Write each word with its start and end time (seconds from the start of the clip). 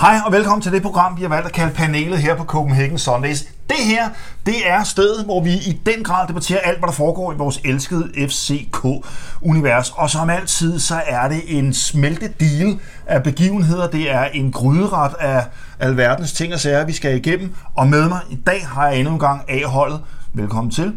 Hej 0.00 0.20
og 0.26 0.32
velkommen 0.32 0.62
til 0.62 0.72
det 0.72 0.82
program, 0.82 1.16
vi 1.16 1.22
har 1.22 1.28
valgt 1.28 1.46
at 1.46 1.52
kalde 1.52 1.74
panelet 1.74 2.18
her 2.18 2.36
på 2.36 2.44
Copenhagen 2.44 2.98
Sundays. 2.98 3.42
Det 3.68 3.76
her, 3.76 4.08
det 4.46 4.68
er 4.70 4.82
stedet, 4.84 5.24
hvor 5.24 5.42
vi 5.42 5.50
i 5.50 5.80
den 5.86 6.04
grad 6.04 6.28
debatterer 6.28 6.60
alt, 6.60 6.78
hvad 6.78 6.86
der 6.86 6.92
foregår 6.92 7.32
i 7.32 7.36
vores 7.36 7.60
elskede 7.64 8.28
FCK-univers. 8.28 9.90
Og 9.90 10.10
som 10.10 10.30
altid, 10.30 10.78
så 10.78 11.02
er 11.06 11.28
det 11.28 11.42
en 11.46 11.74
smeltedeal 11.74 12.78
af 13.06 13.22
begivenheder. 13.22 13.86
Det 13.86 14.10
er 14.10 14.24
en 14.24 14.52
gryderet 14.52 15.14
af 15.20 15.44
alverdens 15.80 16.32
ting 16.32 16.54
og 16.54 16.60
sager, 16.60 16.84
vi 16.84 16.92
skal 16.92 17.16
igennem. 17.16 17.54
Og 17.76 17.86
med 17.86 18.08
mig 18.08 18.20
i 18.30 18.38
dag 18.46 18.66
har 18.66 18.88
jeg 18.88 18.98
endnu 18.98 19.12
en 19.12 19.20
gang 19.20 19.44
A-holdet. 19.48 20.00
Velkommen 20.34 20.70
til. 20.70 20.92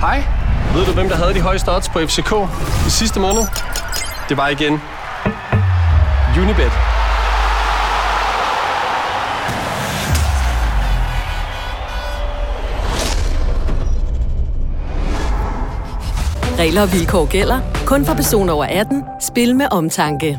Hej. 0.00 0.24
Ved 0.74 0.86
du, 0.86 0.92
hvem 0.92 1.08
der 1.08 1.16
havde 1.16 1.34
de 1.34 1.40
højeste 1.40 1.68
odds 1.76 1.88
på 1.88 1.98
FCK 1.98 2.32
i 2.86 2.90
sidste 2.90 3.20
måned? 3.20 3.42
Det 4.28 4.36
var 4.36 4.48
igen 4.48 4.80
Unibet. 6.42 6.95
Regler 16.58 16.82
og 16.82 16.92
vilkår 16.92 17.26
gælder. 17.26 17.60
Kun 17.86 18.04
for 18.04 18.14
personer 18.14 18.52
over 18.52 18.64
18. 18.64 19.04
Spil 19.20 19.56
med 19.56 19.66
omtanke. 19.70 20.38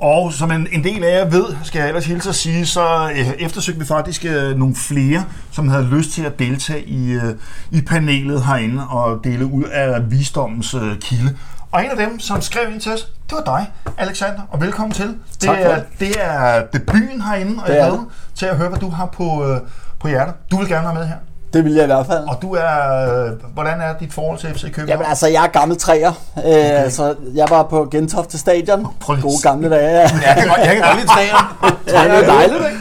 Og 0.00 0.32
som 0.32 0.50
en, 0.50 0.68
en 0.72 0.84
del 0.84 1.04
af 1.04 1.18
jer 1.18 1.30
ved, 1.30 1.44
skal 1.64 1.78
jeg 1.78 1.88
ellers 1.88 2.06
hilse 2.06 2.28
at 2.28 2.34
sige, 2.34 2.66
så 2.66 3.10
øh, 3.10 3.28
eftersøgte 3.38 3.80
vi 3.80 3.86
faktisk 3.86 4.24
øh, 4.24 4.56
nogle 4.56 4.74
flere, 4.74 5.24
som 5.52 5.68
havde 5.68 5.84
lyst 5.84 6.10
til 6.10 6.22
at 6.24 6.38
deltage 6.38 6.84
i, 6.84 7.12
øh, 7.12 7.34
i 7.70 7.80
panelet 7.80 8.44
herinde 8.44 8.86
og 8.88 9.24
dele 9.24 9.46
ud 9.46 9.64
af 9.64 10.10
visdommens 10.10 10.74
øh, 10.74 10.98
kilde. 11.00 11.36
Og 11.72 11.84
en 11.84 11.90
af 11.90 11.96
dem, 11.96 12.20
som 12.20 12.40
skrev 12.40 12.70
ind 12.72 12.80
til 12.80 12.92
os, 12.92 13.00
det 13.30 13.38
var 13.46 13.56
dig, 13.58 13.70
Alexander, 13.98 14.40
og 14.50 14.60
velkommen 14.60 14.92
til. 14.92 15.06
Det, 15.06 15.16
Tak 15.40 15.56
for 15.58 15.64
er, 15.64 15.74
det. 15.74 16.00
det 16.00 16.14
er 16.24 16.66
debuten 16.72 17.20
herinde, 17.20 17.62
og 17.62 17.68
Det 17.68 17.74
jeg 17.74 17.82
er 17.82 17.88
glæder 17.88 18.04
til 18.34 18.46
at 18.46 18.56
høre, 18.56 18.68
hvad 18.68 18.78
du 18.78 18.90
har 18.90 19.06
på, 19.06 19.44
øh, 19.48 19.60
på 20.00 20.08
hjertet. 20.08 20.34
Du 20.50 20.56
vil 20.58 20.68
gerne 20.68 20.84
være 20.84 20.94
med 20.94 21.06
her. 21.06 21.16
Det 21.52 21.64
vil 21.64 21.72
jeg 21.74 21.82
i 21.82 21.86
hvert 21.86 22.06
fald. 22.06 22.24
Og 22.28 22.36
du 22.42 22.54
er, 22.54 23.24
øh, 23.24 23.30
hvordan 23.54 23.80
er 23.80 23.94
dit 24.00 24.12
forhold 24.12 24.38
til 24.38 24.48
FC 24.54 24.62
København? 24.62 24.88
Jamen 24.88 25.06
altså, 25.06 25.26
jeg 25.28 25.42
er 25.44 25.48
gammel 25.48 25.76
træer. 25.78 26.12
Øh, 26.46 26.90
så 26.90 27.14
jeg 27.34 27.46
var 27.50 27.62
på 27.62 27.88
Gentofte 27.90 28.38
Stadion. 28.38 28.86
Prøv 29.00 29.16
Gode 29.20 29.34
gamle 29.42 29.70
dage. 29.70 29.90
Ja. 29.90 30.00
jeg 30.00 30.36
kan 30.38 30.48
godt, 30.48 30.58
jeg 30.58 30.74
kan 30.74 30.82
godt 30.82 30.96
lide 30.96 31.08
træer. 31.08 31.56
Ja, 31.88 32.04
det 32.16 32.24
er 32.28 32.34
dejligt, 32.34 32.58
ikke? 32.58 32.78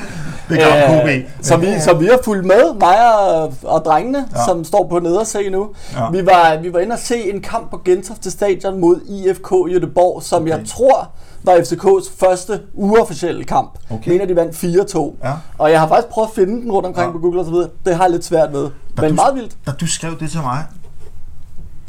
Det 0.50 0.62
er 0.64 1.02
godt, 1.04 1.04
KB. 1.04 1.46
så, 1.46 1.58
vi, 1.58 1.68
så 1.80 1.94
vi 1.94 2.06
har 2.06 2.20
fulgt 2.24 2.46
med, 2.46 2.74
mig 2.80 3.20
og, 3.20 3.54
og 3.64 3.86
drengene, 3.86 4.26
Ja. 4.36 4.46
som 4.48 4.64
står 4.64 4.88
på 4.90 5.00
nederse 5.00 5.50
nu. 5.50 5.68
Ja. 5.96 6.10
Vi, 6.12 6.26
var, 6.26 6.58
vi 6.62 6.74
var 6.74 6.80
inde 6.80 6.94
og 6.94 7.00
se 7.00 7.34
en 7.34 7.42
kamp 7.42 7.72
på 7.72 7.80
Gentofte 7.86 8.32
Stadion 8.32 8.80
mod 8.80 9.00
IFK 9.10 9.52
Göteborg, 9.52 10.24
som 10.24 10.42
Okay. 10.42 10.52
okay. 10.52 10.60
jeg 10.60 10.68
tror 10.70 11.10
var 11.46 11.54
FCK's 11.56 12.20
første 12.20 12.62
uofficielle 12.74 13.44
kamp. 13.44 13.78
Okay. 13.90 14.12
Mener, 14.12 14.26
de 14.26 14.36
vandt 14.36 14.56
4-2. 14.56 15.16
Ja. 15.28 15.34
Og 15.58 15.72
jeg 15.72 15.80
har 15.80 15.88
faktisk 15.88 16.08
prøvet 16.08 16.28
at 16.28 16.36
finde 16.36 16.62
den 16.62 16.72
rundt 16.72 16.88
omkring 16.88 17.04
Ja. 17.04 17.08
ja. 17.08 17.12
på 17.12 17.20
Google 17.20 17.40
og 17.40 17.46
så 17.46 17.52
videre. 17.52 17.70
Det 17.86 17.96
har 17.96 18.04
jeg 18.04 18.12
lidt 18.12 18.26
svært 18.26 18.54
ved. 18.54 18.64
Da 18.98 19.02
Men 19.02 19.10
du- 19.10 19.16
meget 19.16 19.36
vildt. 19.36 19.58
Da 19.66 19.72
du 19.72 19.88
skrev 19.88 20.20
det 20.20 20.32
til 20.32 20.40
mig, 20.42 20.64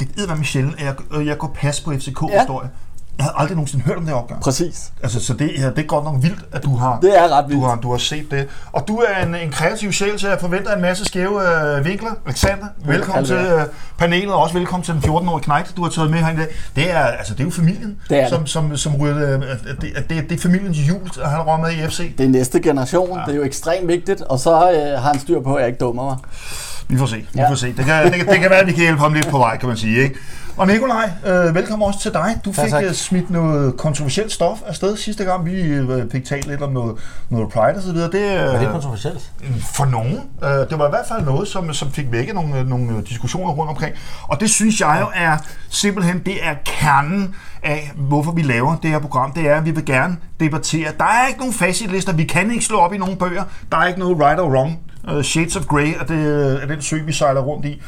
det 0.01 0.09
er 0.31 0.37
mig 0.37 0.47
sjældent, 0.47 0.75
at 0.79 0.85
jeg, 0.85 1.27
jeg 1.27 1.39
går 1.39 1.51
pas 1.61 1.81
på 1.81 1.93
FCK-historie. 1.93 2.71
Jeg 3.19 3.25
havde 3.25 3.35
aldrig 3.39 3.57
nogensinde 3.57 3.85
hørt 3.85 3.97
om 3.97 4.05
det 4.05 4.15
opgør. 4.15 4.37
Præcis. 4.43 4.93
Altså, 5.03 5.21
så 5.21 5.35
det, 5.35 5.51
her, 5.59 5.71
det 5.71 5.79
er 5.83 5.87
godt 5.87 6.05
nok 6.05 6.15
vildt, 6.23 6.45
at 6.53 6.63
du 6.63 6.77
har, 6.77 6.99
Det 7.01 7.19
er 7.19 7.29
ret 7.29 7.45
du 7.45 7.49
vildt. 7.49 7.65
har, 7.65 7.77
du 7.77 7.91
har 7.91 7.99
set 7.99 8.31
det. 8.31 8.49
Og 8.73 8.89
du 8.89 8.97
er 8.97 9.23
en, 9.27 9.35
en 9.35 9.51
kreativ 9.51 9.93
sjæl, 9.93 10.19
så 10.19 10.29
jeg 10.29 10.41
forventer 10.41 10.75
en 10.75 10.83
masse 10.83 11.05
skæve 11.05 11.77
øh, 11.79 11.85
vinkler. 11.85 12.11
Alexander, 12.27 12.67
velkommen 12.87 13.25
til 13.25 13.37
øh, 13.37 13.63
panelet, 13.99 14.35
og 14.35 14.41
også 14.43 14.55
velkommen 14.55 14.85
til 14.85 14.95
den 14.95 15.03
14-årige 15.03 15.45
knægt, 15.45 15.73
du 15.77 15.83
har 15.83 15.91
taget 15.91 16.11
med 16.11 16.19
herinde. 16.19 16.47
Det 16.77 16.91
er, 16.91 16.99
altså, 16.99 17.35
det 17.35 17.41
er 17.41 17.45
jo 17.45 17.51
familien, 17.51 17.99
Det 18.09 18.17
er 18.19 18.21
det. 18.21 18.31
som, 18.31 18.47
som, 18.47 18.77
som 18.77 18.97
ryger, 18.97 19.37
øh, 19.37 19.43
det, 19.81 20.09
det, 20.09 20.31
det, 20.31 20.33
er 20.33 20.43
familiens 20.43 20.79
jul, 20.79 21.01
at 21.23 21.31
han 21.31 21.41
rører 21.41 21.61
med 21.61 21.71
i 21.73 21.89
FC. 21.89 22.17
Det 22.19 22.27
er 22.27 22.31
næste 22.31 22.61
generation. 22.61 23.19
Ja. 23.19 23.25
Det 23.27 23.33
er 23.33 23.37
jo 23.37 23.45
ekstremt 23.45 23.89
vigtigt. 23.89 24.21
Og 24.23 24.39
så 24.39 24.51
øh, 24.71 25.03
har 25.03 25.09
han 25.13 25.19
styr 25.21 25.41
på, 25.41 25.55
at 25.55 25.61
jeg 25.61 25.69
ikke 25.69 25.79
dummer 25.79 26.05
mig. 26.05 26.17
Vi 26.89 26.99
får 26.99 27.07
se, 27.07 27.17
vi 27.17 27.27
Ja. 27.41 27.51
får 27.51 27.55
se. 27.55 27.67
Det 27.77 27.85
kan, 27.85 28.05
det, 28.05 28.15
kan, 28.15 28.27
det 28.29 28.41
kan 28.41 28.51
være, 28.51 28.59
at 28.61 28.67
vi 28.67 28.73
kan 28.73 28.81
hjælpe 28.83 29.01
ham 29.01 29.13
lidt 29.15 29.29
på 29.29 29.39
vej, 29.39 29.57
kan 29.59 29.69
man 29.69 29.77
sige. 29.77 30.03
Ikke? 30.03 30.15
Og 30.57 30.67
Nikolaj, 30.67 31.11
øh, 31.27 31.55
velkommen 31.55 31.87
også 31.87 32.01
til 32.01 32.13
dig. 32.13 32.37
Du 32.45 32.53
fik 32.53 32.71
tak. 32.71 32.85
øh, 32.85 32.93
smidt 32.93 33.31
noget 33.31 33.77
kontroversielt 33.77 34.33
stof 34.33 34.59
afsted 34.67 34.97
sidste 34.97 35.25
gang. 35.25 35.47
Vi 35.47 35.53
øh, 35.63 36.11
fik 36.13 36.25
talt 36.25 36.47
lidt 36.47 36.63
om 36.63 36.73
noget, 36.73 36.97
noget 37.31 37.49
Pride 37.49 37.77
og 37.77 37.83
så 37.83 37.93
videre. 37.93 38.11
Det, 38.11 38.21
øh, 38.21 38.55
Er 38.55 38.59
det 38.61 38.69
kontroversielt? 38.71 39.33
for 39.75 39.85
nogen. 39.85 40.21
Øh, 40.45 40.51
det 40.51 40.79
var 40.79 40.87
i 40.87 40.91
hvert 40.91 41.05
fald 41.09 41.25
noget, 41.25 41.49
som, 41.49 41.73
som 41.73 41.91
fik 41.91 42.07
vækket 42.13 42.35
nogle, 42.35 42.65
nogle 42.69 43.03
diskussioner 43.09 43.53
rundt 43.53 43.71
omkring. 43.71 43.95
Og 44.23 44.41
det 44.41 44.51
synes 44.51 44.81
jeg 44.81 44.99
jo 45.01 45.07
er 45.15 45.37
simpelthen, 45.71 46.19
det 46.27 46.47
er 46.47 46.55
kernen 46.65 47.35
af, 47.63 47.93
hvorfor 47.97 48.33
vi 48.33 48.43
laver 48.43 48.77
det 48.83 48.91
her 48.91 48.99
program. 48.99 49.33
Det 49.33 49.49
er, 49.49 49.57
at 49.57 49.65
vi 49.65 49.71
vil 49.71 49.85
gerne 49.85 50.17
debattere. 50.41 50.89
Der 50.99 51.05
er 51.05 51.27
ikke 51.29 51.39
nogen 51.41 51.55
facitlister. 51.55 52.13
Vi 52.13 52.25
kan 52.25 52.51
ikke 52.51 52.65
slå 52.65 52.79
op 52.79 52.93
i 52.93 52.99
nogen 52.99 53.17
bøger. 53.17 53.43
Der 53.73 53.79
er 53.79 53.87
ikke 53.87 53.99
noget 54.01 54.19
right 54.21 54.41
or 54.41 54.49
wrong. 54.51 54.79
Uh, 55.13 55.23
shades 55.23 55.57
of 55.57 55.65
grey 55.67 55.95
er, 56.01 56.05
det, 56.05 56.63
er 56.63 56.67
den 56.67 56.83
sø, 56.83 56.97
vi 57.07 57.13
sejler 57.13 57.41
rundt 57.41 57.67
i. 57.67 57.83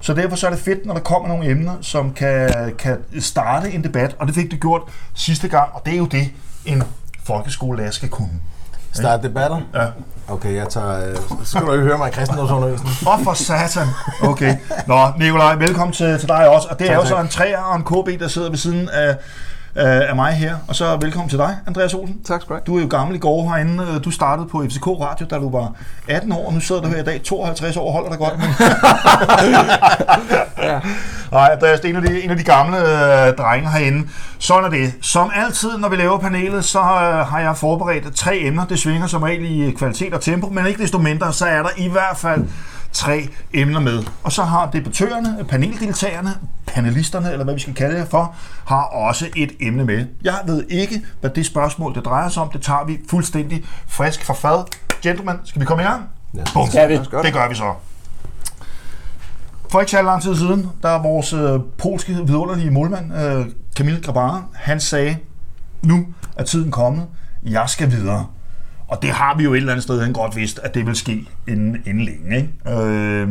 Så 0.00 0.14
derfor 0.14 0.36
så 0.36 0.46
er 0.46 0.50
det 0.50 0.60
fedt, 0.60 0.86
når 0.86 0.94
der 0.94 1.00
kommer 1.00 1.28
nogle 1.28 1.50
emner, 1.50 1.72
som 1.80 2.12
kan, 2.12 2.50
kan 2.78 2.98
starte 3.20 3.70
en 3.70 3.84
debat, 3.84 4.16
og 4.18 4.26
det 4.26 4.34
fik 4.34 4.50
det 4.50 4.60
gjort 4.60 4.82
sidste 5.14 5.48
gang, 5.48 5.68
og 5.72 5.82
det 5.86 5.94
er 5.94 5.98
jo 5.98 6.06
det, 6.06 6.28
en 6.64 6.82
folkeskolelærer 7.24 7.90
skal 7.90 8.08
kunne. 8.08 8.40
Start 8.92 9.22
debatter? 9.22 9.60
Ja. 9.74 9.86
Okay, 10.28 10.54
jeg 10.54 10.68
tager... 10.68 11.10
Øh, 11.10 11.16
så 11.16 11.22
skal 11.44 11.60
du 11.60 11.72
ikke 11.72 11.84
høre 11.84 11.98
mig 11.98 12.08
i 12.08 12.10
kristendomsundervisning. 12.10 13.08
Og 13.08 13.20
for 13.24 13.32
satan. 13.32 13.86
Okay. 14.22 14.56
Nå, 14.86 15.08
Nikolaj, 15.18 15.54
velkommen 15.54 15.92
til, 15.92 16.18
til 16.18 16.28
dig 16.28 16.48
også. 16.48 16.68
Og 16.70 16.78
det 16.78 16.90
er 16.90 16.94
Tak, 16.94 17.02
jo 17.02 17.08
så 17.08 17.20
en 17.20 17.28
træer 17.28 17.58
og 17.58 17.76
en 17.76 17.82
KB, 17.84 18.20
der 18.20 18.28
sidder 18.28 18.48
ved 18.50 18.58
siden 18.58 18.88
af, 18.88 19.16
af 19.74 20.08
af 20.08 20.16
mig 20.16 20.32
her. 20.32 20.56
Og 20.68 20.74
så 20.74 20.96
velkommen 21.00 21.28
til 21.28 21.38
dig, 21.38 21.56
Andreas 21.66 21.94
Olsen. 21.94 22.22
Tak 22.24 22.40
skal 22.40 22.48
du 22.48 22.54
have. 22.54 22.62
Du 22.66 22.76
er 22.76 22.82
jo 22.82 22.88
gammel 22.88 23.16
i 23.16 23.18
går 23.18 23.50
herinde. 23.50 24.00
Du 24.04 24.10
startede 24.10 24.48
på 24.48 24.64
FCK 24.70 24.86
Radio, 24.86 25.26
da 25.30 25.36
du 25.36 25.50
var 25.50 25.72
18 26.08 26.32
år, 26.32 26.46
og 26.46 26.52
nu 26.54 26.60
sidder 26.60 26.82
du 26.82 26.88
her 26.88 27.00
i 27.00 27.04
dag 27.04 27.22
52 27.22 27.76
år 27.76 27.92
holder 27.92 28.08
dig 28.10 28.18
godt. 28.18 28.38
Men... 28.38 28.48
Ja. 30.62 30.80
Nej, 31.32 31.50
Andreas, 31.52 31.80
det 31.80 31.90
er 31.90 31.98
en 31.98 32.04
af 32.04 32.10
de, 32.10 32.22
en 32.22 32.30
af 32.30 32.36
de 32.36 32.42
gamle 32.42 32.78
øh, 32.78 33.36
drenge 33.36 33.70
herinde. 33.70 34.08
Sådan 34.38 34.64
er 34.64 34.68
det. 34.68 34.94
Som 35.02 35.30
altid, 35.34 35.78
når 35.78 35.88
vi 35.88 35.96
laver 35.96 36.18
panelet, 36.18 36.64
så 36.64 36.78
øh, 36.78 37.26
har 37.26 37.40
jeg 37.40 37.56
forberedt 37.56 38.16
tre 38.16 38.38
emner. 38.38 38.66
Det 38.66 38.78
svinger 38.78 39.06
som 39.06 39.22
regel 39.22 39.44
i 39.44 39.70
kvalitet 39.70 40.14
og 40.14 40.20
tempo, 40.20 40.48
men 40.48 40.66
ikke 40.66 40.82
desto 40.82 40.98
mindre, 40.98 41.32
så 41.32 41.46
er 41.46 41.62
der 41.62 41.70
i 41.76 41.88
hvert 41.88 42.16
fald 42.16 42.44
tre 42.92 43.28
emner 43.54 43.80
med. 43.80 44.02
Og 44.22 44.32
så 44.32 44.42
har 44.42 44.70
debattørerne, 44.70 45.44
paneldeltagerne, 45.44 46.34
panelisterne, 46.66 47.32
eller 47.32 47.44
hvad 47.44 47.54
vi 47.54 47.60
skal 47.60 47.74
kalde 47.74 48.00
det 48.00 48.08
for, 48.08 48.34
har 48.66 48.82
også 48.82 49.26
et 49.36 49.52
emne 49.60 49.84
med. 49.84 50.06
Jeg 50.22 50.38
ved 50.46 50.64
ikke, 50.68 51.02
hvad 51.20 51.30
det 51.30 51.46
spørgsmål, 51.46 51.94
det 51.94 52.04
drejer 52.04 52.28
sig 52.28 52.42
om. 52.42 52.50
Det 52.50 52.62
tager 52.62 52.84
vi 52.84 52.98
fuldstændig 53.10 53.64
frisk 53.86 54.24
fra 54.24 54.34
fad. 54.34 54.64
Gentlemen, 55.02 55.36
skal 55.44 55.60
vi 55.60 55.66
komme 55.66 55.82
i 55.82 55.86
gang? 55.86 56.02
Ja. 56.34 56.42
Bum. 56.54 56.68
Skal 56.68 56.88
vi? 56.88 56.94
Det 57.22 57.32
gør 57.32 57.48
vi 57.48 57.54
så. 57.54 57.74
For 59.70 59.80
ikke 59.80 59.90
så 59.90 60.02
lang 60.02 60.22
tid 60.22 60.36
siden, 60.36 60.70
der 60.82 60.88
er 60.88 61.02
vores 61.02 61.32
øh, 61.32 61.60
polske 61.78 62.12
vidunderlige 62.12 62.70
målmand, 62.70 63.14
øh, 63.14 63.46
Kamil 63.76 64.02
Grabara, 64.02 64.42
han 64.54 64.80
sagde, 64.80 65.16
nu 65.82 66.06
er 66.36 66.44
tiden 66.44 66.70
kommet, 66.70 67.06
jeg 67.42 67.68
skal 67.68 67.90
videre. 67.90 68.26
Og 68.90 69.02
det 69.02 69.10
har 69.10 69.36
vi 69.36 69.44
jo 69.44 69.52
et 69.52 69.56
eller 69.56 69.72
andet 69.72 69.82
sted 69.82 70.00
han 70.00 70.12
godt 70.12 70.36
vidst, 70.36 70.60
at 70.62 70.74
det 70.74 70.86
vil 70.86 70.96
ske 70.96 71.26
inden, 71.48 71.82
inden 71.86 72.04
længe. 72.04 72.36
Ikke? 72.36 72.78
Øh, 72.80 73.28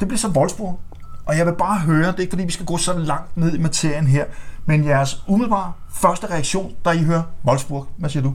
det 0.00 0.08
bliver 0.08 0.18
så 0.18 0.28
Wolfsburg. 0.28 0.78
Og 1.26 1.38
jeg 1.38 1.46
vil 1.46 1.52
bare 1.52 1.78
høre, 1.78 2.06
det 2.06 2.16
er 2.16 2.20
ikke 2.20 2.30
fordi, 2.30 2.44
vi 2.44 2.52
skal 2.52 2.66
gå 2.66 2.76
så 2.76 2.98
langt 2.98 3.36
ned 3.36 3.54
i 3.54 3.58
materien 3.58 4.06
her, 4.06 4.24
men 4.66 4.84
jeres 4.84 5.22
umiddelbare 5.28 5.72
første 5.94 6.26
reaktion, 6.26 6.72
da 6.84 6.90
I 6.90 6.98
hører 6.98 7.22
Wolfsburg, 7.44 7.86
hvad 7.96 8.10
siger 8.10 8.22
du? 8.22 8.34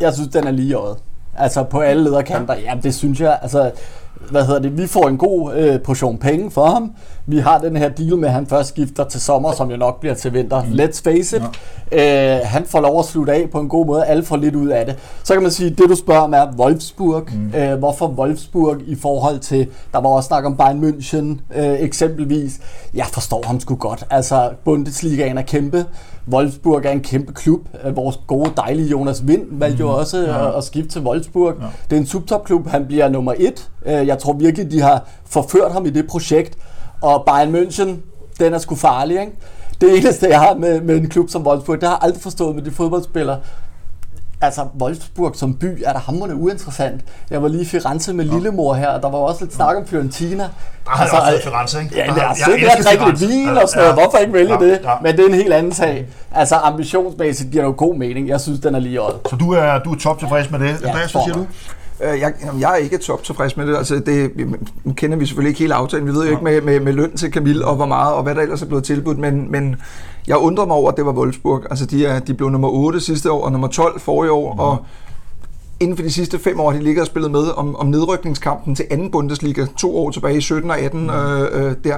Jeg 0.00 0.14
synes, 0.14 0.28
den 0.28 0.46
er 0.46 0.50
lige 0.50 0.74
øjet. 0.74 0.96
Altså 1.34 1.62
på 1.64 1.80
alle 1.80 2.04
lederkanter. 2.04 2.54
Ja, 2.54 2.74
det 2.82 2.94
synes 2.94 3.20
jeg. 3.20 3.38
Altså, 3.42 3.70
hvad 4.30 4.46
hedder 4.46 4.60
det? 4.60 4.78
Vi 4.78 4.86
får 4.86 5.08
en 5.08 5.18
god 5.18 5.54
øh, 5.54 5.80
portion 5.80 6.18
penge 6.18 6.50
for 6.50 6.66
ham. 6.66 6.92
Vi 7.26 7.38
har 7.38 7.58
den 7.58 7.76
her 7.76 7.88
deal 7.88 8.16
med, 8.16 8.28
at 8.28 8.34
han 8.34 8.46
først 8.46 8.68
skifter 8.68 9.04
til 9.04 9.20
sommer, 9.20 9.52
som 9.52 9.70
jo 9.70 9.76
nok 9.76 10.00
bliver 10.00 10.14
til 10.14 10.34
vinter. 10.34 10.62
Mm. 10.62 10.72
Let's 10.72 11.02
face 11.04 11.36
it. 11.36 11.42
Ja. 11.92 12.38
Øh, 12.38 12.40
han 12.44 12.64
får 12.64 12.80
lov 12.80 12.98
at 12.98 13.04
slutte 13.04 13.32
af 13.32 13.48
på 13.52 13.60
en 13.60 13.68
god 13.68 13.86
måde. 13.86 14.04
Alle 14.04 14.22
får 14.24 14.36
lidt 14.36 14.54
ud 14.54 14.68
af 14.68 14.86
det. 14.86 14.96
Så 15.24 15.32
kan 15.32 15.42
man 15.42 15.52
sige, 15.52 15.70
det 15.70 15.88
du 15.88 15.94
spørger 15.94 16.20
om 16.20 16.34
er 16.34 16.46
Wolfsburg. 16.58 17.22
Mm. 17.32 17.58
Øh, 17.60 17.78
hvorfor 17.78 18.06
Wolfsburg 18.06 18.76
i 18.86 18.94
forhold 18.94 19.38
til, 19.38 19.68
der 19.92 20.00
var 20.00 20.08
også 20.08 20.26
snak 20.26 20.44
om 20.44 20.56
Bayern 20.56 20.84
München 20.84 21.58
øh, 21.60 21.80
eksempelvis. 21.80 22.60
Jeg 22.94 23.06
forstår 23.06 23.42
ham 23.46 23.60
sgu 23.60 23.74
godt. 23.74 24.04
Altså, 24.10 24.50
Bundesligaen 24.64 25.38
er 25.38 25.42
kæmpe. 25.42 25.84
Wolfsburg 26.32 26.84
er 26.84 26.90
en 26.90 27.00
kæmpe 27.00 27.32
klub. 27.32 27.60
Øh, 27.84 27.96
Vores 27.96 28.18
gode, 28.26 28.50
dejlige 28.56 28.88
Jonas 28.88 29.26
Vind 29.26 29.42
valgte 29.50 29.80
jo 29.80 29.88
også 29.90 30.18
ja. 30.18 30.48
at, 30.48 30.54
at 30.56 30.64
skifte 30.64 30.90
til 30.90 31.02
Wolfsburg. 31.02 31.54
Ja. 31.60 31.66
Det 31.90 31.96
er 31.96 32.00
en 32.00 32.06
subtopklub. 32.06 32.66
Han 32.68 32.86
bliver 32.86 33.08
nummer 33.08 33.34
et. 33.38 33.70
Øh, 33.86 34.06
Jeg 34.06 34.18
tror 34.18 34.32
virkelig, 34.32 34.70
de 34.70 34.80
har 34.80 35.04
forført 35.24 35.72
ham 35.72 35.86
i 35.86 35.90
det 35.90 36.06
projekt. 36.06 36.58
Og 37.00 37.24
Bayern 37.26 37.54
München, 37.54 37.88
den 38.40 38.54
er 38.54 38.58
sgu 38.58 38.74
farlig, 38.74 39.20
ikke? 39.20 39.32
Det 39.80 39.98
eneste, 39.98 40.28
jeg 40.28 40.40
har 40.40 40.54
med, 40.54 40.80
med 40.80 40.96
en 40.96 41.08
klub 41.08 41.30
som 41.30 41.46
Wolfsburg, 41.46 41.80
det 41.80 41.88
har 41.88 41.94
jeg 41.96 42.02
aldrig 42.02 42.22
forstået 42.22 42.54
med 42.54 42.62
de 42.62 42.70
fodboldspillere. 42.70 43.38
Altså 44.42 44.66
Wolfsburg 44.80 45.36
som 45.36 45.54
by 45.54 45.82
er 45.84 45.92
der 45.92 46.00
hammerende 46.00 46.36
uinteressant. 46.36 47.00
Jeg 47.30 47.42
var 47.42 47.48
lige 47.48 47.62
i 47.62 47.66
Firenze 47.66 48.12
med 48.14 48.24
Lillemor 48.24 48.74
her, 48.74 48.88
og 48.88 49.02
der 49.02 49.10
var 49.10 49.18
også 49.18 49.44
lidt 49.44 49.54
snak 49.54 49.76
om 49.76 49.86
Fiorentina. 49.86 50.42
Der 50.42 50.48
har 50.86 51.02
altså, 51.02 51.16
også 51.16 51.30
været 51.30 51.42
Firenze, 51.42 51.80
ikke? 51.82 51.96
Ja, 51.96 52.06
Der 52.06 52.12
det 52.14 52.22
har- 52.22 52.28
er 52.28 52.54
elsker 52.54 52.70
at 52.78 52.84
drikke 52.84 53.04
lidt 53.04 53.20
vin 53.30 53.48
og 53.48 53.68
sådan 53.68 53.82
noget. 53.82 53.88
Ja. 53.88 53.92
Hvorfor 54.02 54.18
ikke 54.18 54.32
vælge 54.32 54.52
Ja, 54.52 54.58
det? 54.66 54.80
ja. 54.84 54.90
Men 55.02 55.16
det 55.16 55.20
er 55.24 55.28
en 55.28 55.34
helt 55.34 55.52
anden 55.52 55.72
sag. 55.72 56.06
Altså 56.34 56.54
ambitionsmæssigt 56.56 57.50
giver 57.50 57.62
det 57.64 57.68
jo 57.70 57.74
god 57.76 57.96
mening. 57.96 58.28
Jeg 58.28 58.40
synes, 58.40 58.60
den 58.60 58.74
er 58.74 58.78
lige 58.78 58.98
øjet. 58.98 59.16
Så 59.30 59.36
du 59.36 59.52
er, 59.52 59.78
du 59.78 59.92
er 59.92 59.98
top 59.98 60.18
tilfreds 60.18 60.50
med 60.50 60.58
det. 60.58 60.66
Andreas, 60.68 61.12
hvad 61.12 61.22
siger 61.22 61.22
jeg. 61.26 61.34
du? 61.34 61.46
Øh, 62.04 62.20
Jeg, 62.20 62.32
jeg 62.60 62.72
er 62.72 62.76
ikke 62.76 62.98
top 62.98 63.22
tilfreds 63.24 63.56
med 63.56 63.66
det. 63.66 63.76
Altså, 63.76 63.94
det. 64.06 64.30
Nu 64.84 64.92
kender 64.92 65.16
vi 65.18 65.26
selvfølgelig 65.26 65.48
ikke 65.48 65.60
hele 65.60 65.74
aftalen. 65.74 66.06
Vi 66.06 66.12
ved 66.12 66.24
jo 66.24 66.30
ikke 66.30 66.44
med, 66.44 66.60
med, 66.60 66.80
med 66.80 66.92
løn 66.92 67.16
til 67.16 67.32
Camille 67.32 67.64
og 67.64 67.76
hvor 67.76 67.86
meget, 67.86 68.14
og 68.14 68.22
hvad 68.22 68.34
der 68.34 68.40
ellers 68.42 68.62
er 68.62 68.66
blevet 68.66 68.84
tilbudt. 68.84 69.18
Men, 69.18 69.50
men 69.50 69.76
jeg 70.26 70.36
undrer 70.36 70.66
mig 70.66 70.76
over, 70.76 70.90
at 70.90 70.96
det 70.96 71.06
var 71.06 71.12
Wolfsburg. 71.12 71.62
Altså, 71.70 71.86
de, 71.86 72.06
er, 72.06 72.18
de 72.18 72.34
blev 72.34 72.50
nummer 72.50 72.68
8 72.68 73.00
sidste 73.00 73.32
år 73.32 73.44
og 73.44 73.52
nummer 73.52 73.68
12 73.68 74.00
forrige 74.00 74.32
år. 74.32 74.56
Og 74.58 74.78
inden 75.80 75.96
for 75.96 76.02
de 76.02 76.12
sidste 76.12 76.38
fem 76.38 76.60
år 76.60 76.72
de 76.72 76.82
ligget 76.82 77.00
og 77.00 77.06
spillet 77.06 77.30
med 77.30 77.50
om, 77.56 77.76
om 77.76 77.86
nedrykningskampen 77.86 78.74
til 78.74 78.84
anden 78.90 79.10
Bundesliga. 79.10 79.66
To 79.78 79.96
år 79.96 80.10
tilbage 80.10 80.36
i 80.36 80.40
17 80.40 80.70
og 80.70 80.78
18 80.78 81.10
øh, 81.10 81.40
øh, 81.52 81.74
der. 81.84 81.96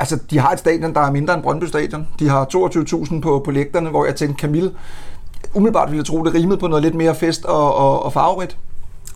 Altså, 0.00 0.18
de 0.30 0.38
har 0.38 0.52
et 0.52 0.58
stadion, 0.58 0.94
der 0.94 1.00
er 1.00 1.10
mindre 1.10 1.34
end 1.34 1.42
Brøndby 1.42 1.64
Stadion. 1.64 2.06
De 2.18 2.28
har 2.28 2.44
22.000 2.54 3.20
på, 3.20 3.42
på 3.44 3.50
lægterne, 3.50 3.90
hvor 3.90 4.04
jeg 4.04 4.16
tænkte, 4.16 4.40
Camille, 4.40 4.70
umiddelbart 5.54 5.90
ville 5.90 5.98
jeg 5.98 6.06
tro, 6.06 6.24
det 6.24 6.34
rimede 6.34 6.58
på 6.58 6.66
noget 6.66 6.82
lidt 6.82 6.94
mere 6.94 7.14
fest 7.14 7.44
og, 7.44 7.74
og, 7.74 8.02
og 8.02 8.12
farverigt. 8.12 8.56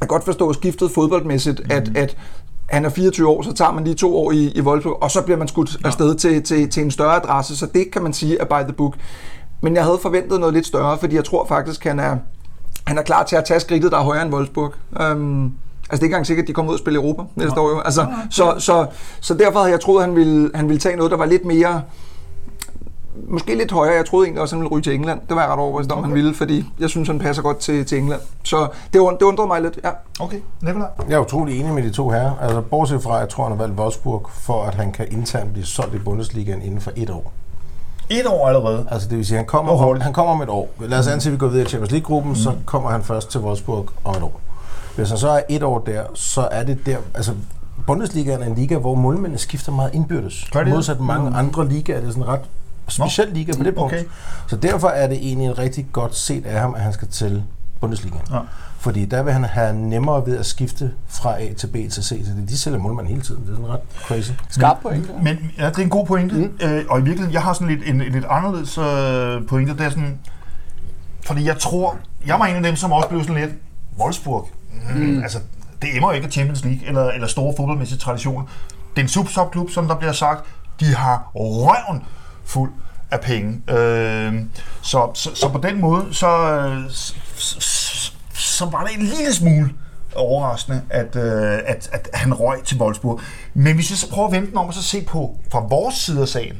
Jeg 0.00 0.08
kan 0.08 0.08
godt 0.08 0.24
forstå 0.24 0.52
skiftet 0.52 0.90
fodboldmæssigt, 0.90 1.60
mm. 1.64 1.70
at, 1.70 1.96
at 1.96 2.16
han 2.66 2.84
er 2.84 2.88
24 2.88 3.28
år, 3.28 3.42
så 3.42 3.52
tager 3.52 3.72
man 3.72 3.84
lige 3.84 3.94
to 3.94 4.16
år 4.16 4.32
i, 4.32 4.52
i 4.54 4.60
Wolfsburg, 4.60 5.02
og 5.02 5.10
så 5.10 5.22
bliver 5.22 5.38
man 5.38 5.48
skudt 5.48 5.76
ja. 5.82 5.86
afsted 5.86 6.14
til, 6.14 6.42
til, 6.42 6.70
til 6.70 6.82
en 6.82 6.90
større 6.90 7.16
adresse, 7.16 7.56
så 7.56 7.66
det 7.74 7.90
kan 7.90 8.02
man 8.02 8.12
sige 8.12 8.38
er 8.38 8.44
by 8.44 8.64
the 8.64 8.72
book. 8.72 8.94
Men 9.60 9.74
jeg 9.74 9.84
havde 9.84 9.98
forventet 10.02 10.40
noget 10.40 10.54
lidt 10.54 10.66
større, 10.66 10.98
fordi 10.98 11.16
jeg 11.16 11.24
tror 11.24 11.46
faktisk, 11.46 11.84
han 11.84 11.98
er, 11.98 12.16
han 12.86 12.98
er 12.98 13.02
klar 13.02 13.22
til 13.22 13.36
at 13.36 13.44
tage 13.44 13.60
skridtet, 13.60 13.92
der 13.92 13.98
er 13.98 14.02
højere 14.02 14.22
end 14.22 14.34
Wolfsburg. 14.34 14.72
Um, 15.00 15.44
altså 15.44 15.52
det 15.90 15.90
er 15.90 15.94
ikke 15.94 16.04
engang 16.04 16.26
sikkert, 16.26 16.44
at 16.44 16.48
de 16.48 16.52
kommer 16.52 16.72
ud 16.72 16.74
og 16.74 16.78
spiller 16.78 17.00
Europa 17.00 17.22
næste 17.34 17.60
år 17.60 17.70
jo. 17.70 17.80
Altså, 17.80 18.06
så, 18.30 18.54
så, 18.58 18.86
så 19.20 19.34
derfor 19.34 19.58
havde 19.58 19.70
jeg 19.70 19.80
troet, 19.80 20.02
at 20.02 20.08
han 20.08 20.16
ville, 20.16 20.50
han 20.54 20.68
ville 20.68 20.80
tage 20.80 20.96
noget, 20.96 21.10
der 21.10 21.16
var 21.16 21.26
lidt 21.26 21.44
mere 21.44 21.82
måske 23.28 23.54
lidt 23.54 23.72
højere. 23.72 23.94
Jeg 23.96 24.06
troede 24.06 24.26
egentlig 24.26 24.42
også, 24.42 24.56
at 24.56 24.58
han 24.58 24.62
ville 24.64 24.74
ryge 24.76 24.82
til 24.82 24.94
England. 24.94 25.20
Det 25.28 25.36
var 25.36 25.42
jeg 25.42 25.50
ret 25.50 25.58
overbevist 25.58 25.92
om, 25.92 25.98
okay. 25.98 26.08
han 26.08 26.14
ville, 26.14 26.34
fordi 26.34 26.64
jeg 26.80 26.88
synes, 26.90 27.08
han 27.08 27.18
passer 27.18 27.42
godt 27.42 27.58
til, 27.58 27.84
til 27.86 27.98
England. 27.98 28.20
Så 28.42 28.68
det, 28.92 29.00
und- 29.00 29.12
det 29.18 29.22
undrede 29.22 29.46
mig 29.48 29.62
lidt, 29.62 29.78
ja. 29.84 29.90
Okay, 30.20 30.38
Nikolaj. 30.60 30.88
Jeg 31.08 31.14
er 31.14 31.18
utrolig 31.20 31.60
enig 31.60 31.74
med 31.74 31.82
de 31.82 31.90
to 31.90 32.08
herrer. 32.10 32.32
Altså, 32.40 32.60
bortset 32.60 33.02
fra, 33.02 33.14
at 33.14 33.20
jeg 33.20 33.28
tror, 33.28 33.44
han 33.44 33.52
har 33.52 33.58
valgt 33.66 33.80
Wolfsburg, 33.80 34.30
for 34.32 34.62
at 34.64 34.74
han 34.74 34.92
kan 34.92 35.06
internt 35.10 35.52
blive 35.52 35.66
solgt 35.66 35.94
i 35.94 35.98
Bundesligaen 35.98 36.62
inden 36.62 36.80
for 36.80 36.90
et 36.96 37.10
år. 37.10 37.32
Et 38.10 38.26
år 38.26 38.48
allerede. 38.48 38.86
Altså, 38.90 39.08
det 39.08 39.18
vil 39.18 39.26
sige, 39.26 39.36
at 39.36 39.38
han 39.38 39.46
kommer, 39.46 39.72
om, 39.72 39.78
hurtigt? 39.78 40.04
han 40.04 40.12
kommer 40.12 40.32
om 40.32 40.42
et 40.42 40.48
år. 40.48 40.68
Lad 40.80 40.98
os 40.98 41.06
antage, 41.06 41.28
at 41.28 41.32
vi 41.32 41.38
går 41.38 41.48
videre 41.48 41.64
i 41.66 41.68
Champions 41.68 41.90
League-gruppen, 41.90 42.30
mm. 42.32 42.36
så 42.36 42.52
kommer 42.64 42.90
han 42.90 43.02
først 43.02 43.30
til 43.30 43.40
Wolfsburg 43.40 43.86
om 44.04 44.14
et 44.14 44.22
år. 44.22 44.40
Hvis 44.96 45.08
han 45.08 45.18
så 45.18 45.28
er 45.28 45.40
et 45.48 45.62
år 45.62 45.78
der, 45.78 46.02
så 46.14 46.48
er 46.50 46.64
det 46.64 46.86
der... 46.86 46.96
Altså, 47.14 47.32
Bundesligaen 47.86 48.42
er 48.42 48.46
en 48.46 48.54
liga, 48.54 48.76
hvor 48.78 48.94
målmændene 48.94 49.38
skifter 49.38 49.72
meget 49.72 49.94
indbyrdes. 49.94 50.50
Modsat 50.66 51.00
mange 51.00 51.30
Mm. 51.30 51.36
andre 51.36 51.68
ligaer, 51.68 51.96
er 51.96 52.00
det 52.00 52.10
sådan 52.10 52.22
en 52.22 52.28
ret 52.28 52.40
speciel 52.88 53.28
liga 53.28 53.52
på 53.56 53.62
det 53.62 53.74
punkt. 53.74 53.94
okay. 53.94 54.04
Så 54.46 54.56
derfor 54.56 54.88
er 54.88 55.06
det 55.06 55.16
egentlig 55.16 55.48
et 55.48 55.58
rigtig 55.58 55.86
godt 55.92 56.16
set 56.16 56.46
af 56.46 56.60
ham, 56.60 56.74
at 56.74 56.80
han 56.80 56.92
skal 56.92 57.08
til 57.08 57.42
Bundesligaen. 57.80 58.22
Ja. 58.30 58.38
Fordi 58.78 59.04
der 59.04 59.22
vil 59.22 59.32
han 59.32 59.44
have 59.44 59.74
nemmere 59.76 60.26
ved 60.26 60.38
at 60.38 60.46
skifte 60.46 60.92
fra 61.08 61.42
A 61.42 61.52
til 61.52 61.66
B 61.66 61.72
til 61.72 62.04
C. 62.04 62.08
Så 62.08 62.32
det, 62.36 62.44
de 62.48 62.58
sælger 62.58 62.78
målmand 62.78 63.06
hele 63.06 63.20
tiden. 63.20 63.42
Det 63.42 63.50
er 63.50 63.54
sådan 63.56 63.68
ret 63.68 63.80
crazy. 64.06 64.30
Skarp 64.50 64.76
point. 64.82 65.08
der. 65.08 65.22
Men 65.22 65.52
ja, 65.58 65.68
det 65.68 65.78
er 65.78 65.82
en 65.82 65.88
god 65.88 66.06
pointe. 66.06 66.34
Mm. 66.34 66.52
Øh, 66.62 66.84
og 66.90 66.98
i 66.98 67.02
virkeligheden, 67.02 67.32
jeg 67.32 67.42
har 67.42 67.52
sådan 67.52 67.68
lidt, 67.68 67.88
en, 67.88 68.02
en 68.02 68.12
lidt 68.12 68.24
anderledes 68.30 68.78
øh, 68.78 69.46
pointe. 69.48 69.72
Det 69.72 69.80
er 69.80 69.90
sådan, 69.90 70.18
fordi 71.24 71.46
jeg 71.46 71.58
tror, 71.58 71.96
jeg 72.26 72.38
var 72.38 72.46
en 72.46 72.56
af 72.56 72.62
dem, 72.62 72.76
som 72.76 72.92
også 72.92 73.08
blev 73.08 73.22
sådan 73.22 73.36
lidt, 73.36 73.50
Wolfsburg, 73.98 74.48
mm, 74.94 75.00
mm. 75.00 75.22
altså 75.22 75.38
det 75.82 75.96
emmer 75.96 76.08
jo 76.08 76.14
ikke 76.14 76.26
af 76.26 76.32
Champions 76.32 76.64
League 76.64 76.88
eller, 76.88 77.10
eller 77.10 77.26
store 77.26 77.54
fodboldmæssige 77.56 77.98
traditioner. 77.98 78.46
Det 78.90 78.98
er 78.98 79.02
en 79.02 79.08
subtopklub, 79.08 79.70
som 79.70 79.88
der 79.88 79.94
bliver 79.94 80.12
sagt, 80.12 80.44
de 80.80 80.94
har 80.94 81.30
røven 81.34 82.02
fuld 82.44 82.72
af 83.10 83.20
penge. 83.20 83.72
Øh, 83.74 84.42
så, 84.82 85.10
så, 85.14 85.34
så 85.34 85.48
på 85.48 85.58
den 85.58 85.80
måde, 85.80 86.14
så, 86.14 86.28
øh, 86.28 86.90
så, 86.90 87.14
så, 87.60 88.12
så 88.34 88.64
var 88.64 88.84
det 88.84 88.94
en 88.94 89.02
lille 89.02 89.34
smule 89.34 89.70
overraskende, 90.16 90.82
at, 90.90 91.16
øh, 91.16 91.58
at, 91.66 91.88
at 91.92 92.08
han 92.14 92.34
røg 92.34 92.62
til 92.64 92.80
Wolfsburg. 92.80 93.20
Men 93.54 93.74
hvis 93.74 93.90
vi 93.90 93.96
så 93.96 94.10
prøver 94.10 94.28
at 94.28 94.32
vente 94.32 94.56
om 94.56 94.66
og 94.66 94.74
så 94.74 94.82
se 94.82 95.04
på 95.04 95.38
fra 95.52 95.60
vores 95.60 95.94
side 95.94 96.22
af 96.22 96.28
sagen. 96.28 96.56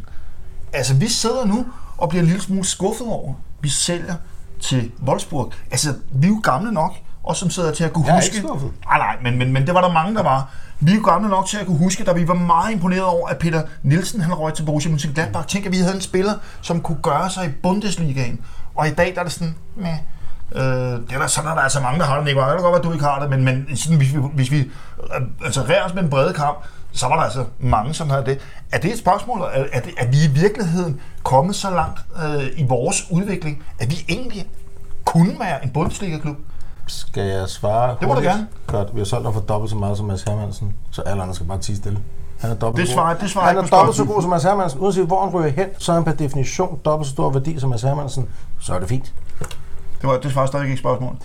Altså, 0.73 0.95
vi 0.95 1.09
sidder 1.09 1.45
nu 1.45 1.67
og 1.97 2.09
bliver 2.09 2.23
en 2.23 2.27
lille 2.27 2.43
smule 2.43 2.65
skuffet 2.65 3.07
over, 3.07 3.35
vi 3.61 3.69
sælger 3.69 4.15
til 4.61 4.91
Wolfsburg. 5.07 5.53
Altså, 5.71 5.95
vi 6.13 6.27
er 6.27 6.31
jo 6.31 6.41
gamle 6.43 6.73
nok, 6.73 6.93
og 7.23 7.37
som 7.37 7.51
sidder 7.51 7.73
til 7.73 7.85
at 7.85 7.93
kunne 7.93 8.07
Jeg 8.07 8.15
huske... 8.15 8.35
ikke 8.37 8.49
skuffet. 8.49 8.71
Nej, 8.87 8.99
nej, 8.99 9.17
men, 9.23 9.39
men, 9.39 9.53
men 9.53 9.67
det 9.67 9.75
var 9.75 9.81
der 9.81 9.93
mange, 9.93 10.15
der 10.15 10.23
var. 10.23 10.55
Vi 10.85 10.91
er 10.91 10.95
jo 10.95 11.03
gamle 11.05 11.29
nok 11.29 11.47
til 11.47 11.59
at 11.59 11.67
kunne 11.67 11.79
huske, 11.79 12.05
da 12.05 12.13
vi 12.13 12.29
var 12.29 12.35
meget 12.35 12.73
imponeret 12.73 13.05
over, 13.05 13.29
at 13.29 13.39
Peter 13.39 13.63
Nielsen 13.83 14.21
han 14.21 14.35
røg 14.35 14.55
til 14.55 14.65
Borussia 14.65 14.93
Mönchengladbach. 14.93 15.47
Tænk, 15.47 15.67
at 15.67 15.73
vi 15.73 15.77
havde 15.77 15.95
en 15.95 16.01
spiller, 16.01 16.33
som 16.61 16.81
kunne 16.81 16.99
gøre 17.03 17.31
sig 17.31 17.47
i 17.47 17.49
Bundesligaen. 17.63 18.41
Og 18.75 18.89
i 18.89 18.91
dag 18.91 19.13
der 19.15 19.21
er 19.21 19.25
det 19.25 19.33
sådan, 19.33 19.55
meh. 19.77 19.99
Øh, 20.55 20.63
det 20.63 21.13
er 21.13 21.19
der, 21.19 21.27
sådan 21.27 21.51
er 21.51 21.55
der 21.55 21.63
altså 21.63 21.81
mange, 21.81 21.99
der 21.99 22.07
har 22.07 22.17
det, 22.17 22.25
Nicolaj. 22.25 22.49
Det 22.49 22.57
kan 22.57 22.63
godt 22.63 22.73
være, 22.73 22.79
at 22.79 22.85
du 22.85 22.93
ikke 22.93 23.05
har 23.05 23.21
det, 23.21 23.31
men, 23.31 23.45
men 23.45 23.77
sådan, 23.77 23.99
hvis 23.99 24.15
vi, 24.15 24.21
hvis 24.35 24.51
vi 24.51 24.59
øh, 24.59 25.23
altså, 25.45 25.63
rærer 25.63 25.85
os 25.85 25.95
med 25.95 26.03
en 26.03 26.11
brede 26.11 26.33
kamp, 26.33 26.59
så 26.93 27.07
var 27.07 27.17
der 27.17 27.23
altså 27.23 27.45
mange, 27.59 27.95
som 27.95 28.11
havde 28.11 28.25
det. 28.27 28.39
Er 28.73 28.79
det 28.79 28.93
et 28.93 28.99
spørgsmål? 28.99 29.41
Er, 29.41 29.65
er, 29.73 29.81
det, 29.81 29.93
er 29.99 30.07
vi 30.07 30.17
i 30.25 30.41
virkeligheden 30.41 31.01
kommet 31.23 31.57
så 31.57 31.71
langt 31.71 32.01
øh, 32.25 32.47
i 32.57 32.67
vores 32.69 33.07
udvikling, 33.11 33.63
at 33.79 33.91
vi 33.91 34.05
egentlig 34.09 34.47
kunne 35.05 35.41
være 35.41 35.65
en 35.65 35.71
Bundesliga-klub? 35.71 36.37
Skal 36.87 37.23
jeg 37.23 37.49
svare 37.49 37.91
Det 37.91 38.09
må 38.09 38.09
du 38.09 38.15
hurtigt? 38.15 38.33
gerne. 38.33 38.47
Godt. 38.67 38.95
Vi 38.95 39.01
har 39.01 39.05
solgt 39.05 39.25
ham 39.27 39.33
for 39.35 39.41
dobbelt 39.41 39.71
så 39.71 39.77
meget 39.77 39.97
som 39.97 40.07
Mads 40.07 40.23
Hermansen, 40.23 40.75
så 40.91 41.03
alle 41.03 41.23
andre 41.23 41.35
skal 41.35 41.47
bare 41.47 41.59
tige 41.59 41.77
stille. 41.77 41.99
Han 42.41 42.51
er 42.51 42.55
dobbelt 42.55 42.81
Det 42.81 42.89
så 42.89 42.95
svarer- 42.95 43.15
god. 43.15 43.21
det 43.23 43.31
svarer 43.31 43.47
han 43.47 43.57
ikke 43.57 43.67
er 43.67 43.71
på 43.71 43.77
dobbelt 43.77 43.97
så 43.97 44.05
god 44.05 44.23
som 44.23 44.31
Mads 44.31 44.43
Hermansen. 44.43 44.81
Uanset 44.81 45.07
hvor 45.07 45.21
han 45.25 45.35
ryger 45.35 45.49
hen, 45.51 45.67
så 45.79 45.93
er 45.93 45.97
han 45.97 46.05
per 46.05 46.13
definition 46.13 46.79
dobbelt 46.85 47.07
så 47.09 47.13
stor 47.13 47.31
værdi 47.31 47.61
som 47.61 47.71
Mads 47.71 47.83
Hermansen. 47.83 48.29
Så 48.61 48.75
er 48.75 48.79
det 48.79 48.89
fint. 48.89 49.13
Det, 50.01 50.09
var, 50.11 50.17
det 50.19 50.33
svarer 50.33 50.47
stadig 50.47 50.65
ikke 50.65 50.73
et 50.73 50.79
spørgsmål. 50.79 51.17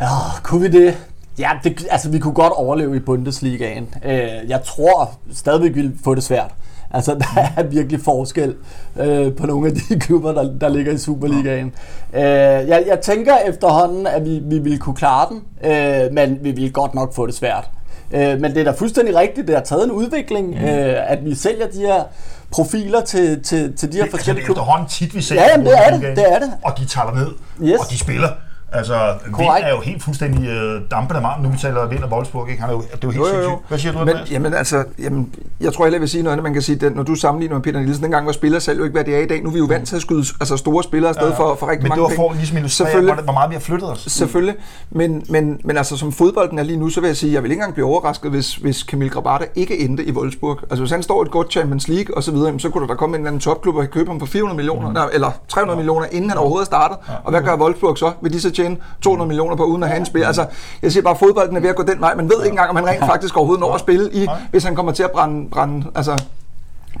Ja, 0.00 0.06
kunne 0.42 0.60
vi 0.60 0.68
det? 0.82 0.96
Ja, 1.38 1.50
det, 1.64 1.86
altså 1.90 2.10
vi 2.10 2.18
kunne 2.18 2.34
godt 2.34 2.52
overleve 2.52 2.96
i 2.96 2.98
Bundesligaen. 2.98 3.94
Øh, 4.04 4.20
jeg 4.48 4.62
tror 4.64 5.10
stadigvæk, 5.32 5.74
vi 5.74 5.80
vil 5.80 5.98
få 6.04 6.14
det 6.14 6.22
svært. 6.22 6.50
Altså, 6.90 7.14
der 7.14 7.24
er 7.56 7.62
virkelig 7.62 8.00
forskel 8.00 8.54
øh, 8.96 9.32
på 9.34 9.46
nogle 9.46 9.68
af 9.68 9.74
de 9.74 9.80
klubber, 10.06 10.32
der, 10.32 10.58
der 10.60 10.68
ligger 10.68 10.92
i 10.92 10.98
Superligaen. 10.98 11.72
Øh, 12.14 12.22
jeg, 12.22 12.84
jeg 12.86 13.00
tænker 13.02 13.36
efterhånden, 13.48 14.06
at 14.06 14.24
vi, 14.24 14.40
vi 14.44 14.58
ville 14.58 14.78
kunne 14.78 14.96
klare 14.96 15.26
den, 15.30 15.70
øh, 15.70 16.12
men 16.12 16.38
vi 16.42 16.50
ville 16.50 16.70
godt 16.70 16.94
nok 16.94 17.14
få 17.14 17.26
det 17.26 17.34
svært. 17.34 17.70
Øh, 18.12 18.40
men 18.40 18.44
det 18.44 18.56
er 18.56 18.64
da 18.64 18.70
fuldstændig 18.70 19.16
rigtigt, 19.16 19.46
det 19.48 19.56
har 19.56 19.62
taget 19.62 19.84
en 19.84 19.90
udvikling, 19.90 20.48
mm. 20.48 20.54
øh, 20.64 21.10
at 21.12 21.24
vi 21.24 21.34
sælger 21.34 21.66
de 21.66 21.78
her 21.78 22.02
profiler 22.50 23.00
til, 23.00 23.42
til, 23.42 23.76
til 23.76 23.92
de 23.92 23.96
her 23.96 24.04
Det, 24.04 24.04
altså, 24.04 24.04
det 24.04 24.10
forskellige 24.10 24.42
er 24.42 24.44
klubber. 24.44 24.62
efterhånden 24.62 24.88
tit, 24.88 25.14
vi 25.14 25.20
ser 25.22 25.34
Ja, 25.34 25.46
jamen, 25.50 25.66
det 25.66 25.74
er 25.86 25.90
det. 25.90 26.16
Det 26.16 26.32
er 26.32 26.38
det. 26.38 26.52
Og 26.64 26.72
de 26.78 26.84
taler 26.84 27.14
ned, 27.14 27.28
Yes. 27.68 27.80
og 27.80 27.90
de 27.90 27.98
spiller. 27.98 28.28
Altså, 28.72 29.14
Vind 29.24 29.34
Korrekt. 29.34 29.66
er 29.66 29.70
jo 29.70 29.80
helt 29.80 30.02
fuldstændig 30.02 30.48
øh, 30.48 30.80
dampende 30.90 31.20
marm. 31.20 31.40
Nu 31.42 31.48
vi 31.48 31.58
taler 31.58 31.86
Vind 31.86 32.02
og 32.02 32.10
Wolfsburg, 32.12 32.48
ikke? 32.50 32.60
Han 32.60 32.70
er 32.70 32.74
jo, 32.74 32.80
det 32.82 32.92
er 32.92 32.98
jo 33.04 33.10
helt 33.10 33.20
Jo, 33.20 33.26
jo, 33.26 33.34
jo. 33.34 33.42
sindssygt. 33.42 33.68
Hvad 33.68 33.78
siger 33.78 33.92
du, 33.92 34.04
Men, 34.04 34.16
jamen, 34.30 34.54
altså, 34.54 34.84
jamen, 34.98 35.34
jeg 35.60 35.72
tror 35.72 35.84
heller, 35.84 35.96
jeg 35.96 36.00
vil 36.00 36.08
sige 36.08 36.22
noget 36.22 36.32
andet. 36.32 36.42
Man 36.44 36.52
kan 36.52 36.62
sige, 36.62 36.86
at 36.86 36.96
når 36.96 37.02
du 37.02 37.14
sammenligner 37.14 37.56
med 37.56 37.62
Peter 37.62 37.80
Nielsen, 37.80 38.02
dengang 38.02 38.26
var 38.26 38.32
spiller 38.32 38.58
selv 38.58 38.78
jo 38.78 38.84
ikke, 38.84 38.94
hvad 38.94 39.04
det 39.04 39.16
er 39.16 39.18
i 39.18 39.26
dag. 39.26 39.42
Nu 39.42 39.48
er 39.48 39.52
vi 39.52 39.58
jo 39.58 39.64
vant 39.64 39.88
til 39.88 39.96
at 39.96 40.02
skyde 40.02 40.24
altså, 40.40 40.56
store 40.56 40.82
spillere 40.82 41.08
afsted 41.08 41.32
for, 41.36 41.56
for 41.60 41.66
rigtig 41.70 41.82
Men 41.82 41.90
det 41.92 41.98
mange 41.98 42.02
var 42.02 42.08
penge. 42.08 42.28
for 42.28 42.32
ligesom 42.34 42.56
illustrere, 42.56 43.00
hvor, 43.22 43.32
meget 43.32 43.50
vi 43.50 43.54
har 43.54 43.60
flyttet 43.60 43.90
os. 43.90 44.04
Selvfølgelig, 44.08 44.54
men, 44.90 45.24
men, 45.28 45.60
men 45.64 45.76
altså 45.76 45.96
som 45.96 46.12
fodbolden 46.12 46.58
er 46.58 46.62
lige 46.62 46.76
nu, 46.76 46.88
så 46.88 47.00
vil 47.00 47.06
jeg 47.08 47.16
sige, 47.16 47.30
at 47.30 47.34
jeg 47.34 47.42
vil 47.42 47.50
ikke 47.50 47.60
engang 47.60 47.74
blive 47.74 47.86
overrasket, 47.86 48.30
hvis, 48.30 48.54
hvis 48.54 48.76
Camille 48.78 49.10
Grabata 49.10 49.44
ikke 49.54 49.78
endte 49.78 50.04
i 50.04 50.12
Wolfsburg. 50.12 50.58
Altså 50.62 50.82
hvis 50.82 50.90
han 50.90 51.02
står 51.02 51.22
i 51.22 51.26
et 51.26 51.30
godt 51.30 51.52
Champions 51.52 51.88
League 51.88 52.16
og 52.16 52.22
så 52.22 52.32
videre, 52.32 52.60
så 52.60 52.70
kunne 52.70 52.82
der 52.82 52.88
da 52.88 52.94
komme 52.94 53.16
en 53.16 53.20
eller 53.20 53.30
anden 53.30 53.40
topklub 53.40 53.76
og 53.76 53.86
købe 53.90 54.10
ham 54.10 54.20
for 54.20 54.26
400 54.26 54.56
millioner, 54.56 54.90
mm. 54.90 55.10
eller 55.12 55.30
300 55.48 55.76
millioner, 55.76 56.06
inden 56.12 56.30
han 56.30 56.38
overhovedet 56.38 56.64
er 56.64 56.66
startet. 56.66 56.98
Og 57.24 57.30
hvad 57.30 57.42
gør 57.42 57.56
Wolfsburg 57.56 57.98
så? 57.98 58.12
De 58.32 58.40
så 58.40 58.50
tjene 58.56 58.76
200 59.00 59.28
millioner 59.28 59.56
på 59.56 59.64
uden 59.64 59.82
at 59.82 59.88
have 59.88 59.98
en 59.98 60.06
spil? 60.06 60.22
Altså, 60.22 60.46
jeg 60.82 60.92
siger 60.92 61.02
bare, 61.02 61.14
at 61.14 61.18
fodbolden 61.18 61.56
er 61.56 61.60
ved 61.60 61.68
at 61.68 61.76
gå 61.76 61.82
den 61.82 62.00
vej. 62.00 62.14
Man 62.14 62.28
ved 62.28 62.36
ikke 62.36 62.48
engang, 62.50 62.70
om 62.70 62.76
han 62.76 62.86
rent 62.86 63.06
faktisk 63.06 63.36
overhovedet 63.36 63.60
når 63.60 63.74
at 63.74 63.80
spille 63.80 64.12
i, 64.12 64.26
hvis 64.50 64.64
han 64.64 64.74
kommer 64.74 64.92
til 64.92 65.02
at 65.02 65.10
brænde, 65.10 65.50
brænde 65.50 65.86
altså, 65.94 66.22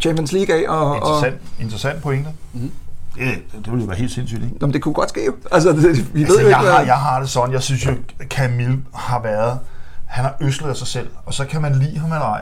Champions 0.00 0.32
League 0.32 0.54
af. 0.54 0.68
Og, 0.68 0.90
og, 0.90 0.96
Interessant, 0.96 1.36
interessant 1.60 2.02
pointe. 2.02 2.30
Mm. 2.52 2.70
Det, 3.18 3.42
det, 3.52 3.72
ville 3.72 3.80
jo 3.80 3.86
være 3.86 3.96
helt 3.96 4.12
sindssygt, 4.12 4.42
ikke? 4.42 4.56
Jamen, 4.60 4.74
det 4.74 4.82
kunne 4.82 4.94
godt 4.94 5.08
ske 5.08 5.24
jo. 5.26 5.34
Altså, 5.52 5.72
det, 5.72 6.14
vi 6.14 6.20
Altså, 6.20 6.36
ved 6.36 6.42
jo 6.42 6.48
jeg, 6.48 6.58
ikke, 6.58 6.70
har, 6.70 6.76
hvad... 6.76 6.86
jeg 6.86 6.96
har 6.96 7.20
det 7.20 7.28
sådan, 7.28 7.52
jeg 7.52 7.62
synes 7.62 7.86
jo, 7.86 7.92
Camille 8.30 8.78
har 8.94 9.22
været, 9.22 9.58
han 10.06 10.24
har 10.24 10.34
øslet 10.40 10.70
af 10.70 10.76
sig 10.76 10.86
selv, 10.86 11.08
og 11.26 11.34
så 11.34 11.44
kan 11.44 11.62
man 11.62 11.74
lide 11.74 11.98
ham 11.98 12.12
eller 12.12 12.26
ej, 12.26 12.40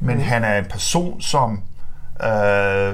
men 0.00 0.16
mm. 0.16 0.22
han 0.22 0.44
er 0.44 0.58
en 0.58 0.64
person, 0.64 1.20
som, 1.20 1.60
øh, 2.22 2.92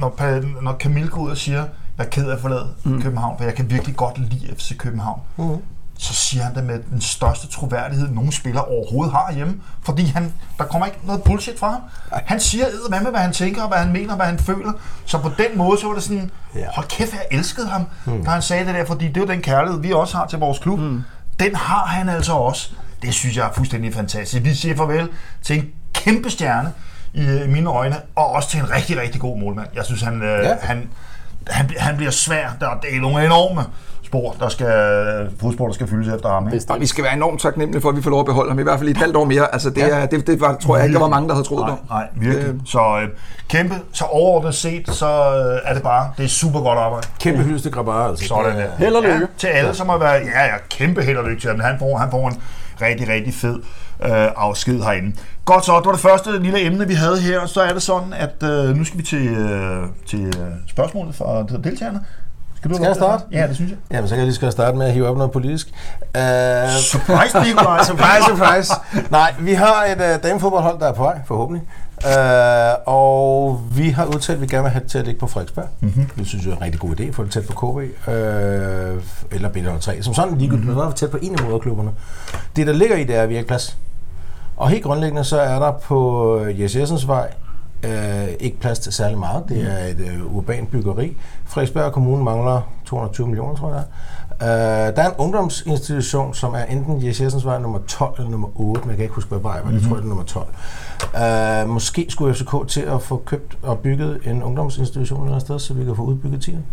når, 0.00 0.60
når 0.62 0.76
Camille 0.78 1.08
går 1.08 1.20
ud 1.20 1.30
og 1.30 1.36
siger, 1.36 1.64
jeg 1.98 2.04
er 2.06 2.10
ked 2.10 2.28
af 2.28 2.34
at 2.34 2.40
forlade 2.40 2.66
mm. 2.84 3.02
København, 3.02 3.38
for 3.38 3.44
jeg 3.44 3.54
kan 3.54 3.70
virkelig 3.70 3.96
godt 3.96 4.18
lide 4.18 4.54
FC 4.56 4.76
København, 4.76 5.20
mm. 5.36 5.56
så 5.98 6.14
siger 6.14 6.42
han 6.44 6.54
det 6.54 6.64
med 6.64 6.78
den 6.90 7.00
største 7.00 7.46
troværdighed, 7.48 8.08
nogen 8.08 8.32
spiller 8.32 8.60
overhovedet 8.60 9.12
har 9.14 9.32
hjemme. 9.32 9.54
Fordi 9.82 10.04
han, 10.04 10.32
der 10.58 10.64
kommer 10.64 10.86
ikke 10.86 10.98
noget 11.04 11.22
bullshit 11.22 11.58
fra 11.58 11.70
ham. 11.70 11.80
Han 12.26 12.40
siger 12.40 12.64
hvad 12.88 13.00
med, 13.00 13.10
hvad 13.10 13.20
han 13.20 13.32
tænker, 13.32 13.68
hvad 13.68 13.78
han 13.78 13.92
mener, 13.92 14.16
hvad 14.16 14.26
han 14.26 14.38
føler. 14.38 14.72
Så 15.04 15.18
på 15.18 15.28
den 15.38 15.58
måde, 15.58 15.80
så 15.80 15.86
var 15.86 15.94
det 15.94 16.02
sådan, 16.02 16.30
hold 16.74 16.86
kæft, 16.88 17.12
jeg 17.12 17.26
elskede 17.30 17.68
ham, 17.68 17.86
mm. 18.06 18.24
da 18.24 18.30
han 18.30 18.42
sagde 18.42 18.66
det 18.66 18.74
der, 18.74 18.84
fordi 18.84 19.08
det 19.08 19.16
er 19.16 19.20
jo 19.20 19.26
den 19.26 19.42
kærlighed, 19.42 19.80
vi 19.80 19.92
også 19.92 20.16
har 20.16 20.26
til 20.26 20.38
vores 20.38 20.58
klub. 20.58 20.78
Mm. 20.78 21.02
Den 21.40 21.54
har 21.54 21.86
han 21.86 22.08
altså 22.08 22.32
også. 22.32 22.70
Det 23.02 23.14
synes 23.14 23.36
jeg 23.36 23.46
er 23.48 23.52
fuldstændig 23.52 23.94
fantastisk. 23.94 24.44
Vi 24.44 24.54
siger 24.54 24.76
farvel 24.76 25.08
til 25.42 25.58
en 25.58 25.64
kæmpe 25.92 26.30
stjerne 26.30 26.72
i 27.14 27.48
mine 27.48 27.70
øjne, 27.70 27.96
og 28.16 28.26
også 28.30 28.48
til 28.50 28.60
en 28.60 28.70
rigtig, 28.70 29.00
rigtig 29.00 29.20
god 29.20 29.38
målmand. 29.40 29.68
Jeg 29.74 29.84
synes, 29.84 30.02
han, 30.02 30.22
øh, 30.22 30.44
Ja. 30.44 30.56
han, 30.62 30.88
han, 31.48 31.70
han 31.78 31.96
bliver 31.96 32.10
svær. 32.10 32.48
Der, 32.60 32.66
det 32.82 32.96
er 32.96 33.00
nogle 33.00 33.24
enorme 33.26 33.64
spor, 34.02 34.36
der 34.40 34.48
skal, 34.48 34.68
fodspor, 35.40 35.66
der 35.66 35.74
skal 35.74 35.88
fyldes 35.88 36.14
efter 36.14 36.28
ham. 36.28 36.48
Ikke? 36.52 36.64
Og 36.68 36.80
vi 36.80 36.86
skal 36.86 37.04
være 37.04 37.12
enormt 37.14 37.40
taknemmelige 37.40 37.82
for, 37.82 37.88
at 37.88 37.96
vi 37.96 38.02
får 38.02 38.10
lov 38.10 38.20
at 38.20 38.26
beholde 38.26 38.50
ham 38.50 38.58
i 38.58 38.62
hvert 38.62 38.78
fald 38.78 38.88
i 38.88 38.90
et 38.90 38.96
halvt 38.96 39.16
år 39.16 39.24
mere. 39.24 39.52
Altså, 39.52 39.70
det, 39.70 39.78
Ja. 39.78 39.88
er, 39.88 40.06
det, 40.06 40.26
det 40.26 40.40
var, 40.40 40.56
tror 40.56 40.76
jeg 40.76 40.84
ikke, 40.86 40.94
der 40.94 41.00
var 41.00 41.08
mange, 41.08 41.28
der 41.28 41.34
havde 41.34 41.46
troet 41.46 41.60
Nej, 41.66 41.70
på. 41.70 41.78
nej, 41.90 42.06
virkelig. 42.16 42.48
Øh. 42.48 42.54
Så 42.66 42.98
øh, 43.02 43.08
kæmpe, 43.48 43.74
så 43.92 44.04
overordnet 44.04 44.54
set, 44.54 44.88
så 44.90 45.06
øh, 45.06 45.70
er 45.70 45.74
det 45.74 45.82
bare, 45.82 46.10
det 46.18 46.24
er 46.24 46.28
super 46.28 46.60
godt 46.60 46.78
arbejde. 46.78 47.06
Kæmpe 47.20 47.42
hyldest 47.42 47.62
til 47.62 47.72
Grabar, 47.72 48.08
altså. 48.08 48.26
Sådan 48.28 48.56
der. 48.56 48.66
Held 48.78 48.94
og 48.94 49.02
lykke. 49.02 49.14
Ja, 49.20 49.26
til 49.38 49.46
alle, 49.46 49.74
som 49.74 49.88
har 49.88 49.98
været, 49.98 50.22
ja, 50.34 50.44
ja, 50.44 50.54
kæmpe 50.70 51.02
held 51.02 51.16
og 51.18 51.24
lykke 51.28 51.40
til 51.40 51.50
ham. 51.50 51.60
Han 51.60 51.76
får, 51.78 51.96
han 51.98 52.10
får 52.10 52.28
en 52.28 52.36
rigtig, 52.82 53.08
rigtig 53.08 53.34
fed 53.34 53.56
øh, 54.04 54.28
afsked 54.36 54.82
herinde. 54.82 55.16
Godt 55.44 55.64
så, 55.64 55.76
det 55.78 55.86
var 55.86 55.92
det 55.92 56.00
første 56.00 56.42
lille 56.42 56.60
emne, 56.66 56.88
vi 56.88 56.94
havde 56.94 57.20
her. 57.20 57.46
Så 57.46 57.60
er 57.60 57.72
det 57.72 57.82
sådan, 57.82 58.12
at 58.12 58.42
øh, 58.42 58.76
nu 58.76 58.84
skal 58.84 58.98
vi 58.98 59.02
til, 59.02 59.28
øh, 59.28 59.86
til 60.06 60.26
øh, 60.26 60.50
spørgsmålet 60.66 61.14
fra 61.14 61.42
deltagerne. 61.64 62.00
Skal, 62.58 62.70
du 62.70 62.74
Skal 62.74 62.86
jeg 62.86 62.94
starte? 62.94 63.24
Ja, 63.32 63.46
det 63.46 63.54
synes 63.56 63.70
jeg. 63.70 63.78
Jamen, 63.90 64.08
så 64.08 64.14
kan 64.14 64.18
jeg 64.18 64.26
lige 64.26 64.34
skal 64.34 64.52
starte 64.52 64.76
med 64.76 64.86
at 64.86 64.92
hive 64.92 65.08
op 65.08 65.16
noget 65.16 65.32
politisk. 65.32 65.68
Uh, 65.68 66.20
Surprise, 66.80 67.40
Nikolaj. 67.44 67.84
surprise, 67.90 68.24
surprise. 68.28 68.72
Nej, 69.10 69.34
vi 69.40 69.52
har 69.52 69.84
et 69.84 70.16
uh, 70.16 70.22
damefodboldhold, 70.22 70.80
der 70.80 70.86
er 70.88 70.92
på 70.92 71.02
vej, 71.02 71.20
forhåbentlig. 71.26 71.62
Uh, 72.04 72.94
og 72.94 73.60
vi 73.72 73.88
har 73.88 74.04
udtalt, 74.04 74.36
at 74.36 74.40
vi 74.40 74.46
gerne 74.46 74.62
vil 74.62 74.70
have 74.70 74.82
det 74.82 74.90
til 74.90 74.98
at 74.98 75.04
ligge 75.04 75.20
på 75.20 75.26
Frederiksberg. 75.26 75.66
Mm-hmm. 75.80 76.06
Det 76.18 76.26
synes 76.26 76.44
jeg 76.44 76.52
er 76.52 76.56
en 76.56 76.62
rigtig 76.62 76.80
god 76.80 77.00
idé, 77.00 77.12
for 77.12 77.22
det 77.22 77.32
tæt 77.32 77.46
på 77.46 77.52
KB. 77.52 77.62
Uh, 77.62 78.14
eller 79.30 79.48
B3. 79.56 80.02
Som 80.02 80.14
sådan 80.14 80.38
ligegyldigt, 80.38 80.68
mm-hmm. 80.68 80.92
tæt 80.92 81.10
på 81.10 81.18
en 81.22 81.38
af 81.38 81.44
moderklubberne. 81.44 81.90
Det, 82.56 82.66
der 82.66 82.72
ligger 82.72 82.96
i 82.96 83.04
det, 83.04 83.16
er, 83.16 83.22
at 83.22 83.28
vi 83.28 83.36
har 83.36 83.42
plads. 83.42 83.76
Og 84.58 84.68
helt 84.68 84.84
grundlæggende, 84.84 85.24
så 85.24 85.40
er 85.40 85.58
der 85.58 85.72
på 85.72 86.38
Jes 86.58 86.76
Jessens 86.76 87.08
vej 87.08 87.32
øh, 87.84 88.28
ikke 88.40 88.60
plads 88.60 88.78
til 88.78 88.92
særlig 88.92 89.18
meget. 89.18 89.44
Det 89.48 89.62
er 89.62 89.84
et 89.86 89.98
øh, 89.98 90.36
urbant 90.36 90.70
byggeri. 90.70 91.16
Frederiksberg 91.46 91.92
Kommune 91.92 92.24
mangler 92.24 92.60
220 92.86 93.26
millioner, 93.26 93.54
tror 93.54 93.74
jeg. 93.74 93.84
Øh, 94.42 94.96
der 94.96 95.02
er 95.02 95.06
en 95.06 95.14
ungdomsinstitution, 95.18 96.34
som 96.34 96.54
er 96.54 96.64
enten 96.64 97.06
Jes 97.06 97.20
Jessens 97.20 97.44
vej 97.44 97.58
nummer 97.58 97.78
12 97.86 98.14
eller 98.18 98.30
nummer 98.30 98.48
8, 98.60 98.80
men 98.80 98.88
jeg 98.88 98.96
kan 98.96 99.02
ikke 99.02 99.14
huske, 99.14 99.28
hvad 99.28 99.38
vej 99.38 99.60
var. 99.64 99.70
Det 99.70 99.82
tror 99.82 99.88
jeg, 99.88 99.96
det 99.96 100.04
er 100.04 100.08
nummer 100.08 100.24
12. 100.24 101.66
Øh, 101.66 101.68
måske 101.68 102.06
skulle 102.08 102.34
FCK 102.34 102.68
til 102.68 102.80
at 102.80 103.02
få 103.02 103.22
købt 103.24 103.58
og 103.62 103.78
bygget 103.78 104.20
en 104.24 104.42
ungdomsinstitution 104.42 105.18
et 105.18 105.22
eller 105.22 105.34
andet 105.34 105.46
sted, 105.46 105.58
så 105.58 105.74
vi 105.74 105.84
kan 105.84 105.96
få 105.96 106.02
udbygget 106.02 106.42
tieren. 106.42 106.64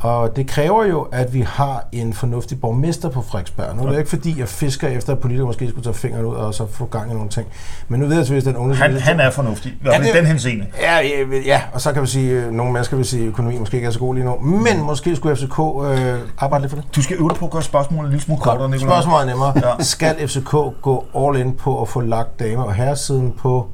Og 0.00 0.36
det 0.36 0.46
kræver 0.46 0.84
jo, 0.84 1.00
at 1.00 1.34
vi 1.34 1.40
har 1.40 1.84
en 1.92 2.12
fornuftig 2.12 2.60
borgmester 2.60 3.08
på 3.08 3.22
Frederiksberg. 3.22 3.76
Nu 3.76 3.82
er 3.82 3.90
det 3.90 3.98
ikke 3.98 4.10
fordi, 4.10 4.38
jeg 4.38 4.48
fisker 4.48 4.88
efter, 4.88 5.12
at 5.12 5.18
politikere 5.18 5.46
måske 5.46 5.68
skulle 5.68 5.84
tage 5.84 5.94
fingeren 5.94 6.24
ud 6.26 6.34
og 6.34 6.54
så 6.54 6.66
få 6.66 6.84
gang 6.84 7.10
i 7.10 7.14
nogle 7.14 7.28
ting. 7.28 7.46
Men 7.88 8.00
nu 8.00 8.06
ved 8.06 8.16
jeg 8.16 8.26
selvfølgelig, 8.26 8.48
at 8.48 8.54
den 8.54 8.62
unge... 8.62 8.74
Han, 8.76 8.96
han 8.96 9.20
er 9.20 9.30
fornuftig. 9.30 9.72
I 9.72 9.76
hvert 9.80 9.94
fald 9.94 10.14
i 10.14 10.18
den 10.18 10.26
henseende. 10.26 10.66
Ja, 10.80 10.98
ja, 10.98 11.38
ja, 11.46 11.62
og 11.72 11.80
så 11.80 11.92
kan 11.92 12.02
vi 12.02 12.06
sige, 12.06 12.42
at 12.42 12.52
nogle 12.52 12.72
mennesker 12.72 12.96
vil 12.96 13.06
sige, 13.06 13.22
at 13.22 13.28
økonomien 13.28 13.60
måske 13.60 13.76
ikke 13.76 13.86
er 13.86 13.90
så 13.90 13.98
god 13.98 14.14
lige 14.14 14.24
nu. 14.24 14.38
Men 14.38 14.82
måske 14.82 15.16
skulle 15.16 15.36
FCK 15.36 15.58
øh, 15.58 16.18
arbejde 16.38 16.62
lidt 16.62 16.70
for 16.72 16.80
det. 16.80 16.94
Du 16.96 17.02
skal 17.02 17.16
øve 17.16 17.30
på 17.36 17.44
at 17.44 17.50
gøre 17.50 17.62
spørgsmålet 17.62 18.04
en 18.04 18.10
lille 18.10 18.24
smule 18.24 18.40
kortere, 18.40 18.70
Nikolaj. 18.70 18.94
Spørgsmålet 18.94 19.22
er 19.22 19.26
nemmere. 19.26 19.52
Ja. 19.56 19.84
Skal 19.84 20.28
FCK 20.28 20.50
gå 20.82 21.04
all 21.16 21.36
in 21.36 21.52
på 21.54 21.82
at 21.82 21.88
få 21.88 22.00
lagt 22.00 22.40
damer 22.40 22.62
og 22.62 22.74
herresiden 22.74 23.32
på 23.38 23.66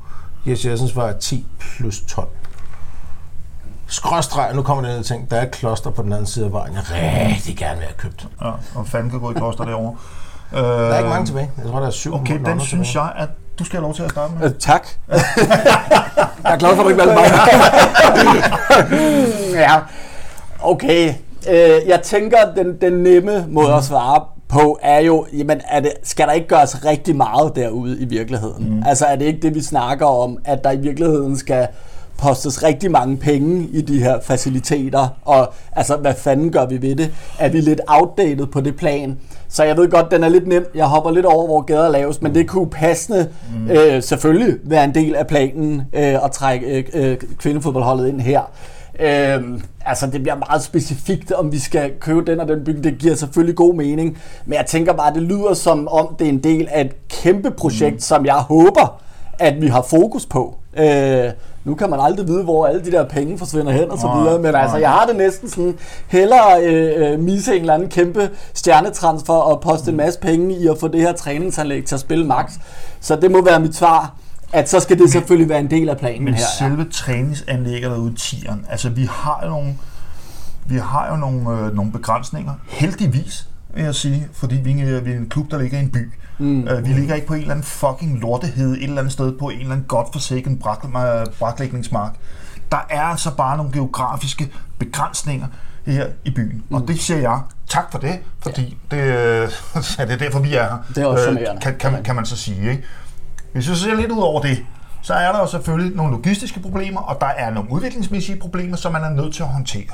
Jes 0.46 0.66
Jessens 0.66 0.96
vej 0.96 1.12
10 1.18 1.46
plus 1.58 2.00
12? 2.00 2.28
Skråstreg, 3.86 4.54
nu 4.54 4.62
kommer 4.62 4.84
den 4.84 4.96
her 4.96 5.02
ting. 5.02 5.30
Der 5.30 5.36
er 5.36 5.42
et 5.42 5.50
kloster 5.50 5.90
på 5.90 6.02
den 6.02 6.12
anden 6.12 6.26
side 6.26 6.44
af 6.44 6.52
vejen, 6.52 6.74
jeg 6.74 6.82
rigtig 7.28 7.56
gerne 7.56 7.76
vil 7.76 7.84
have 7.86 7.96
købt. 7.98 8.26
Ja, 8.42 8.50
og 8.74 8.86
fanden 8.86 9.10
kan 9.10 9.20
gå 9.20 9.30
i 9.30 9.34
kloster 9.34 9.64
derovre. 9.64 9.94
Øh, 10.52 10.58
Der 10.62 10.68
er 10.68 10.98
ikke 10.98 11.10
mange 11.10 11.26
tilbage. 11.26 11.50
Jeg 11.62 11.70
tror, 11.70 11.80
der 11.80 11.86
er 11.86 11.90
syv. 11.90 12.14
Okay, 12.14 12.38
den 12.44 12.60
synes 12.60 12.88
tilbage. 12.90 13.04
jeg, 13.06 13.12
at 13.22 13.28
du 13.58 13.64
skal 13.64 13.76
have 13.76 13.82
lov 13.82 13.94
til 13.94 14.02
at 14.02 14.10
starte 14.10 14.32
med. 14.38 14.46
Øh, 14.46 14.54
tak. 14.58 14.86
jeg 15.08 16.52
er 16.52 16.56
glad 16.56 16.76
for, 16.76 16.82
at 16.82 16.84
du 16.84 16.88
ikke 16.88 17.00
valgte 17.00 17.14
mig. 17.14 17.24
ja, 19.62 19.74
okay. 20.62 21.14
Øh, 21.50 21.88
jeg 21.88 22.00
tænker, 22.02 22.38
at 22.38 22.56
den, 22.56 22.76
den 22.80 22.92
nemme 22.92 23.44
måde 23.48 23.74
at 23.74 23.84
svare 23.84 24.24
på 24.48 24.78
er 24.82 24.98
jo, 25.00 25.26
jamen 25.32 25.60
er 25.68 25.80
det, 25.80 25.92
skal 26.02 26.26
der 26.26 26.32
ikke 26.32 26.48
gøres 26.48 26.84
rigtig 26.84 27.16
meget 27.16 27.56
derude 27.56 27.98
i 28.00 28.04
virkeligheden? 28.04 28.70
Mm. 28.76 28.82
Altså 28.86 29.06
er 29.06 29.16
det 29.16 29.24
ikke 29.24 29.40
det, 29.42 29.54
vi 29.54 29.62
snakker 29.62 30.06
om, 30.06 30.38
at 30.44 30.64
der 30.64 30.70
i 30.70 30.76
virkeligheden 30.76 31.36
skal 31.38 31.66
postes 32.18 32.62
rigtig 32.62 32.90
mange 32.90 33.16
penge 33.16 33.68
i 33.72 33.80
de 33.80 34.02
her 34.02 34.20
faciliteter, 34.22 35.08
og 35.24 35.52
altså, 35.72 35.96
hvad 35.96 36.14
fanden 36.14 36.52
gør 36.52 36.66
vi 36.66 36.82
ved 36.82 36.96
det? 36.96 37.10
Er 37.38 37.48
vi 37.48 37.60
lidt 37.60 37.80
outdated 37.86 38.46
på 38.46 38.60
det 38.60 38.76
plan? 38.76 39.18
Så 39.48 39.64
jeg 39.64 39.76
ved 39.76 39.90
godt, 39.90 40.10
den 40.10 40.24
er 40.24 40.28
lidt 40.28 40.46
nem. 40.46 40.66
Jeg 40.74 40.86
hopper 40.86 41.10
lidt 41.10 41.26
over, 41.26 41.46
hvor 41.46 41.60
gader 41.60 41.88
laves, 41.88 42.22
men 42.22 42.34
det 42.34 42.48
kunne 42.48 42.70
passende 42.70 43.28
mm. 43.56 43.70
øh, 43.70 44.02
selvfølgelig 44.02 44.54
være 44.64 44.84
en 44.84 44.94
del 44.94 45.14
af 45.14 45.26
planen 45.26 45.82
øh, 45.92 46.24
at 46.24 46.30
trække 46.32 46.66
øh, 46.66 46.84
øh, 46.94 47.16
kvindefodboldholdet 47.38 48.08
ind 48.08 48.20
her. 48.20 48.40
Øhm, 49.00 49.62
altså 49.84 50.06
det 50.06 50.22
bliver 50.22 50.36
meget 50.48 50.62
specifikt, 50.62 51.32
om 51.32 51.52
vi 51.52 51.58
skal 51.58 51.92
købe 52.00 52.32
den 52.32 52.40
og 52.40 52.48
den 52.48 52.64
bygning. 52.64 52.84
Det 52.84 52.98
giver 52.98 53.14
selvfølgelig 53.14 53.56
god 53.56 53.74
mening. 53.74 54.18
Men 54.46 54.54
jeg 54.54 54.66
tænker 54.66 54.92
bare, 54.92 55.14
det 55.14 55.22
lyder 55.22 55.54
som 55.54 55.88
om, 55.88 56.16
det 56.18 56.24
er 56.24 56.28
en 56.28 56.44
del 56.44 56.68
af 56.70 56.80
et 56.80 57.08
kæmpe 57.08 57.50
projekt, 57.50 57.94
mm. 57.94 58.00
som 58.00 58.26
jeg 58.26 58.34
håber, 58.34 59.00
at 59.38 59.60
vi 59.60 59.66
har 59.66 59.82
fokus 59.82 60.26
på. 60.26 60.54
Øh, 60.76 61.30
nu 61.64 61.74
kan 61.74 61.90
man 61.90 62.00
aldrig 62.00 62.28
vide, 62.28 62.44
hvor 62.44 62.66
alle 62.66 62.84
de 62.84 62.90
der 62.90 63.04
penge 63.04 63.38
forsvinder 63.38 63.72
hen 63.72 63.90
og 63.90 63.98
så 63.98 64.12
videre, 64.18 64.38
men 64.38 64.54
altså, 64.54 64.76
jeg 64.76 64.90
har 64.90 65.06
det 65.06 65.16
næsten 65.16 65.48
sådan, 65.48 65.78
hellere 66.06 66.62
øh, 66.64 67.12
øh, 67.12 67.20
misse 67.20 67.54
en 67.54 67.60
eller 67.60 67.74
anden 67.74 67.88
kæmpe 67.88 68.30
stjernetransfer 68.54 69.34
og 69.34 69.60
poste 69.60 69.90
en 69.90 69.96
masse 69.96 70.20
penge 70.20 70.56
i 70.56 70.66
at 70.66 70.76
få 70.80 70.88
det 70.88 71.00
her 71.00 71.12
træningsanlæg 71.12 71.84
til 71.84 71.94
at 71.94 72.00
spille 72.00 72.26
max. 72.26 72.52
Så 73.00 73.16
det 73.16 73.30
må 73.30 73.44
være 73.44 73.60
mit 73.60 73.76
svar, 73.76 74.14
at 74.52 74.70
så 74.70 74.80
skal 74.80 74.98
det 74.98 75.10
selvfølgelig 75.10 75.48
være 75.48 75.60
en 75.60 75.70
del 75.70 75.88
af 75.88 75.98
planen 75.98 76.24
Men 76.24 76.34
her. 76.34 76.42
ja. 76.60 76.66
selve 76.68 76.86
træningsanlægget 76.90 77.90
derude, 77.90 78.14
tieren, 78.14 78.66
altså 78.70 78.88
vi 78.88 79.04
har 79.10 79.40
jo 79.44 79.48
nogle, 79.50 79.74
vi 80.66 80.76
har 80.76 81.08
jo 81.10 81.16
nogle, 81.16 81.50
øh, 81.50 81.76
nogle 81.76 81.92
begrænsninger, 81.92 82.52
heldigvis, 82.68 83.48
vil 83.74 83.84
jeg 83.84 83.94
sige, 83.94 84.28
fordi 84.32 84.56
vi 84.56 84.80
er, 84.80 85.00
vi 85.00 85.12
er 85.12 85.16
en 85.16 85.28
klub, 85.28 85.50
der 85.50 85.58
ligger 85.58 85.78
i 85.78 85.82
en 85.82 85.90
by. 85.90 86.12
Mm. 86.38 86.68
Øh, 86.68 86.86
vi 86.86 86.92
ligger 86.92 87.14
ikke 87.14 87.26
på 87.26 87.34
en 87.34 87.40
eller 87.40 87.54
anden 87.54 87.64
fucking 87.64 88.20
lortehed 88.20 88.72
et 88.72 88.82
eller 88.82 88.98
andet 88.98 89.12
sted 89.12 89.38
på 89.38 89.48
en 89.48 89.58
eller 89.58 89.72
anden 89.72 89.86
godforsaken 89.88 90.58
brak, 90.58 90.84
øh, 90.84 91.26
braklægningsmark. 91.38 92.12
Der 92.72 92.86
er 92.90 93.02
altså 93.02 93.36
bare 93.36 93.56
nogle 93.56 93.72
geografiske 93.72 94.50
begrænsninger 94.78 95.46
her 95.86 96.06
i 96.24 96.30
byen. 96.30 96.64
Mm. 96.68 96.76
Og 96.76 96.88
det 96.88 97.00
siger 97.00 97.20
jeg 97.20 97.40
tak 97.68 97.92
for 97.92 97.98
det, 97.98 98.18
fordi 98.40 98.78
ja. 98.92 98.96
det, 98.96 99.02
øh, 99.02 99.50
ja, 99.98 100.04
det 100.04 100.12
er 100.12 100.16
derfor, 100.16 100.38
vi 100.38 100.54
er 100.54 100.62
her. 100.62 100.76
Det 100.94 100.98
er 100.98 101.06
også 101.06 101.24
charmerende. 101.24 101.60
kan, 101.60 101.78
kan, 101.78 101.92
man, 101.92 102.02
kan 102.02 102.14
man 102.14 102.26
så 102.26 102.36
sige. 102.36 102.70
Ikke? 102.70 102.84
Hvis 103.52 103.70
vi 103.70 103.74
så 103.74 103.80
ser 103.80 103.94
lidt 103.94 104.10
ud 104.10 104.22
over 104.22 104.42
det, 104.42 104.58
så 105.02 105.14
er 105.14 105.32
der 105.32 105.38
jo 105.38 105.46
selvfølgelig 105.46 105.96
nogle 105.96 106.12
logistiske 106.12 106.60
problemer, 106.60 107.00
og 107.00 107.20
der 107.20 107.26
er 107.26 107.50
nogle 107.50 107.70
udviklingsmæssige 107.70 108.40
problemer, 108.40 108.76
som 108.76 108.92
man 108.92 109.04
er 109.04 109.10
nødt 109.10 109.34
til 109.34 109.42
at 109.42 109.48
håndtere. 109.48 109.90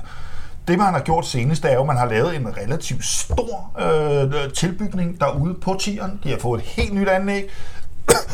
Det, 0.70 0.78
man 0.78 0.92
har 0.94 1.00
gjort 1.00 1.26
senest, 1.26 1.64
er 1.64 1.74
jo, 1.74 1.80
at 1.80 1.86
man 1.86 1.96
har 1.96 2.06
lavet 2.06 2.36
en 2.36 2.56
relativt 2.56 3.04
stor 3.04 3.80
øh, 3.80 4.52
tilbygning 4.52 5.20
derude 5.20 5.54
på 5.54 5.76
tieren. 5.80 6.20
De 6.24 6.30
har 6.30 6.38
fået 6.38 6.60
et 6.60 6.66
helt 6.66 6.94
nyt 6.94 7.08
anlæg. 7.08 7.48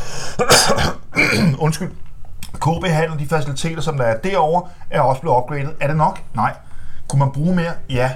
Undskyld. 1.65 1.91
KB 2.53 2.85
handel, 2.85 3.19
de 3.19 3.27
faciliteter, 3.27 3.81
som 3.81 3.97
der 3.97 4.03
er 4.03 4.17
derovre, 4.17 4.69
er 4.89 5.01
også 5.01 5.21
blevet 5.21 5.37
opgraderet. 5.37 5.73
Er 5.79 5.87
det 5.87 5.97
nok? 5.97 6.21
Nej. 6.35 6.53
Kunne 7.07 7.19
man 7.19 7.31
bruge 7.31 7.55
mere? 7.55 7.71
Ja. 7.89 8.11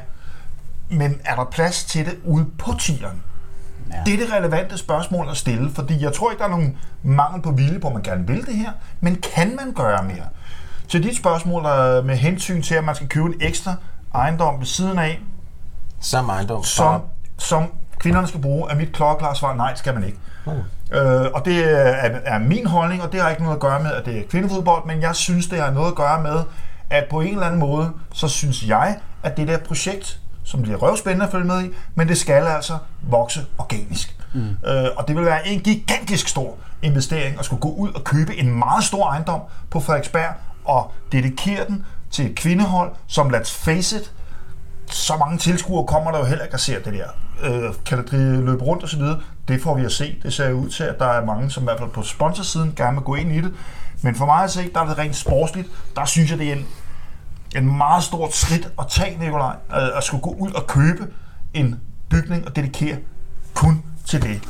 Men 0.89 1.21
er 1.25 1.35
der 1.35 1.45
plads 1.51 1.83
til 1.83 2.05
det 2.05 2.17
ude 2.25 2.45
på 2.57 2.71
tieren? 2.79 3.23
Ja. 3.91 3.97
Det 4.05 4.13
er 4.13 4.17
det 4.17 4.33
relevante 4.33 4.77
spørgsmål 4.77 5.29
at 5.29 5.37
stille, 5.37 5.71
fordi 5.71 6.03
jeg 6.03 6.13
tror 6.13 6.31
ikke, 6.31 6.39
der 6.39 6.45
er 6.45 6.51
nogen 6.51 6.77
mangel 7.03 7.41
på 7.41 7.51
vilje 7.51 7.79
på, 7.79 7.87
at 7.87 7.93
man 7.93 8.03
gerne 8.03 8.27
vil 8.27 8.45
det 8.45 8.55
her, 8.55 8.71
men 8.99 9.15
kan 9.15 9.55
man 9.55 9.73
gøre 9.73 10.03
mere? 10.03 10.25
Til 10.87 11.03
dit 11.03 11.17
spørgsmål 11.17 11.63
der 11.63 12.03
med 12.03 12.15
hensyn 12.15 12.61
til, 12.61 12.75
at 12.75 12.83
man 12.83 12.95
skal 12.95 13.07
købe 13.07 13.27
en 13.27 13.35
ekstra 13.41 13.75
ejendom 14.15 14.59
ved 14.59 14.65
siden 14.65 14.99
af, 14.99 15.19
Samme 15.99 16.33
ejendom. 16.33 16.63
som, 16.63 17.01
som 17.37 17.63
kvinderne 17.99 18.27
skal 18.27 18.41
bruge, 18.41 18.71
er 18.71 18.75
mit 18.75 18.91
klokkeklare 18.93 19.35
svar, 19.35 19.55
nej, 19.55 19.75
skal 19.75 19.93
man 19.93 20.03
ikke. 20.03 20.17
Øh, 20.91 21.25
og 21.33 21.45
det 21.45 21.71
er, 21.81 22.19
er 22.25 22.39
min 22.39 22.65
holdning, 22.67 23.03
og 23.03 23.11
det 23.11 23.21
har 23.21 23.29
ikke 23.29 23.41
noget 23.43 23.55
at 23.55 23.61
gøre 23.61 23.83
med, 23.83 23.91
at 23.91 24.05
det 24.05 24.17
er 24.17 24.23
kvindefodbold, 24.29 24.85
men 24.87 25.01
jeg 25.01 25.15
synes, 25.15 25.47
det 25.47 25.59
har 25.59 25.71
noget 25.71 25.87
at 25.87 25.95
gøre 25.95 26.21
med, 26.21 26.43
at 26.89 27.05
på 27.09 27.21
en 27.21 27.33
eller 27.33 27.45
anden 27.45 27.59
måde, 27.59 27.91
så 28.13 28.27
synes 28.27 28.67
jeg, 28.67 28.97
at 29.23 29.37
det 29.37 29.47
der 29.47 29.57
projekt, 29.57 30.19
som 30.43 30.61
bliver 30.61 30.77
røvspændende 30.77 31.25
at 31.25 31.31
følge 31.31 31.45
med 31.45 31.63
i, 31.63 31.69
men 31.95 32.07
det 32.07 32.17
skal 32.17 32.47
altså 32.47 32.77
vokse 33.01 33.45
organisk. 33.57 34.15
Mm. 34.33 34.41
Øh, 34.67 34.85
og 34.97 35.07
det 35.07 35.15
vil 35.15 35.25
være 35.25 35.47
en 35.47 35.59
gigantisk 35.59 36.27
stor 36.27 36.55
investering 36.81 37.39
at 37.39 37.45
skulle 37.45 37.61
gå 37.61 37.69
ud 37.73 37.89
og 37.93 38.03
købe 38.03 38.35
en 38.35 38.59
meget 38.59 38.83
stor 38.83 39.09
ejendom 39.09 39.41
på 39.69 39.79
Frederiksberg 39.79 40.33
og 40.65 40.91
dedikere 41.11 41.65
den 41.67 41.85
til 42.11 42.25
et 42.25 42.35
kvindehold, 42.35 42.91
som 43.07 43.35
let's 43.35 43.53
face 43.53 43.97
it, 43.97 44.11
så 44.85 45.17
mange 45.17 45.37
tilskuere 45.37 45.87
kommer 45.87 46.11
der 46.11 46.19
jo 46.19 46.25
heller 46.25 46.43
ikke 46.43 46.53
at 46.53 46.59
se 46.59 46.73
det 46.73 46.93
der. 46.93 47.07
Øh, 47.43 47.73
kan 47.85 47.97
det 47.97 48.13
løbe 48.43 48.63
rundt 48.63 48.83
og 48.83 48.89
så 48.89 48.97
videre? 48.97 49.19
Det 49.47 49.61
får 49.61 49.75
vi 49.75 49.85
at 49.85 49.91
se. 49.91 50.19
Det 50.23 50.33
ser 50.33 50.51
ud 50.51 50.69
til, 50.69 50.83
at 50.83 50.99
der 50.99 51.05
er 51.05 51.25
mange, 51.25 51.51
som 51.51 51.63
i 51.63 51.65
hvert 51.65 51.79
fald 51.79 51.89
på 51.89 52.03
sponsorsiden 52.03 52.73
gerne 52.75 52.93
vil 52.97 53.03
gå 53.03 53.15
ind 53.15 53.31
i 53.31 53.41
det. 53.41 53.53
Men 54.01 54.15
for 54.15 54.25
mig 54.25 54.43
at 54.43 54.51
se, 54.51 54.73
der 54.73 54.79
er 54.79 54.87
det 54.87 54.97
rent 54.97 55.15
sportsligt. 55.15 55.67
Der 55.95 56.05
synes 56.05 56.31
jeg, 56.31 56.39
det 56.39 56.49
er 56.49 56.53
en, 56.53 56.65
en 57.55 57.77
meget 57.77 58.03
stort 58.03 58.33
skridt 58.33 58.69
at 58.79 58.85
tage, 58.89 59.17
Nikolaj. 59.19 59.55
Øh, 59.75 59.97
at 59.97 60.03
skulle 60.03 60.23
gå 60.23 60.29
ud 60.29 60.51
og 60.51 60.67
købe 60.67 61.07
en 61.53 61.79
bygning 62.09 62.47
og 62.47 62.55
dedikere 62.55 62.97
kun 63.53 63.83
til 64.05 64.21
det. 64.21 64.41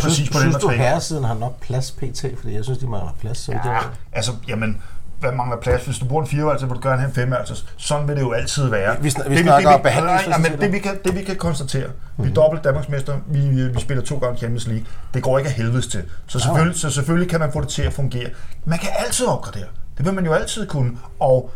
Præcis 0.00 0.16
Synes, 0.16 0.30
på 0.30 0.38
den 0.38 0.52
synes 0.52 0.54
her 0.54 0.60
du, 0.60 0.68
herresiden 0.68 1.24
har 1.24 1.34
nok 1.34 1.60
plads 1.60 1.90
pt? 1.90 2.24
Fordi 2.40 2.54
jeg 2.54 2.64
synes, 2.64 2.78
de 2.78 2.86
mangler 2.86 3.12
plads. 3.20 3.38
Så 3.38 3.52
ja. 3.52 3.72
Ja, 3.72 3.80
altså, 4.12 4.32
jamen, 4.48 4.82
hvad 5.20 5.32
mangler 5.32 5.56
plads? 5.56 5.84
Hvis 5.84 5.98
du 5.98 6.04
bruger 6.04 6.22
en 6.22 6.28
fireværelse, 6.28 6.66
vil 6.66 6.76
du 6.76 6.88
gerne 6.88 7.00
have 7.00 7.08
en 7.08 7.14
femværelse. 7.14 7.66
Sådan 7.76 8.08
vil 8.08 8.16
det 8.16 8.22
jo 8.22 8.32
altid 8.32 8.68
være. 8.68 8.96
Vi 9.00 9.02
vi 9.02 9.08
det, 9.08 9.38
snakker 9.38 9.70
det, 9.70 9.78
vi, 9.78 9.82
behandlingsfaciliteter. 9.82 10.38
nej, 10.38 10.50
men 10.50 10.60
det, 10.60 10.72
vi 10.72 10.78
kan, 10.78 10.98
det 11.04 11.14
vi 11.14 11.22
kan 11.22 11.36
konstatere, 11.36 11.86
mm-hmm. 11.86 12.24
vi 12.24 12.30
er 12.30 12.34
dobbelt 12.34 12.64
Danmarksmester, 12.64 13.18
vi, 13.26 13.40
vi, 13.40 13.68
vi 13.68 13.80
spiller 13.80 14.04
to 14.04 14.18
gange 14.18 14.38
Champions 14.38 14.66
League. 14.66 14.86
Det 15.14 15.22
går 15.22 15.38
ikke 15.38 15.50
af 15.50 15.54
helvedes 15.54 15.86
til. 15.86 16.02
Så 16.26 16.38
selvfølgelig, 16.38 16.80
så 16.80 16.90
selvfølgelig 16.90 17.30
kan 17.30 17.40
man 17.40 17.52
få 17.52 17.60
det 17.60 17.68
til 17.68 17.82
at 17.82 17.92
fungere. 17.92 18.30
Man 18.64 18.78
kan 18.78 18.88
altid 18.98 19.26
opgradere. 19.26 19.68
Det 19.98 20.06
vil 20.06 20.14
man 20.14 20.24
jo 20.24 20.32
altid 20.32 20.66
kunne. 20.66 20.98
Og 21.20 21.50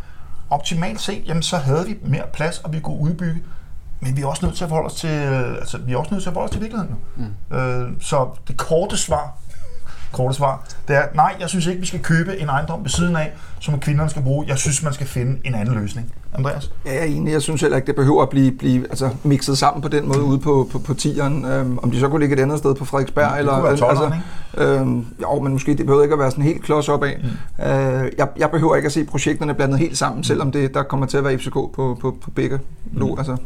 optimalt 0.51 1.01
set, 1.01 1.23
jamen, 1.27 1.43
så 1.43 1.57
havde 1.57 1.87
vi 1.87 1.97
mere 2.03 2.25
plads, 2.33 2.59
og 2.59 2.73
vi 2.73 2.81
kunne 2.81 2.97
udbygge. 2.97 3.43
Men 4.01 4.17
vi 4.17 4.23
er 4.23 4.27
også 4.27 4.47
nødt 4.47 4.57
til 4.57 4.65
at 4.65 4.69
forholde 4.69 4.87
os 4.87 4.95
til, 4.95 5.11
øh, 5.11 5.55
altså, 5.55 5.79
vi 5.79 5.93
er 5.93 5.97
også 5.97 6.15
nødt 6.15 6.23
til 6.23 6.31
at 6.31 6.35
forholde 6.35 6.51
os 6.51 6.53
til 6.53 6.61
virkeligheden. 6.61 6.97
Mm. 7.17 7.57
Øh, 7.57 7.91
så 8.01 8.29
det 8.49 8.57
korte 8.57 8.97
svar, 8.97 9.37
korte 10.13 10.35
svar, 10.35 10.65
det 10.89 10.97
er, 10.97 11.03
nej, 11.15 11.37
jeg 11.41 11.49
synes 11.49 11.67
ikke, 11.67 11.81
vi 11.81 11.87
skal 11.87 12.01
købe 12.01 12.39
en 12.39 12.49
ejendom 12.49 12.83
ved 12.83 12.91
siden 12.91 13.17
af, 13.17 13.33
som 13.61 13.81
kvinderne 13.81 14.11
skal 14.11 14.23
bruge. 14.23 14.47
Jeg 14.49 14.59
synes, 14.59 14.83
man 14.83 14.93
skal 14.93 15.07
finde 15.07 15.39
en 15.45 15.55
anden 15.55 15.75
løsning. 15.75 16.13
Andreas? 16.35 16.73
Ja, 16.87 16.93
jeg 16.93 17.01
er 17.01 17.05
enig. 17.05 17.33
Jeg 17.33 17.43
synes 17.43 17.61
heller 17.61 17.77
ikke, 17.77 17.87
det 17.87 17.97
behøver 17.97 18.23
at 18.23 18.29
blive, 18.29 18.53
blive 18.53 18.83
altså, 18.83 19.11
mixet 19.23 19.59
sammen 19.59 19.83
på 19.83 19.89
den 19.89 20.09
måde 20.09 20.23
ude 20.23 20.39
på, 20.39 20.69
på, 20.73 20.79
på 20.79 20.95
tieren. 20.95 21.45
Øhm, 21.45 21.79
om 21.79 21.91
de 21.91 22.01
så 22.01 22.09
kunne 22.09 22.21
ligge 22.21 22.37
et 22.37 22.41
andet 22.41 22.59
sted 22.59 22.75
på 22.75 22.85
Frederiksberg. 22.85 23.31
det 23.33 23.39
eller, 23.39 23.53
kunne 23.53 23.65
være 23.65 23.77
tolderen, 23.77 24.15
øhm, 24.57 25.07
jo, 25.23 25.41
men 25.41 25.53
måske 25.53 25.75
det 25.75 25.87
behøver 25.87 26.03
ikke 26.03 26.13
at 26.13 26.19
være 26.19 26.31
sådan 26.31 26.45
helt 26.45 26.63
klods 26.63 26.89
op 26.89 27.05
af. 27.05 27.21
Mm. 27.23 27.65
Øh, 27.65 28.13
jeg, 28.19 28.29
jeg 28.37 28.51
behøver 28.51 28.77
ikke 28.77 28.87
at 28.87 28.93
se 28.93 29.05
projekterne 29.05 29.55
blandet 29.55 29.79
helt 29.79 29.99
sammen, 29.99 30.25
selvom 30.25 30.53
det, 30.53 30.75
der 30.75 30.83
kommer 30.83 31.07
til 31.07 31.17
at 31.17 31.25
være 31.25 31.39
FCK 31.39 31.53
på, 31.53 31.99
på, 32.01 32.17
på 32.23 32.31
begge. 32.31 32.59
Mm. 32.93 33.15
Altså, 33.19 33.37
på 33.37 33.43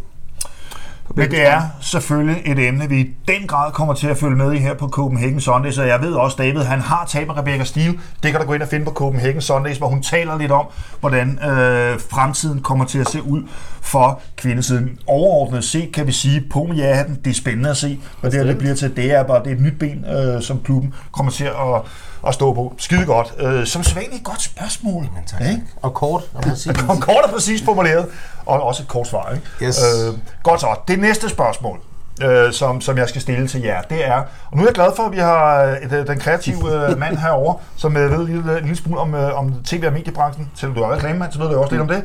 Men 1.17 1.31
det 1.31 1.47
er 1.47 1.63
selvfølgelig 1.81 2.43
et 2.45 2.59
emne, 2.69 2.89
vi 2.89 3.01
i 3.01 3.15
den 3.29 3.47
grad 3.47 3.73
kommer 3.73 3.95
til 3.95 4.07
at 4.07 4.17
følge 4.17 4.37
med 4.37 4.53
i 4.53 4.59
her 4.59 4.75
på 4.75 4.89
Copenhagen 4.89 5.41
Sundays, 5.41 5.79
og 5.79 5.89
jeg 5.89 6.01
ved 6.01 6.13
også, 6.13 6.37
David, 6.37 6.63
han 6.63 6.81
har 6.81 7.05
talt 7.09 7.27
med 7.27 7.37
Rebecca 7.37 7.65
Steele. 7.65 7.99
Det 8.23 8.31
kan 8.31 8.41
du 8.41 8.47
gå 8.47 8.53
ind 8.55 8.63
og 8.63 8.69
finde 8.69 8.85
på 8.85 8.91
Copenhagen 8.91 9.41
Sundays, 9.41 9.79
hvor 9.79 9.89
hun 9.89 10.03
taler 10.03 10.39
lidt 10.39 10.53
om, 10.53 10.67
hvordan 11.01 11.39
øh, 11.39 12.01
fremtiden 12.11 12.61
kommer 12.61 12.85
til 12.85 12.99
at 12.99 13.09
se 13.09 13.23
ud 13.23 13.43
for 13.81 14.21
kvindesiden. 14.37 14.99
Overordnet 15.07 15.65
set 15.65 15.93
kan 15.93 16.07
vi 16.07 16.13
sige, 16.13 16.41
med 16.51 16.77
ja 16.77 17.05
det 17.25 17.31
er 17.31 17.35
spændende 17.35 17.71
at 17.71 17.77
se, 17.77 18.01
hvad 18.21 18.31
det 18.31 18.41
her 18.41 18.47
det 18.47 18.59
bliver 18.59 18.75
til. 18.75 18.97
Det 18.97 19.13
er 19.13 19.23
bare 19.23 19.45
det 19.45 19.53
er 19.53 19.57
et 19.57 19.61
nyt 19.61 19.79
ben, 19.79 20.05
øh, 20.05 20.43
som 20.43 20.61
klubben 20.65 20.95
kommer 21.13 21.33
til 21.33 21.45
at, 21.45 21.83
at 22.27 22.35
stå 22.35 22.55
på. 22.55 22.75
Skide 22.79 23.07
godt. 23.07 23.35
Øh, 23.39 23.67
som 23.67 23.83
sædvanligt 23.83 24.21
et 24.21 24.25
godt 24.25 24.43
spørgsmål. 24.43 25.03
Men 25.03 25.25
tak. 25.27 25.41
Ikke? 25.41 25.63
Og 25.83 25.95
kort. 25.95 26.23
Og 26.35 26.43
præcis. 26.43 26.77
Kom 26.77 27.01
kort 27.01 27.25
og 27.25 27.31
præcist 27.31 27.65
formuleret, 27.65 28.07
og 28.47 28.63
også 28.63 28.83
et 28.83 28.89
kort 28.89 29.07
svar. 29.07 29.33
Ikke? 29.33 29.67
Yes. 29.67 29.83
Øh, 29.83 30.15
godt 30.43 30.61
så. 30.61 30.67
Det 30.89 30.99
næste 30.99 31.29
spørgsmål, 31.29 31.81
øh, 32.23 32.53
som, 32.53 32.81
som 32.81 32.99
jeg 32.99 33.09
skal 33.09 33.21
stille 33.21 33.49
til 33.49 33.61
jer, 33.63 33.83
det 33.83 34.07
er, 34.07 34.23
og 34.51 34.57
nu 34.57 34.63
er 34.63 34.67
jeg 34.67 34.75
glad 34.75 34.91
for, 34.97 35.03
at 35.03 35.13
vi 35.13 35.19
har 35.19 35.63
øh, 35.93 36.07
den 36.07 36.19
kreative 36.19 36.91
øh, 36.91 36.99
mand 37.05 37.17
herovre, 37.17 37.57
som 37.77 37.97
øh, 37.97 38.11
ved 38.11 38.19
en 38.19 38.27
lille, 38.27 38.53
en 38.59 38.63
lille 38.63 38.77
smule 38.77 39.01
om, 39.01 39.15
øh, 39.15 39.39
om 39.39 39.55
tv- 39.65 39.87
og 39.87 39.93
mediebranchen. 39.93 40.51
Selvom 40.55 40.75
du 40.75 40.83
er 40.83 40.93
reklamemand, 40.93 41.33
så 41.33 41.39
ved 41.39 41.49
du 41.49 41.57
også 41.59 41.71
lidt 41.71 41.83
om 41.83 41.89
det. 41.89 42.03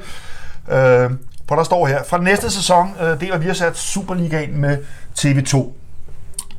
Øh, 0.75 1.11
for 1.47 1.55
der 1.55 1.63
står 1.63 1.87
her, 1.87 2.03
fra 2.03 2.17
næste 2.17 2.51
sæson 2.51 2.95
øh, 3.01 3.19
deler 3.21 3.37
vi 3.37 3.47
har 3.47 3.53
sat 3.53 3.77
Superligaen 3.77 4.61
med 4.61 4.77
TV2. 5.19 5.71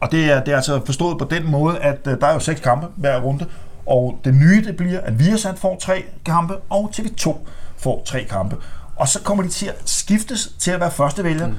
Og 0.01 0.13
det 0.13 0.25
er, 0.33 0.45
det 0.45 0.53
er 0.53 0.57
altså 0.57 0.81
forstået 0.87 1.19
på 1.19 1.25
den 1.25 1.51
måde, 1.51 1.79
at 1.79 1.99
øh, 2.07 2.21
der 2.21 2.27
er 2.27 2.33
jo 2.33 2.41
seks 2.41 2.61
kampe 2.61 2.87
hver 2.97 3.21
runde, 3.21 3.47
og 3.87 4.19
det 4.25 4.35
nye 4.35 4.65
det 4.65 4.77
bliver, 4.77 5.01
at 5.01 5.19
Viasat 5.19 5.59
får 5.59 5.77
tre 5.81 6.05
kampe, 6.27 6.57
og 6.71 6.93
TV2 6.97 7.37
får 7.79 8.03
tre 8.05 8.25
kampe. 8.25 8.57
Og 8.97 9.09
så 9.09 9.23
kommer 9.23 9.43
de 9.43 9.49
til 9.49 9.67
at 9.67 9.77
skiftes 9.85 10.53
til 10.59 10.71
at 10.71 10.81
være 10.81 10.91
første 10.91 11.25
vælger. 11.25 11.47
Mm. 11.47 11.55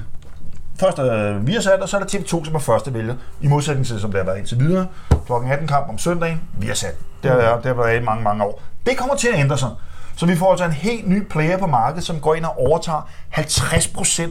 Først 0.79 0.99
er 0.99 1.37
Viasat, 1.37 1.79
og 1.79 1.89
så 1.89 1.97
er 1.97 2.01
der 2.03 2.19
TV2, 2.19 2.45
som 2.45 2.55
er 2.55 2.59
første 2.59 2.93
vælger, 2.93 3.15
i 3.41 3.47
modsætning 3.47 3.87
til, 3.87 3.99
som 3.99 4.11
det 4.11 4.19
har 4.19 4.25
været 4.25 4.37
indtil 4.37 4.59
videre. 4.59 4.87
Klokken 5.25 5.51
18 5.51 5.67
kamp 5.67 5.89
om 5.89 5.97
søndagen, 5.97 6.41
Viasat. 6.57 6.95
Det 7.23 7.31
har, 7.31 7.55
det 7.55 7.65
har 7.65 7.73
været 7.73 8.01
i 8.01 8.03
mange, 8.03 8.23
mange 8.23 8.43
år. 8.43 8.61
Det 8.85 8.97
kommer 8.97 9.15
til 9.15 9.27
at 9.27 9.39
ændre 9.39 9.57
sig. 9.57 9.69
Så 10.15 10.25
vi 10.25 10.35
får 10.35 10.51
altså 10.51 10.65
en 10.65 10.71
helt 10.71 11.09
ny 11.09 11.27
player 11.27 11.57
på 11.57 11.67
markedet, 11.67 12.03
som 12.03 12.19
går 12.19 12.35
ind 12.35 12.45
og 12.45 12.59
overtager 12.59 13.09
50% 13.35 14.21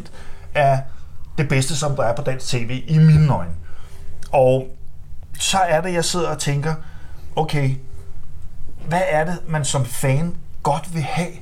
af 0.54 0.80
det 1.38 1.48
bedste, 1.48 1.76
som 1.76 1.96
der 1.96 2.02
er 2.02 2.14
på 2.14 2.22
dansk 2.22 2.46
tv, 2.46 2.82
i 2.86 2.98
mine 2.98 3.34
øjne. 3.34 3.50
Og 4.32 4.68
så 5.38 5.58
er 5.58 5.80
det, 5.80 5.92
jeg 5.92 6.04
sidder 6.04 6.28
og 6.28 6.38
tænker, 6.38 6.74
okay, 7.36 7.74
hvad 8.86 9.02
er 9.08 9.24
det, 9.24 9.38
man 9.46 9.64
som 9.64 9.84
fan 9.84 10.36
godt 10.62 10.94
vil 10.94 11.02
have, 11.02 11.32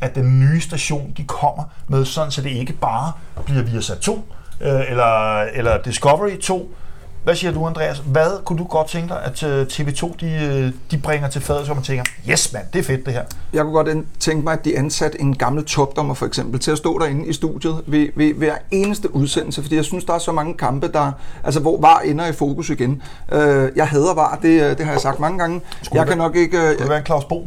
at 0.00 0.14
den 0.14 0.40
nye 0.40 0.60
station, 0.60 1.12
de 1.16 1.24
kommer 1.24 1.64
med, 1.88 2.04
sådan 2.04 2.30
så 2.30 2.42
det 2.42 2.50
ikke 2.50 2.72
bare 2.72 3.12
bliver 3.44 3.62
Viasat 3.62 3.98
2, 3.98 4.24
øh, 4.60 4.80
eller, 4.90 5.40
eller 5.40 5.82
Discovery 5.82 6.38
2. 6.40 6.74
Hvad 7.24 7.34
siger 7.34 7.52
du, 7.52 7.66
Andreas? 7.66 7.98
Hvad 7.98 8.44
kunne 8.44 8.58
du 8.58 8.64
godt 8.64 8.88
tænke 8.88 9.08
dig, 9.08 9.22
at 9.24 9.42
øh, 9.42 9.66
TV2 9.66 10.16
de, 10.20 10.30
øh, 10.30 10.72
de 10.90 10.98
bringer 10.98 11.28
til 11.28 11.40
fadet, 11.40 11.66
så 11.66 11.74
man 11.74 11.82
tænker, 11.82 12.04
yes 12.30 12.52
mand, 12.52 12.64
det 12.72 12.78
er 12.78 12.82
fedt 12.82 13.06
det 13.06 13.14
her. 13.14 13.24
Jeg 13.52 13.62
kunne 13.62 13.72
godt 13.72 14.06
tænke 14.20 14.44
mig, 14.44 14.52
at 14.52 14.64
de 14.64 14.78
ansatte 14.78 15.20
en 15.20 15.36
gammel 15.36 15.64
topdommer 15.64 16.14
for 16.14 16.26
eksempel 16.26 16.60
til 16.60 16.70
at 16.70 16.78
stå 16.78 16.98
derinde 16.98 17.26
i 17.26 17.32
studiet 17.32 17.82
ved, 17.86 18.08
ved 18.16 18.34
hver 18.34 18.54
eneste 18.70 19.14
udsendelse, 19.14 19.62
fordi 19.62 19.76
jeg 19.76 19.84
synes, 19.84 20.04
der 20.04 20.14
er 20.14 20.18
så 20.18 20.32
mange 20.32 20.54
kampe, 20.54 20.88
der, 20.88 21.12
altså, 21.44 21.60
hvor 21.60 21.80
VAR 21.80 22.00
ender 22.00 22.26
i 22.26 22.32
fokus 22.32 22.70
igen. 22.70 23.02
Øh, 23.32 23.72
jeg 23.76 23.88
hader 23.88 24.14
VAR, 24.14 24.38
det, 24.42 24.78
det 24.78 24.86
har 24.86 24.92
jeg 24.92 25.00
sagt 25.00 25.20
mange 25.20 25.38
gange. 25.38 25.60
jeg 25.94 26.06
kan 26.06 26.18
nok 26.18 26.36
ikke... 26.36 26.58
Kunne 26.58 26.78
det 26.78 26.88
være 26.88 26.98
en 26.98 27.06
Claus 27.06 27.24
Bo? 27.24 27.46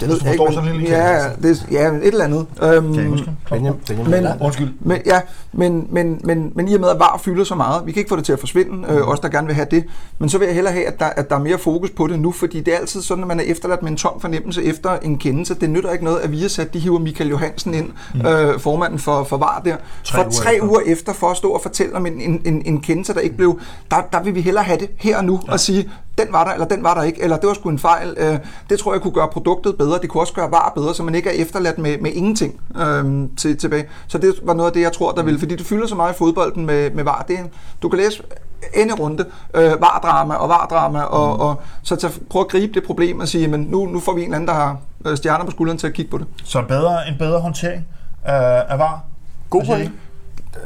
Det 0.00 0.08
du 0.08 0.16
jeg 0.24 0.32
ikke, 0.32 0.44
sådan 0.52 0.68
en 0.68 0.76
lille 0.76 0.96
ja, 0.96 1.28
det, 1.42 1.66
ja, 1.70 1.88
et 1.88 2.06
eller 2.06 2.24
andet. 2.24 2.46
Øhm, 2.62 2.94
Kan 2.94 3.04
I 3.06 3.08
huske? 3.08 3.30
Benjamin, 3.50 3.80
Benjamin 3.88 4.10
Men-. 4.10 4.26
Undskyld. 4.40 4.68
Men, 4.80 4.98
ja, 5.06 5.20
men, 5.52 5.86
men, 5.90 6.20
men, 6.24 6.52
men 6.54 6.68
i 6.68 6.74
og 6.74 6.80
med, 6.80 6.88
at 6.88 6.98
VAR 6.98 7.20
fylder 7.24 7.44
så 7.44 7.54
meget, 7.54 7.86
vi 7.86 7.92
kan 7.92 8.00
ikke 8.00 8.08
få 8.08 8.16
det 8.16 8.24
til 8.24 8.32
at 8.32 8.38
forsvinde, 8.38 8.88
øh, 8.88 9.08
os 9.08 9.20
der 9.20 9.28
gerne 9.28 9.46
vil 9.46 9.54
have 9.56 9.66
det, 9.70 9.84
men 10.18 10.28
så 10.28 10.38
vil 10.38 10.46
jeg 10.46 10.54
hellere 10.54 10.72
have, 10.72 10.86
at 10.86 11.00
der, 11.00 11.06
at 11.06 11.30
der 11.30 11.36
er 11.36 11.40
mere 11.40 11.58
fokus 11.58 11.90
på 11.90 12.06
det 12.06 12.20
nu, 12.20 12.32
fordi 12.32 12.60
det 12.60 12.74
er 12.74 12.78
altid 12.78 13.02
sådan, 13.02 13.24
at 13.24 13.28
man 13.28 13.40
er 13.40 13.44
efterladt 13.44 13.82
med 13.82 13.90
en 13.90 13.96
tom 13.96 14.20
fornemmelse 14.20 14.64
efter 14.64 14.90
en 15.02 15.18
kendelse. 15.18 15.54
Det 15.54 15.70
nytter 15.70 15.92
ikke 15.92 16.04
noget, 16.04 16.18
at 16.18 16.32
vi 16.32 16.40
har 16.40 16.48
sat, 16.48 16.74
de 16.74 16.78
hiver 16.78 16.98
Michael 16.98 17.30
Johansen 17.30 17.74
ind, 17.74 17.90
øh, 18.26 18.60
formanden 18.60 18.98
for, 18.98 19.24
for 19.24 19.36
VAR 19.36 19.62
der, 19.64 19.76
Tre 20.04 20.16
for 20.16 20.22
uger 20.22 20.30
tre 20.32 20.54
efter. 20.54 20.68
uger 20.68 20.80
efter 20.86 21.12
for 21.12 21.26
at 21.30 21.36
stå 21.36 21.48
og 21.48 21.60
fortælle 21.62 21.94
om 21.96 22.06
en, 22.06 22.20
en, 22.20 22.42
en, 22.44 22.62
en 22.66 22.80
kendelse, 22.80 23.14
der 23.14 23.20
ikke 23.20 23.36
blev, 23.36 23.60
der, 23.90 23.96
der 24.12 24.22
vil 24.22 24.34
vi 24.34 24.40
hellere 24.40 24.64
have 24.64 24.78
det 24.78 24.90
her 24.96 25.16
og 25.18 25.24
nu, 25.24 25.40
ja. 25.46 25.52
og 25.52 25.60
sige, 25.60 25.90
den 26.24 26.32
var 26.32 26.44
der, 26.44 26.52
eller 26.52 26.66
den 26.66 26.82
var 26.82 26.94
der 26.94 27.02
ikke, 27.02 27.22
eller 27.22 27.36
det 27.36 27.46
var 27.48 27.54
sgu 27.54 27.68
en 27.68 27.78
fejl. 27.78 28.14
Øh, 28.16 28.38
det 28.70 28.78
tror 28.78 28.92
jeg 28.92 29.02
kunne 29.02 29.12
gøre 29.12 29.28
produktet 29.28 29.78
bedre, 29.78 29.98
det 30.02 30.10
kunne 30.10 30.22
også 30.22 30.32
gøre 30.32 30.50
VAR 30.50 30.72
bedre, 30.74 30.94
så 30.94 31.02
man 31.02 31.14
ikke 31.14 31.28
er 31.38 31.42
efterladt 31.42 31.78
med, 31.78 31.98
med 32.00 32.10
ingenting 32.12 32.60
øh, 32.76 33.28
til, 33.36 33.56
tilbage. 33.56 33.84
Så 34.08 34.18
det 34.18 34.34
var 34.42 34.54
noget 34.54 34.70
af 34.70 34.72
det, 34.72 34.80
jeg 34.80 34.92
tror, 34.92 35.12
der 35.12 35.22
vil, 35.22 35.38
fordi 35.38 35.56
det 35.56 35.66
fylder 35.66 35.86
så 35.86 35.94
meget 35.94 36.12
i 36.14 36.16
fodbolden 36.16 36.66
med, 36.66 36.90
med 36.90 37.04
VAR. 37.04 37.24
Det 37.28 37.38
er, 37.38 37.42
en- 37.42 37.50
du 37.82 37.88
kan 37.88 37.98
læse 37.98 38.22
ende 38.74 38.94
runde, 38.94 39.24
øh, 39.54 39.70
VAR-drama 39.80 40.34
og 40.34 40.48
VAR-drama, 40.48 41.00
og, 41.02 41.34
Mm. 41.36 41.40
og 41.40 41.62
så 41.82 41.96
tage, 41.96 42.12
prøv 42.30 42.40
at 42.42 42.48
gribe 42.48 42.72
det 42.74 42.82
problem 42.86 43.20
og 43.20 43.28
sige, 43.28 43.48
men 43.48 43.60
nu, 43.60 43.86
nu 43.86 44.00
får 44.00 44.12
vi 44.14 44.20
en 44.20 44.24
eller 44.26 44.36
anden, 44.36 44.48
der 44.48 44.54
har 44.54 44.76
øh, 45.06 45.16
stjerner 45.16 45.44
på 45.44 45.50
skulderen 45.50 45.78
til 45.78 45.86
at 45.86 45.92
kigge 45.92 46.10
på 46.10 46.18
det. 46.18 46.26
Så 46.44 46.58
en 46.58 46.66
bedre, 46.66 47.08
en 47.08 47.14
bedre 47.18 47.40
håndtering 47.40 47.86
af, 48.24 48.64
af 48.68 48.78
VAR. 48.78 49.00
God 49.50 49.64
point. 49.66 49.90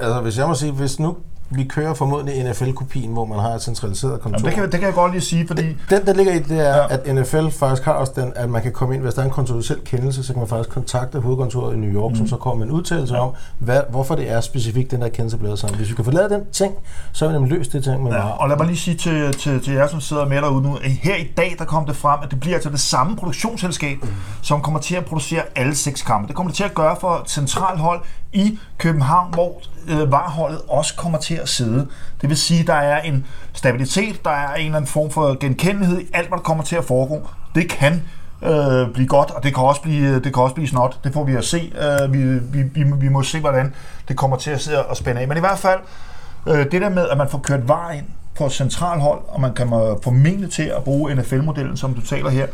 Altså, 0.00 0.20
hvis 0.20 0.38
jeg 0.38 0.46
må 0.48 0.54
sige, 0.54 0.72
hvis 0.72 0.98
nu 0.98 1.16
vi 1.50 1.64
kører 1.64 1.94
formodentlig 1.94 2.50
NFL-kopien, 2.50 3.12
hvor 3.12 3.24
man 3.24 3.38
har 3.38 3.48
et 3.48 3.62
centraliseret 3.62 4.20
kontor. 4.20 4.38
Jamen, 4.38 4.44
det, 4.44 4.54
kan, 4.54 4.62
det 4.62 4.80
kan 4.80 4.82
jeg 4.86 4.94
godt 4.94 5.12
lige 5.12 5.22
sige, 5.22 5.46
fordi... 5.46 5.62
Den, 5.90 6.06
der 6.06 6.12
ligger 6.14 6.32
i 6.32 6.38
det, 6.38 6.66
er, 6.68 6.76
Ja. 6.76 6.86
at 6.90 7.14
NFL 7.14 7.48
faktisk 7.48 7.82
har 7.84 7.92
også 7.92 8.12
den, 8.16 8.32
at 8.36 8.50
man 8.50 8.62
kan 8.62 8.72
komme 8.72 8.94
ind, 8.94 9.02
hvis 9.02 9.14
der 9.14 9.20
er 9.20 9.26
en 9.26 9.30
kontroversiel 9.32 9.78
kendelse, 9.84 10.22
så 10.22 10.32
kan 10.32 10.40
man 10.40 10.48
faktisk 10.48 10.70
kontakte 10.70 11.20
hovedkontoret 11.20 11.74
i 11.74 11.78
New 11.78 11.90
York, 12.02 12.10
mm. 12.10 12.16
som 12.16 12.28
så 12.28 12.36
kommer 12.36 12.64
med 12.64 12.72
en 12.72 12.78
udtalelse 12.78 13.14
ja. 13.14 13.20
om, 13.20 13.32
hvad, 13.58 13.80
hvorfor 13.90 14.14
det 14.14 14.30
er 14.30 14.40
specifikt, 14.40 14.90
den 14.90 15.00
der 15.02 15.08
kendelse 15.08 15.36
er 15.36 15.38
blevet 15.38 15.58
sammen. 15.58 15.76
Hvis 15.76 15.90
vi 15.90 15.94
kan 15.94 16.12
lavet 16.12 16.30
den 16.30 16.42
ting, 16.52 16.74
så 17.12 17.24
har 17.24 17.32
vi 17.32 17.38
nemlig 17.38 17.58
løst 17.58 17.72
det 17.72 17.84
ting 17.84 18.02
med 18.02 18.12
Ja, 18.12 18.22
og 18.28 18.48
lad 18.48 18.56
mig 18.56 18.66
lige 18.66 18.76
sige 18.76 18.96
til, 18.96 19.32
til, 19.32 19.60
til 19.60 19.72
jer, 19.72 19.86
som 19.86 20.00
sidder 20.00 20.26
med 20.26 20.36
derude 20.36 20.62
nu, 20.62 20.78
her 21.02 21.16
i 21.16 21.30
dag, 21.36 21.56
der 21.58 21.64
kom 21.64 21.86
det 21.86 21.96
frem, 21.96 22.18
at 22.22 22.30
det 22.30 22.40
bliver 22.40 22.54
altså 22.54 22.70
det 22.70 22.80
samme 22.80 23.16
produktionsselskab, 23.16 23.98
mm. 24.02 24.08
som 24.42 24.60
kommer 24.60 24.80
til 24.80 24.94
at 24.94 25.04
producere 25.04 25.42
alle 25.54 25.74
seks 25.74 26.02
kampe. 26.02 26.28
Det 26.28 26.36
kommer 26.36 26.50
det 26.50 26.56
til 26.56 26.64
at 26.64 26.74
gøre 26.74 26.96
for 27.00 27.22
centralhold 27.26 28.00
i 28.34 28.58
København, 28.78 29.34
hvor 29.34 29.60
øh, 29.88 30.12
vareholdet 30.12 30.60
også 30.68 30.94
kommer 30.96 31.18
til 31.18 31.34
at 31.34 31.48
sidde. 31.48 31.86
Det 32.20 32.28
vil 32.28 32.36
sige, 32.36 32.60
at 32.60 32.66
der 32.66 32.74
er 32.74 33.00
en 33.00 33.26
stabilitet, 33.52 34.24
der 34.24 34.30
er 34.30 34.54
en 34.54 34.64
eller 34.64 34.76
anden 34.76 34.90
form 34.90 35.10
for 35.10 35.38
genkendelighed 35.40 36.00
i 36.00 36.06
alt, 36.12 36.28
hvad 36.28 36.38
der 36.38 36.42
kommer 36.42 36.64
til 36.64 36.76
at 36.76 36.84
foregå. 36.84 37.28
Det 37.54 37.70
kan 37.70 38.02
øh, 38.42 38.92
blive 38.94 39.08
godt, 39.08 39.30
og 39.30 39.42
det 39.42 39.54
kan 39.54 39.64
også 39.64 39.82
blive, 39.82 40.08
øh, 40.08 40.24
det 40.24 40.34
kan 40.34 40.42
også 40.42 40.54
blive 40.54 40.68
snot. 40.68 41.04
Det 41.04 41.12
får 41.12 41.24
vi 41.24 41.34
at 41.34 41.44
se. 41.44 41.72
Øh, 41.80 42.12
vi, 42.12 42.38
vi, 42.38 42.62
vi, 42.62 42.84
vi 43.00 43.08
må 43.08 43.22
se, 43.22 43.40
hvordan 43.40 43.74
det 44.08 44.16
kommer 44.16 44.36
til 44.36 44.50
at 44.50 44.60
sidde 44.60 44.86
og 44.86 44.96
spænde 44.96 45.20
af. 45.20 45.28
Men 45.28 45.36
i 45.36 45.40
hvert 45.40 45.58
fald, 45.58 45.80
Øh, 46.46 46.72
det 46.72 46.82
der 46.82 46.88
med, 46.88 47.08
at 47.08 47.18
man 47.18 47.28
får 47.28 47.38
kørt 47.38 47.68
var 47.68 47.90
ind 47.90 48.06
på 48.36 48.46
et 48.46 48.52
centralhold, 48.52 49.18
og 49.28 49.40
man 49.40 49.54
kan 49.54 49.68
formentlig 50.02 50.50
til 50.50 50.62
at 50.62 50.84
bruge 50.84 51.14
NFL-modellen, 51.14 51.76
som 51.76 51.94
du 51.94 52.00
taler 52.00 52.30
her, 52.30 52.46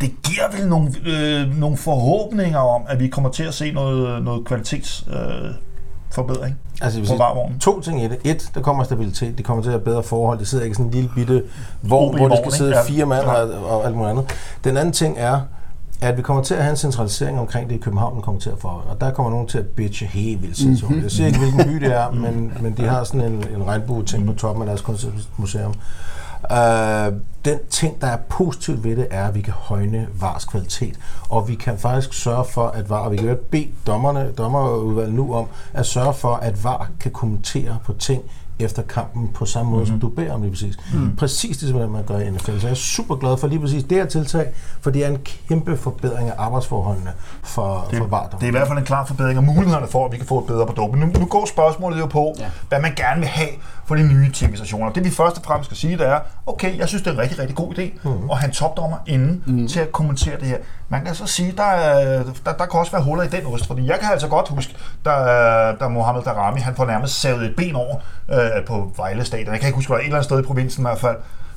det 0.00 0.10
giver 0.22 0.56
vel 0.58 0.68
nogle, 0.68 0.92
øh, 1.06 1.58
nogle 1.58 1.76
forhåbninger 1.76 2.58
om, 2.58 2.82
at 2.88 3.00
vi 3.00 3.08
kommer 3.08 3.30
til 3.30 3.42
at 3.42 3.54
se 3.54 3.72
noget, 3.72 4.22
noget 4.22 4.44
kvalitets 4.44 5.04
øh, 5.10 5.50
forbedring 6.12 6.56
Altså, 6.82 7.00
på 7.00 7.06
sige, 7.06 7.18
varvognen? 7.18 7.58
to 7.58 7.80
ting 7.80 8.02
i 8.04 8.08
det. 8.08 8.18
Et, 8.24 8.50
der 8.54 8.60
kommer 8.62 8.84
stabilitet. 8.84 9.38
De 9.38 9.42
kommer 9.42 9.62
til 9.62 9.70
at 9.70 9.72
have 9.74 9.84
bedre 9.84 10.02
forhold. 10.02 10.38
Det 10.38 10.48
sidder 10.48 10.64
ikke 10.64 10.76
sådan 10.76 10.86
en 10.86 10.92
lille 10.94 11.10
bitte 11.14 11.42
vogn, 11.82 12.16
hvor 12.16 12.28
der 12.28 12.36
skal 12.36 12.52
sidde? 12.52 12.76
Ja. 12.76 12.82
fire 12.82 13.06
mand 13.06 13.24
Ja. 13.26 13.32
og, 13.42 13.66
og 13.78 13.86
alt 13.86 13.96
muligt 13.96 14.10
andet. 14.10 14.24
Den 14.64 14.76
anden 14.76 14.92
ting 14.92 15.16
er, 15.18 15.40
at 16.00 16.16
vi 16.16 16.22
kommer 16.22 16.42
til 16.42 16.54
at 16.54 16.62
have 16.62 16.70
en 16.70 16.76
centralisering 16.76 17.40
omkring 17.40 17.68
det 17.68 17.74
i 17.74 17.78
København, 17.78 18.22
kommer 18.22 18.40
til 18.40 18.50
at 18.50 18.58
få. 18.58 18.68
Og 18.68 19.00
der 19.00 19.10
kommer 19.10 19.30
nogen 19.30 19.48
til 19.48 19.58
at 19.58 19.66
bitche 19.66 20.06
helt 20.06 20.42
vildt. 20.42 20.90
Mhm. 20.90 21.02
Jeg 21.02 21.10
siger 21.10 21.26
ikke, 21.26 21.38
hvilken 21.38 21.64
by 21.64 21.74
det 21.74 21.94
er, 21.96 22.10
men, 22.24 22.52
men 22.60 22.76
de 22.76 22.82
har 22.82 23.04
sådan 23.04 23.20
en, 23.20 23.48
en 23.54 23.66
regnbue-ting 23.66 24.26
på 24.26 24.32
toppen 24.32 24.62
af 24.62 24.66
deres 24.66 24.80
kunstmuseum. 24.80 25.74
Uh, 26.50 27.14
den 27.44 27.58
ting, 27.70 28.00
der 28.00 28.06
er 28.06 28.16
positivt 28.28 28.84
ved 28.84 28.96
det, 28.96 29.06
er, 29.10 29.28
at 29.28 29.34
vi 29.34 29.40
kan 29.40 29.52
højne 29.52 30.06
VARs 30.20 30.44
kvalitet, 30.44 30.98
og 31.28 31.48
vi 31.48 31.54
kan 31.54 31.78
faktisk 31.78 32.14
sørge 32.14 32.44
for, 32.44 32.66
at 32.66 32.90
VAR, 32.90 32.98
og 32.98 33.12
vi 33.12 33.16
kan 33.16 33.38
bede 33.50 33.68
dommerne, 33.86 34.32
dommerudvalget 34.38 35.14
nu 35.14 35.34
om, 35.34 35.46
at 35.72 35.86
sørge 35.86 36.14
for, 36.14 36.34
at 36.34 36.64
VAR 36.64 36.90
kan 37.00 37.10
kommentere 37.10 37.78
på 37.84 37.92
ting 37.92 38.22
efter 38.58 38.82
kampen 38.82 39.28
på 39.34 39.44
samme 39.46 39.70
måde, 39.70 39.80
mm. 39.82 39.86
som 39.86 40.00
du 40.00 40.08
beder 40.08 40.32
om 40.32 40.40
lige 40.42 40.50
præcis. 40.50 40.78
Mm. 40.94 41.16
Præcis 41.16 41.56
det, 41.56 41.68
som 41.68 41.90
man 41.90 42.04
gør 42.04 42.18
i 42.18 42.30
NFL. 42.30 42.58
Så 42.58 42.66
jeg 42.66 42.70
er 42.70 42.74
super 42.74 43.16
glad 43.16 43.36
for 43.36 43.46
lige 43.46 43.60
præcis 43.60 43.84
det 43.84 43.98
her 43.98 44.06
tiltag, 44.06 44.46
for 44.80 44.90
det 44.90 45.04
er 45.04 45.08
en 45.08 45.18
kæmpe 45.48 45.76
forbedring 45.76 46.28
af 46.28 46.34
arbejdsforholdene 46.38 47.12
for, 47.42 47.86
Det, 47.90 47.98
for 47.98 48.06
VAR. 48.06 48.28
det 48.28 48.42
er 48.42 48.46
i 48.48 48.50
hvert 48.50 48.68
fald 48.68 48.78
en 48.78 48.84
klar 48.84 49.04
forbedring 49.04 49.36
af 49.38 49.42
mulighederne 49.44 49.86
for, 49.86 50.06
at 50.06 50.12
vi 50.12 50.16
kan 50.16 50.26
få 50.26 50.38
et 50.38 50.46
bedre 50.46 50.66
produkt. 50.66 50.98
Men 50.98 51.08
nu, 51.08 51.20
nu 51.20 51.26
går 51.26 51.46
spørgsmålet 51.46 51.98
jo 52.00 52.06
på. 52.06 52.34
Ja. 52.38 52.50
hvad 52.68 52.80
man 52.80 52.92
gerne 52.96 53.20
vil 53.20 53.28
have 53.28 53.48
for 53.86 53.94
de 53.94 54.02
nye 54.02 54.30
tv-stationer. 54.32 54.92
Det 54.92 55.04
vi 55.04 55.10
først 55.10 55.36
og 55.38 55.42
fremmest 55.44 55.68
skal 55.68 55.76
sige, 55.76 55.98
det 55.98 56.08
er, 56.08 56.18
okay, 56.46 56.78
jeg 56.78 56.88
synes, 56.88 57.02
det 57.02 57.10
er 57.10 57.14
en 57.14 57.20
rigtig, 57.20 57.38
rigtig 57.38 57.56
god 57.56 57.74
idé 57.78 57.82
Mhm. 58.08 58.12
mm. 58.22 58.30
at 58.30 58.38
have 58.38 58.48
en 58.48 58.52
topdommer 58.54 58.96
inden 59.06 59.42
mm. 59.46 59.68
til 59.68 59.80
at 59.80 59.92
kommentere 59.92 60.36
det 60.40 60.48
her. 60.48 60.56
Man 60.88 61.04
kan 61.04 61.14
så 61.14 61.26
sige, 61.26 61.52
der, 61.56 61.62
er, 61.62 62.22
der, 62.46 62.52
der 62.52 62.66
kan 62.66 62.80
også 62.80 62.92
være 62.92 63.02
huller 63.02 63.24
i 63.24 63.28
den 63.28 63.46
ost, 63.46 63.66
fordi 63.66 63.86
jeg 63.86 63.98
kan 64.00 64.08
altså 64.12 64.28
godt 64.28 64.48
huske, 64.48 64.74
da, 65.04 65.10
da 65.80 65.88
Mohamed 65.88 66.22
Darami, 66.22 66.60
han 66.60 66.74
får 66.76 66.86
nærmest 66.86 67.20
savet 67.20 67.44
et 67.44 67.56
ben 67.56 67.76
over 67.76 67.96
øh, 68.32 68.64
på 68.66 68.92
Vejle 68.96 69.24
Stadion. 69.24 69.52
Jeg 69.52 69.60
kan 69.60 69.66
ikke 69.68 69.76
huske, 69.76 69.88
hvor 69.88 69.96
et 69.96 70.02
eller 70.04 70.14
andet 70.16 70.24
sted 70.24 70.38
i 70.38 70.42
provinsen 70.42 70.82
i 70.82 70.86
hvert 70.86 70.98
fald. 71.00 71.16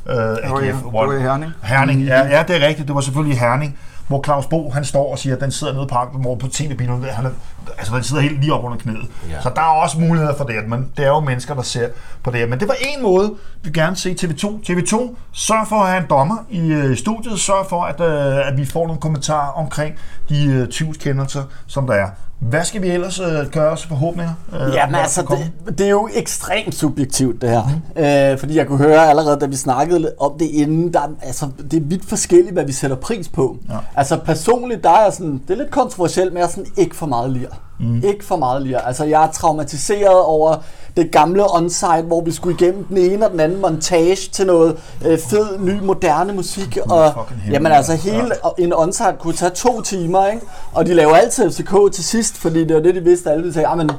Øh, 0.09 0.15
AGF, 0.17 0.83
det 0.83 0.93
var 0.93 1.13
i 1.17 1.21
Herning. 1.21 1.51
Herning, 1.63 2.01
ja, 2.01 2.27
ja, 2.27 2.43
det 2.47 2.63
er 2.63 2.67
rigtigt. 2.67 2.87
Det 2.87 2.95
var 2.95 3.01
selvfølgelig 3.01 3.39
Herning, 3.39 3.77
hvor 4.09 4.23
Claus 4.23 4.45
Bo, 4.45 4.69
han 4.69 4.85
står 4.85 5.11
og 5.11 5.19
siger, 5.19 5.35
at 5.35 5.41
den 5.41 5.51
sidder 5.51 5.73
nede 5.73 5.85
på 5.85 5.93
parken, 5.93 6.21
hvor 6.21 6.35
på 6.35 6.47
tv-bilen, 6.47 7.03
han 7.03 7.25
er, 7.25 7.29
altså 7.77 7.95
den 7.95 8.03
sidder 8.03 8.21
helt 8.21 8.41
lige 8.41 8.53
op 8.53 8.63
under 8.63 8.77
knæet. 8.77 9.07
Ja. 9.29 9.41
Så 9.41 9.51
der 9.55 9.61
er 9.61 9.65
også 9.65 9.99
muligheder 9.99 10.35
for 10.35 10.43
det, 10.43 10.67
men 10.67 10.91
det 10.97 11.05
er 11.05 11.09
jo 11.09 11.19
mennesker, 11.19 11.53
der 11.53 11.61
ser 11.61 11.89
på 12.23 12.31
det 12.31 12.39
her. 12.39 12.47
Men 12.47 12.59
det 12.59 12.67
var 12.67 12.75
en 12.81 13.03
måde, 13.03 13.33
vi 13.63 13.71
gerne 13.71 13.95
se 13.95 14.15
TV2. 14.21 14.45
TV2, 14.69 15.15
sørg 15.31 15.67
for 15.67 15.75
at 15.75 15.89
have 15.89 16.01
en 16.01 16.09
dommer 16.09 16.37
i 16.49 16.71
øh, 16.71 16.97
studiet, 16.97 17.39
sørg 17.39 17.65
for, 17.69 17.83
at, 17.83 18.01
øh, 18.01 18.47
at 18.47 18.57
vi 18.57 18.65
får 18.65 18.87
nogle 18.87 19.01
kommentarer 19.01 19.51
omkring 19.51 19.95
de 20.29 20.45
øh, 20.45 20.67
20 20.67 20.93
kendelser, 20.93 21.43
som 21.67 21.87
der 21.87 21.93
er. 21.93 22.09
Hvad 22.39 22.63
skal 22.65 22.81
vi 22.81 22.87
ellers 22.89 23.19
øh, 23.19 23.27
gøre 23.51 23.69
os 23.71 23.85
forhåbninger? 23.85 24.33
Øh, 24.53 24.61
om, 24.61 24.67
Ja, 24.71 24.85
men 24.85 24.89
hvad 24.89 24.89
der 24.89 24.97
altså, 25.03 25.21
det, 25.67 25.77
det 25.77 25.85
er 25.85 25.89
jo 25.89 26.09
ekstremt 26.13 26.75
subjektivt, 26.75 27.41
det 27.41 27.49
her. 27.49 27.63
Mm. 27.95 28.03
Øh, 28.33 28.39
fordi 28.39 28.55
jeg 28.57 28.67
kunne 28.67 28.77
høre 28.77 29.09
allerede, 29.09 29.39
da 29.39 29.45
vi 29.45 29.55
snakkede 29.55 30.11
om 30.19 30.31
det 30.39 30.45
inden, 30.45 30.93
der, 30.93 30.99
er- 30.99 31.07
altså, 31.25 31.47
det 31.71 31.77
er 31.77 31.83
vidt 31.85 32.05
forskelligt, 32.09 32.53
hvad 32.53 32.65
vi 32.65 32.71
sætter 32.71 32.95
pris 32.97 33.27
på. 33.29 33.57
Ja. 33.69 33.75
Altså 33.95 34.17
personligt, 34.17 34.83
der 34.83 34.89
er 34.91 35.09
sådan, 35.11 35.41
det 35.47 35.53
er 35.53 35.57
lidt 35.57 35.71
kontroversielt, 35.71 36.33
men 36.33 36.37
jeg 36.37 36.45
er 36.45 36.49
sådan, 36.49 36.71
ikke 36.77 36.95
for 36.95 37.05
meget 37.05 37.31
lir. 37.31 37.47
Mm. 37.79 38.03
Ikke 38.03 38.25
for 38.25 38.35
meget 38.37 38.61
lir. 38.61 38.77
Altså, 38.79 39.03
jeg 39.05 39.23
er 39.23 39.31
traumatiseret 39.31 40.21
over 40.25 40.55
det 40.97 41.11
gamle 41.11 41.55
onsite, 41.55 42.01
hvor 42.01 42.21
vi 42.21 42.31
skulle 42.31 42.55
igennem 42.59 42.83
den 42.83 42.97
ene 42.97 43.25
og 43.25 43.31
den 43.31 43.39
anden 43.39 43.61
montage 43.61 44.29
til 44.31 44.45
noget 44.45 44.77
øh, 45.05 45.19
fed, 45.19 45.59
ny, 45.59 45.79
moderne 45.79 46.33
musik. 46.33 46.77
Og, 46.89 47.13
jamen 47.51 47.71
altså, 47.71 47.95
hele 47.95 48.31
en 48.57 48.73
onsite 48.73 49.15
kunne 49.19 49.33
tage 49.33 49.51
to 49.51 49.81
timer, 49.81 50.27
ikke? 50.27 50.45
Og 50.73 50.85
de 50.85 50.93
laver 50.93 51.15
altid 51.15 51.51
FCK 51.51 51.93
til 51.93 52.03
sidst, 52.03 52.37
fordi 52.37 52.63
det 52.63 52.75
var 52.75 52.81
det, 52.81 52.95
de 52.95 53.03
vidste, 53.03 53.31
alle 53.31 53.41
ville 53.41 53.53
sige, 53.53 53.75
men 53.77 53.91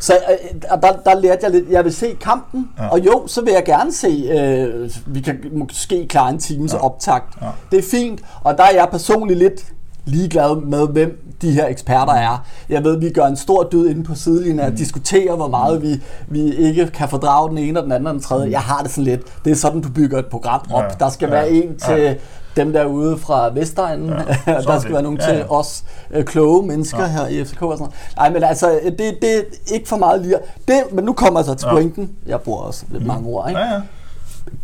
så 0.00 0.12
øh, 0.12 0.60
og 0.70 0.82
der, 0.82 0.92
der 1.04 1.20
lærte 1.20 1.40
jeg 1.42 1.50
lidt, 1.50 1.70
jeg 1.70 1.84
vil 1.84 1.94
se 1.94 2.16
kampen, 2.20 2.68
ja. 2.78 2.88
og 2.88 3.06
jo, 3.06 3.22
så 3.26 3.40
vil 3.44 3.52
jeg 3.52 3.64
gerne 3.64 3.92
se, 3.92 4.08
øh, 4.08 4.90
vi 5.06 5.20
kan 5.20 5.38
måske 5.52 6.06
klare 6.08 6.30
en 6.30 6.38
times 6.38 6.72
ja. 6.72 6.78
optakt. 6.78 7.34
Ja. 7.42 7.46
Det 7.70 7.78
er 7.78 7.90
fint, 7.90 8.20
og 8.44 8.58
der 8.58 8.64
er 8.64 8.74
jeg 8.74 8.88
personligt 8.90 9.38
lidt 9.38 9.64
ligeglad 10.08 10.60
med, 10.60 10.88
hvem 10.88 11.24
de 11.42 11.50
her 11.50 11.66
eksperter 11.66 12.12
er. 12.12 12.46
Jeg 12.68 12.84
ved, 12.84 12.98
vi 13.00 13.10
gør 13.10 13.24
en 13.26 13.36
stor 13.36 13.62
død 13.72 13.88
inde 13.88 14.04
på 14.04 14.14
sidelinjen 14.14 14.60
at 14.60 14.78
diskutere, 14.78 15.36
hvor 15.36 15.48
meget 15.48 15.82
vi, 15.82 16.02
vi 16.28 16.54
ikke 16.54 16.86
kan 16.86 17.08
fordrage 17.08 17.48
den 17.50 17.58
ene 17.58 17.78
og 17.78 17.82
den 17.84 17.92
anden 17.92 18.06
og 18.06 18.12
den 18.14 18.22
tredje. 18.22 18.50
Jeg 18.50 18.60
har 18.60 18.82
det 18.82 18.90
sådan 18.90 19.04
lidt, 19.04 19.44
det 19.44 19.50
er 19.50 19.54
sådan, 19.56 19.80
du 19.80 19.88
bygger 19.90 20.18
et 20.18 20.26
program 20.26 20.60
op. 20.72 20.82
Ja. 20.82 20.88
Der 21.00 21.08
skal 21.08 21.26
Ja. 21.28 21.34
være 21.34 21.50
en 21.50 21.76
til 21.78 21.94
Ja. 22.02 22.14
dem 22.56 22.72
derude 22.72 23.18
fra 23.18 23.48
Vestegnen. 23.54 24.08
Ja. 24.08 24.14
er 24.46 24.60
der 24.60 24.72
det. 24.72 24.82
skal 24.82 24.92
være 24.94 25.02
nogen 25.02 25.18
Ja, 25.18 25.26
til 25.26 25.36
ja. 25.36 25.50
os 25.50 25.84
øh, 26.10 26.24
kloge 26.24 26.66
mennesker 26.66 27.00
ja. 27.02 27.06
her 27.08 27.26
i 27.26 27.44
FCK 27.44 27.62
og 27.62 27.78
sådan 27.78 27.78
noget. 27.78 27.94
Nej, 28.16 28.30
men 28.32 28.42
altså, 28.42 28.80
det, 28.84 28.98
det 29.22 29.36
er 29.38 29.42
ikke 29.74 29.88
for 29.88 29.96
meget 29.96 30.22
lir. 30.26 30.36
Det, 30.68 30.82
men 30.92 31.04
nu 31.04 31.12
kommer 31.12 31.40
jeg 31.40 31.44
så 31.46 31.54
til 31.54 31.66
Ja. 31.66 31.72
pointen. 31.72 32.10
Jeg 32.26 32.40
bruger 32.40 32.60
også 32.60 32.84
lidt 32.90 33.06
mange 33.06 33.28
ord, 33.28 33.48
ikke? 33.48 33.60
Ja, 33.60 33.72
ja. 33.74 33.80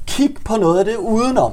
kig 0.07 0.31
på 0.45 0.57
noget 0.57 0.79
af 0.79 0.85
det 0.85 0.97
udenom. 0.97 1.53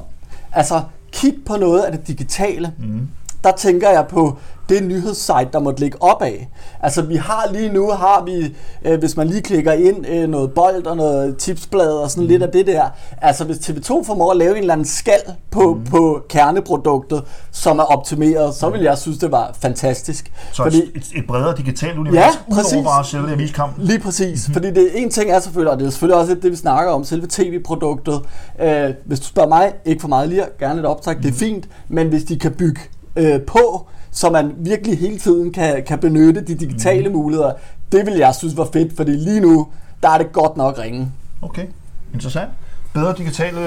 Altså, 0.53 0.81
kig 1.11 1.35
på 1.45 1.55
noget 1.55 1.81
af 1.81 1.91
det 1.91 2.07
digitale. 2.07 2.71
Mm. 2.79 3.07
Der 3.43 3.51
tænker 3.51 3.89
jeg 3.89 4.05
på 4.09 4.37
det 4.69 4.83
nyhedssite, 4.83 5.49
der 5.53 5.59
måtte 5.59 5.79
ligge 5.79 6.01
op 6.01 6.21
af. 6.21 6.49
Altså, 6.81 7.01
vi 7.01 7.15
har 7.15 7.49
lige 7.51 7.69
nu, 7.73 7.89
har 7.91 8.23
vi, 8.25 8.55
øh, 8.85 8.99
hvis 8.99 9.17
man 9.17 9.27
lige 9.27 9.41
klikker 9.41 9.71
ind, 9.71 10.07
øh, 10.07 10.29
noget 10.29 10.51
bold 10.51 10.85
og 10.85 10.97
noget 10.97 11.37
tipsblad 11.37 11.91
og 11.91 12.11
sådan 12.11 12.23
mm. 12.23 12.29
lidt 12.29 12.43
af 12.43 12.49
det 12.49 12.67
der. 12.67 12.83
Altså, 13.21 13.43
hvis 13.43 13.57
TV2 13.57 14.03
formår 14.03 14.31
at 14.31 14.37
lave 14.37 14.51
en 14.51 14.57
eller 14.57 14.73
anden 14.73 14.87
skal 14.87 15.21
på, 15.51 15.73
mm. 15.73 15.83
på 15.83 16.21
kerneproduktet, 16.29 17.23
som 17.51 17.79
er 17.79 17.83
optimeret, 17.83 18.55
så 18.55 18.69
vil 18.69 18.81
jeg 18.81 18.97
synes, 18.97 19.17
det 19.17 19.31
var 19.31 19.55
fantastisk. 19.61 20.31
Så 20.51 20.63
Fordi, 20.63 20.81
et, 20.95 21.11
et 21.15 21.27
bredere 21.27 21.57
digitalt 21.57 21.97
univers, 21.97 22.15
Ja, 22.15 22.55
præcis. 22.55 22.73
udover 22.73 22.85
bare 22.85 23.05
sælge 23.05 23.31
aviskampen. 23.31 23.83
Lige 23.83 23.99
præcis, 23.99 24.47
mm-hmm. 24.47 24.53
fordi 24.53 24.79
det 24.79 24.89
en 25.01 25.09
ting 25.09 25.31
er 25.31 25.39
selvfølgelig, 25.39 25.71
og 25.71 25.79
det 25.79 25.85
er 25.85 25.89
selvfølgelig 25.89 26.17
også 26.17 26.35
det, 26.35 26.51
vi 26.51 26.55
snakker 26.55 26.93
om, 26.93 27.03
selve 27.03 27.27
tv-produktet. 27.29 28.21
Øh, 28.61 28.89
hvis 29.05 29.19
du 29.19 29.25
spørger 29.25 29.49
mig, 29.49 29.73
ikke 29.85 30.01
for 30.01 30.07
meget 30.07 30.29
lige, 30.29 30.43
gerne 30.59 30.79
et 30.79 30.85
optag, 30.85 31.15
mm. 31.15 31.21
det 31.21 31.29
er 31.29 31.35
fint, 31.37 31.69
men 31.89 32.07
hvis 32.07 32.23
de 32.23 32.39
kan 32.39 32.51
bygge 32.51 32.81
øh, 33.15 33.41
på, 33.41 33.87
så 34.11 34.29
man 34.29 34.53
virkelig 34.57 34.99
hele 34.99 35.19
tiden 35.19 35.53
kan, 35.53 35.83
kan 35.87 35.99
benytte 35.99 36.41
de 36.41 36.55
digitale 36.55 37.09
mm. 37.09 37.15
muligheder, 37.15 37.53
det 37.91 38.05
vil 38.05 38.13
jeg 38.13 38.35
synes 38.35 38.57
var 38.57 38.67
fedt, 38.73 38.95
fordi 38.95 39.11
lige 39.11 39.39
nu, 39.39 39.67
der 40.03 40.09
er 40.09 40.17
det 40.17 40.31
godt 40.33 40.57
nok 40.57 40.79
ringe. 40.79 41.11
Okay, 41.41 41.65
interessant. 42.13 42.49
Bedre 42.93 43.15
digitale... 43.17 43.59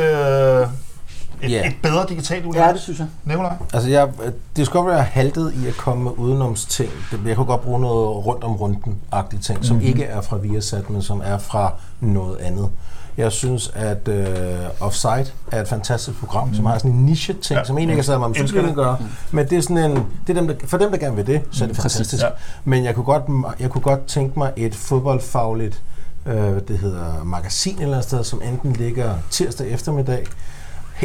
Øh, 0.61 0.67
et, 1.43 1.51
Ja. 1.51 1.67
et 1.67 1.77
bedre 1.83 2.07
digitalt 2.09 2.45
univers. 2.47 2.67
Ja, 2.67 2.73
det 2.73 2.81
synes 2.81 2.99
jeg. 2.99 3.07
Nikolaj? 3.25 3.53
Altså, 3.75 3.89
jeg, 3.91 4.09
det 4.57 4.71
godt 4.71 4.87
være 4.87 5.03
haltet 5.03 5.53
i 5.65 5.67
at 5.69 5.75
komme 5.77 6.05
med 6.05 6.13
udenomsting. 6.17 6.91
Det- 7.11 7.21
Jeg 7.27 7.37
kunne 7.37 7.47
godt 7.47 7.61
bruge 7.61 7.81
noget 7.81 8.27
rundt 8.27 8.45
om 8.45 8.53
runden-agtige 8.57 9.41
ting, 9.41 9.65
som 9.65 9.77
Mhm. 9.77 9.85
ikke 9.85 10.05
er 10.05 10.21
fra 10.21 10.37
Viasat, 10.37 10.91
men 10.91 11.03
som 11.03 11.23
er 11.25 11.39
fra 11.39 11.73
noget 12.01 12.39
andet. 12.39 12.69
Jeg 13.17 13.33
synes, 13.33 13.73
at 13.75 14.09
uh, 14.09 14.87
Offside 14.87 15.27
er 15.53 15.61
et 15.61 15.69
fantastisk 15.69 16.19
program, 16.19 16.49
mm. 16.49 16.55
som 16.55 16.67
har 16.67 16.79
sådan 16.79 16.91
en 16.91 17.05
niche-ting. 17.05 17.59
Ja. 17.59 17.65
som 17.65 17.79
egentlig 17.79 17.93
ikke 17.93 18.01
er 18.01 18.05
sådan, 18.05 18.33
det 18.33 18.53
det. 18.53 18.75
gør. 18.75 18.97
Men 19.31 19.51
det 19.51 19.59
er 19.59 19.63
sådan 19.63 19.79
en, 19.79 19.97
det 20.27 20.37
er 20.37 20.41
dem, 20.41 20.49
der, 20.49 20.55
for 20.67 20.79
dem, 20.79 20.91
der 20.91 20.99
gerne 20.99 21.17
vil 21.17 21.27
det, 21.27 21.43
så 21.51 21.65
er 21.65 21.69
det 21.69 21.77
Præcis, 21.77 21.97
fantastisk. 21.97 22.23
ja. 22.23 22.29
Men 22.65 22.85
jeg 22.85 22.95
kunne, 22.95 23.05
godt, 23.05 23.23
jeg 23.61 23.71
kunne 23.71 23.83
godt 23.83 24.07
tænke 24.07 24.39
mig 24.39 24.53
et 24.57 24.75
fodboldfagligt 24.75 25.83
øh, 26.27 26.61
det 26.69 26.79
hedder 26.79 27.25
magasin 27.25 27.75
et 27.75 27.83
eller 27.83 27.95
andet 27.95 28.09
sted, 28.09 28.25
som 28.25 28.43
enten 28.43 28.73
ligger 28.73 29.15
tirsdag 29.31 29.71
eftermiddag, 29.71 30.27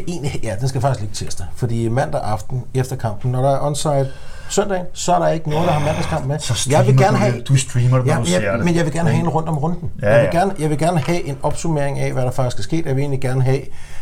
Egentlig, 0.08 0.40
ja, 0.44 0.56
den 0.60 0.68
skal 0.68 0.82
faktisk 0.82 1.02
ligge 1.02 1.16
tirsdag. 1.16 1.46
Fordi 1.56 1.88
mandag 1.88 2.22
aften 2.24 2.64
efter 2.74 2.96
kampen, 2.96 3.32
når 3.32 3.42
der 3.42 3.50
er 3.50 3.62
onside 3.62 4.12
søndag, 4.50 4.82
så 4.94 5.14
er 5.16 5.20
der 5.20 5.28
ikke 5.28 5.50
nogen, 5.50 5.66
der 5.68 5.72
har 5.74 5.86
mandagskamp 5.86 6.26
med. 6.26 6.40
Så 6.40 6.68
jeg 6.70 6.88
vil 6.88 6.98
gerne 6.98 7.12
du 7.18 7.22
have. 7.24 7.42
Du 7.42 7.56
streamer 7.56 7.98
det, 7.98 8.06
når 8.06 8.14
ja, 8.14 8.20
du 8.20 8.26
ser 8.26 8.42
ja, 8.42 8.58
det. 8.58 8.66
men 8.66 8.76
jeg 8.76 8.86
vil 8.86 8.94
gerne 8.94 9.10
have 9.10 9.22
en 9.22 9.30
rundt 9.30 9.50
om 9.50 9.58
runden. 9.58 9.92
Ja, 10.02 10.14
jeg, 10.16 10.22
vil 10.22 10.30
gerne, 10.40 10.54
jeg 10.60 10.70
vil 10.70 10.78
gerne 10.78 11.00
have 11.00 11.24
en 11.24 11.38
opsummering 11.44 12.00
af, 12.00 12.14
hvad 12.14 12.24
der 12.24 12.32
faktisk 12.32 12.60
er 12.60 12.64
sket. 12.64 12.86
Jeg 12.86 12.96
vil 12.96 13.02
egentlig 13.02 13.22
gerne 13.22 13.42
have, 13.44 13.62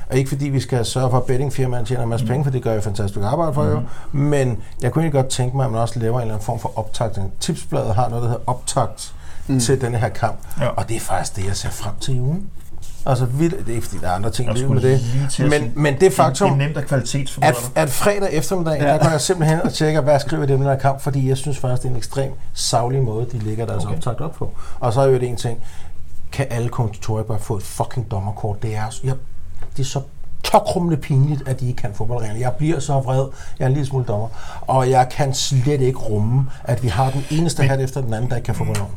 og 0.10 0.18
ikke 0.18 0.30
fordi 0.30 0.50
vi 0.50 0.60
skal 0.60 0.86
sørge 0.86 1.10
for, 1.10 1.18
at 1.18 1.24
bettingfirmaen 1.24 1.86
tjener 1.86 2.04
en 2.04 2.10
masse 2.10 2.26
Mm. 2.26 2.30
penge, 2.32 2.44
for 2.44 2.52
det 2.52 2.64
gør 2.64 2.72
jeg 2.74 2.84
fantastisk 2.84 3.20
arbejde 3.26 3.54
for 3.54 3.66
jo. 3.66 3.82
Men 4.12 4.58
jeg 4.82 4.92
kunne 4.92 5.04
egentlig 5.04 5.22
godt 5.24 5.32
tænke 5.32 5.58
mig, 5.58 5.66
at 5.66 5.72
man 5.72 5.82
også 5.82 6.00
laver 6.00 6.16
en 6.16 6.22
eller 6.22 6.34
anden 6.34 6.46
form 6.46 6.60
for 6.60 6.80
optakt. 6.80 7.20
Tipsbladet 7.40 7.96
har 7.96 8.10
noget, 8.10 8.24
der 8.24 8.30
hedder 8.30 8.44
optakt 8.48 9.14
mm. 9.48 9.60
til 9.60 9.82
denne 9.82 9.98
her 9.98 10.10
kamp. 10.10 10.38
Ja. 10.62 10.68
Og 10.68 10.90
det 10.90 10.96
er 10.96 11.02
faktisk 11.02 11.36
det, 11.36 11.46
jeg 11.48 11.56
ser 11.56 11.70
frem 11.70 11.94
til 12.02 12.16
i 12.16 12.20
ugen. 12.20 12.50
Altså, 13.08 13.26
vildt, 13.26 13.66
det 13.66 13.70
er 13.70 13.76
ikke 13.76 13.88
fordi, 13.88 14.02
der 14.02 14.08
er 14.08 14.12
andre 14.12 14.30
ting 14.30 14.48
Jeg 14.48 14.56
i 14.56 14.60
livet 14.60 14.74
med 14.74 14.82
det. 14.82 15.02
Men, 15.40 15.52
sige, 15.52 15.72
men 15.76 16.00
det 16.00 16.14
faktum, 16.14 16.50
Det 16.50 16.62
er 16.62 16.68
nemt 16.68 16.78
at 16.78 16.88
at, 17.42 17.72
at 17.76 17.90
fredag 17.90 18.30
eftermiddag, 18.32 18.82
ja. 18.82 18.88
der 18.88 18.98
går 18.98 19.10
jeg 19.10 19.22
simpelthen 19.22 19.62
og 19.62 19.74
tjekker, 19.74 20.02
hvad 20.02 20.20
skriver 20.20 20.46
de 20.46 20.54
om 20.54 20.60
den 20.60 20.68
her 20.68 20.78
kamp, 20.78 21.02
fordi 21.02 21.30
jeg 21.30 21.38
synes 21.38 21.58
faktisk, 21.58 21.82
det 21.82 21.88
er 21.88 21.92
en 21.92 21.98
ekstrem 21.98 22.32
savlig 22.54 23.04
måde, 23.04 23.26
de 23.32 23.40
lægger 23.40 23.66
deres 23.66 23.86
okay. 23.86 23.96
optakt 23.96 24.22
op 24.22 24.34
på. 24.34 24.52
Og 24.80 24.94
så 24.94 25.02
er 25.02 25.06
jo 25.06 25.14
det 25.14 25.24
en 25.30 25.36
ting, 25.36 25.60
kan 26.32 26.48
alle 26.50 26.70
kommentatorer 26.70 27.24
bare 27.24 27.40
få 27.40 27.58
et 27.58 27.64
fucking 27.64 28.12
dommerkort? 28.12 28.64
Det 28.64 28.76
er, 28.76 29.00
jeg, 29.04 29.14
det 29.78 29.84
er 29.84 29.88
så 29.88 30.02
tokrummende 30.44 30.98
pinligt, 30.98 31.48
at 31.48 31.60
de 31.60 31.68
ikke 31.68 31.82
kan 31.82 31.94
fodboldreglerne. 31.94 32.40
Jeg 32.40 32.54
bliver 32.58 32.80
så 32.80 33.00
vred. 33.00 33.28
Jeg 33.60 33.66
er 33.66 33.68
en 33.68 33.74
lille 33.74 33.88
smule 33.88 34.06
dommer. 34.06 34.28
Og 34.62 34.90
jeg 34.90 35.10
kan 35.10 35.34
slet 35.34 35.82
ikke 35.82 36.00
rumme, 36.00 36.46
at 36.64 36.84
vi 36.84 36.88
har 36.88 37.12
den 37.12 37.26
eneste 37.32 37.64
hat 37.64 37.80
efter 37.80 38.02
den 38.02 38.14
anden, 38.14 38.30
der 38.30 38.36
ikke 38.36 38.46
kan 38.46 38.56
fodboldloven. 38.56 38.92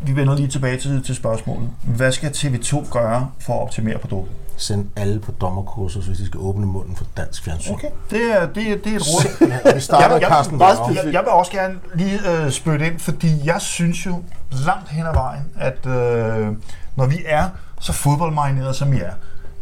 Vi 0.00 0.16
vender 0.16 0.34
lige 0.36 0.48
tilbage 0.48 0.78
til, 0.78 1.02
til 1.04 1.14
spørgsmålet. 1.14 1.70
Hvad 1.84 2.12
skal 2.12 2.30
TV2 2.30 2.90
gøre 2.90 3.30
for 3.40 3.54
at 3.54 3.62
optimere 3.62 3.98
produktet? 3.98 4.34
Send 4.58 4.86
alle 4.96 5.20
på 5.20 5.32
dommerkursus, 5.32 6.06
hvis 6.06 6.18
de 6.18 6.26
skal 6.26 6.40
åbne 6.40 6.66
munden 6.66 6.96
for 6.96 7.04
dansk 7.16 7.44
fjernsyn. 7.44 7.72
Okay, 7.74 7.88
det 8.10 8.32
er, 8.32 8.46
det 8.46 8.62
er, 8.72 8.76
det 8.76 8.92
er 8.92 8.96
et 8.96 9.02
råd. 9.02 9.74
Vi 9.74 9.80
starter 9.80 10.14
Jeg- 10.14 10.20
jeg- 10.22 10.28
Carsten 10.30 10.58
meget 10.58 10.78
Bjerg. 10.78 11.04
Jeg, 11.04 11.12
jeg 11.12 11.20
vil 11.22 11.28
også 11.28 11.52
gerne 11.52 11.74
lige 11.94 12.18
øh, 12.30 12.50
spytte 12.50 12.86
ind, 12.86 12.98
fordi 12.98 13.40
jeg 13.44 13.60
synes 13.60 14.06
jo 14.06 14.22
langt 14.66 14.88
hen 14.90 15.06
ad 15.06 15.12
vejen, 15.14 15.44
at 15.60 15.86
øh, 15.86 16.52
når 16.96 17.06
vi 17.06 17.16
er 17.26 17.48
så 17.80 17.92
fodboldmarineret, 17.92 18.76
som 18.76 18.92
vi 18.92 19.00
er, 19.00 19.10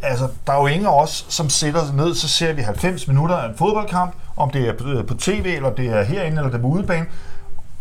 altså, 0.01 0.27
der 0.47 0.53
er 0.53 0.57
jo 0.59 0.67
ingen 0.67 0.87
af 0.87 1.01
os, 1.01 1.25
som 1.29 1.49
sætter 1.49 1.85
sig 1.85 1.95
ned, 1.95 2.15
så 2.15 2.27
ser 2.27 2.53
vi 2.53 2.61
90 2.61 3.07
minutter 3.07 3.35
af 3.35 3.49
en 3.49 3.55
fodboldkamp, 3.57 4.13
om 4.37 4.49
det 4.49 4.67
er 4.67 4.73
på, 4.77 4.83
øh, 4.87 5.05
på 5.05 5.13
tv, 5.13 5.45
eller 5.55 5.69
det 5.69 5.85
er 5.87 6.03
herinde, 6.03 6.37
eller 6.37 6.49
det 6.49 6.57
er 6.57 6.61
på 6.61 6.67
udebane, 6.67 7.05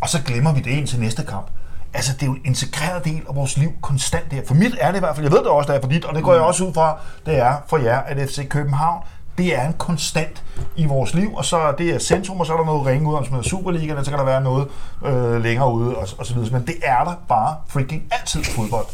og 0.01 0.09
så 0.09 0.23
glemmer 0.23 0.53
vi 0.53 0.61
det 0.61 0.71
ind 0.71 0.87
til 0.87 1.01
næste 1.01 1.23
kamp. 1.25 1.47
Altså, 1.95 2.13
det 2.13 2.23
er 2.23 2.27
jo 2.27 2.33
en 2.33 2.41
integreret 2.45 3.05
del 3.05 3.23
af 3.29 3.37
vores 3.37 3.57
liv 3.57 3.73
konstant 3.83 4.31
der. 4.31 4.41
For 4.47 4.55
mit 4.55 4.77
er 4.81 4.89
det 4.89 4.97
i 4.97 5.01
hvert 5.01 5.17
fald, 5.17 5.25
jeg 5.25 5.33
ved 5.33 5.39
det 5.39 5.47
også, 5.47 5.73
der 5.73 5.79
er 5.79 5.81
for 5.81 5.89
dit, 5.89 6.05
og 6.05 6.15
det 6.15 6.23
går 6.25 6.33
jeg 6.33 6.43
også 6.43 6.65
ud 6.65 6.75
fra, 6.75 6.99
det 7.27 7.39
er 7.39 7.57
for 7.67 7.79
jer, 7.79 7.99
at 7.99 8.29
FC 8.29 8.49
København, 8.49 9.03
det 9.39 9.59
er 9.59 9.67
en 9.67 9.73
konstant 9.73 10.45
i 10.77 10.87
vores 10.87 11.15
liv, 11.15 11.35
og 11.35 11.45
så 11.45 11.75
det 11.79 11.95
er 11.95 11.99
centrum, 11.99 12.41
og 12.41 12.47
så 12.47 12.53
er 12.53 12.57
der 12.57 12.65
noget 12.65 12.87
ringe 12.87 13.09
ud 13.09 13.15
om, 13.15 13.25
som 13.25 13.35
hedder 13.35 13.49
Superligaen, 13.49 13.99
og 13.99 14.05
så 14.05 14.11
kan 14.11 14.19
der 14.19 14.25
være 14.25 14.41
noget 14.41 14.69
øh, 15.05 15.43
længere 15.43 15.73
ude, 15.73 15.97
og, 15.97 16.09
og 16.19 16.27
så 16.27 16.35
videre. 16.35 16.51
Men 16.53 16.67
det 16.67 16.75
er 16.83 17.05
der 17.05 17.15
bare 17.29 17.57
freaking 17.69 18.03
altid 18.11 18.45
fodbold. 18.45 18.87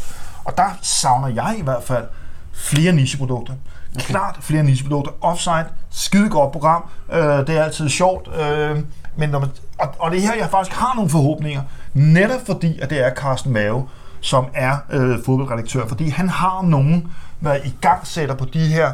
Og 0.45 0.57
der 0.57 0.79
savner 0.83 1.29
jeg 1.29 1.55
i 1.59 1.63
hvert 1.63 1.83
fald 1.83 2.05
flere 2.53 2.93
nicheprodukter. 2.93 3.55
Okay. 3.95 4.05
Klart 4.05 4.39
flere 4.41 4.63
nicheprodukter. 4.63 5.13
Offside, 5.21 5.67
skide 5.91 6.31
godt 6.31 6.53
program. 6.53 6.85
Øh, 7.13 7.23
det 7.23 7.49
er 7.49 7.65
altid 7.65 7.89
sjovt. 7.89 8.29
Øh, 8.41 8.79
men 9.17 9.29
når 9.31 9.39
man, 9.39 9.49
og, 9.79 9.89
og 9.99 10.11
det 10.11 10.19
er 10.19 10.23
her, 10.23 10.35
jeg 10.35 10.51
faktisk 10.51 10.77
har 10.77 10.95
nogle 10.95 11.11
forhåbninger. 11.11 11.63
Netop 11.95 12.41
fordi, 12.47 12.79
at 12.81 12.91
det 12.91 13.07
er 13.07 13.15
Carsten 13.15 13.53
Mave, 13.53 13.89
som 14.21 14.47
er 14.55 14.77
øh, 14.91 15.19
fodboldredaktør. 15.25 15.87
Fordi 15.87 16.09
han 16.09 16.29
har 16.29 16.63
nogen, 16.63 17.13
der 17.43 17.55
i 17.55 17.75
gang 17.81 18.07
sætter 18.07 18.35
på 18.35 18.45
de 18.45 18.67
her 18.67 18.93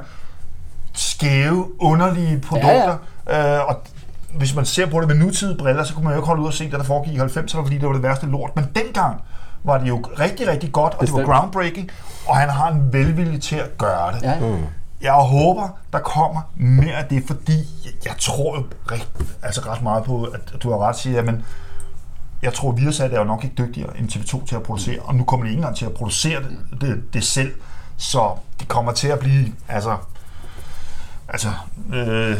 skæve, 0.92 1.82
underlige 1.82 2.40
produkter. 2.40 2.98
Ja, 3.26 3.56
ja. 3.56 3.56
Øh, 3.58 3.68
og 3.68 3.82
hvis 4.34 4.54
man 4.54 4.64
ser 4.64 4.86
på 4.86 5.00
det 5.00 5.08
med 5.08 5.16
nutidige 5.16 5.58
briller, 5.58 5.84
så 5.84 5.94
kunne 5.94 6.04
man 6.04 6.12
jo 6.12 6.18
ikke 6.18 6.26
holde 6.26 6.42
ud 6.42 6.46
og 6.46 6.52
se 6.52 6.64
det, 6.64 6.72
der 6.72 6.82
foregik 6.82 7.14
i 7.14 7.18
90'erne, 7.18 7.62
fordi 7.62 7.78
det 7.78 7.86
var 7.86 7.92
det 7.92 8.02
værste 8.02 8.26
lort. 8.26 8.50
Men 8.56 8.66
dengang 8.74 9.20
var 9.64 9.78
det 9.78 9.88
jo 9.88 10.04
rigtig, 10.20 10.48
rigtig 10.48 10.72
godt, 10.72 10.94
og 10.94 11.00
det 11.00 11.12
var 11.12 11.18
Bestemt. 11.18 11.36
groundbreaking, 11.38 11.90
og 12.26 12.36
han 12.36 12.48
har 12.48 12.70
en 12.70 12.92
velvilje 12.92 13.38
til 13.38 13.56
at 13.56 13.78
gøre 13.78 14.12
det. 14.12 14.22
Ja. 14.22 14.36
Jeg 15.00 15.12
håber, 15.12 15.68
der 15.92 15.98
kommer 15.98 16.40
mere 16.56 16.94
af 16.94 17.04
det, 17.04 17.22
fordi 17.26 17.58
jeg, 18.04 18.14
tror 18.18 18.56
jo 18.56 18.64
rigt, 18.92 19.10
altså 19.42 19.60
ret 19.60 19.82
meget 19.82 20.04
på, 20.04 20.24
at 20.24 20.62
du 20.62 20.70
har 20.70 20.78
ret 20.78 20.96
siger, 20.96 21.22
men 21.22 21.44
jeg 22.42 22.52
tror, 22.52 22.72
Viasat 22.72 23.12
er 23.12 23.18
jo 23.18 23.24
nok 23.24 23.44
ikke 23.44 23.56
dygtigere 23.58 23.98
end 23.98 24.08
TV2 24.08 24.46
til 24.46 24.56
at 24.56 24.62
producere, 24.62 24.98
og 24.98 25.14
nu 25.14 25.24
kommer 25.24 25.46
de 25.46 25.50
ikke 25.50 25.58
engang 25.58 25.76
til 25.76 25.84
at 25.84 25.92
producere 25.92 26.42
det, 26.42 26.80
det, 26.80 27.14
det 27.14 27.24
selv, 27.24 27.52
så 27.96 28.30
det 28.60 28.68
kommer 28.68 28.92
til 28.92 29.08
at 29.08 29.18
blive, 29.18 29.52
altså, 29.68 29.96
altså 31.28 31.48
øh, 31.94 32.36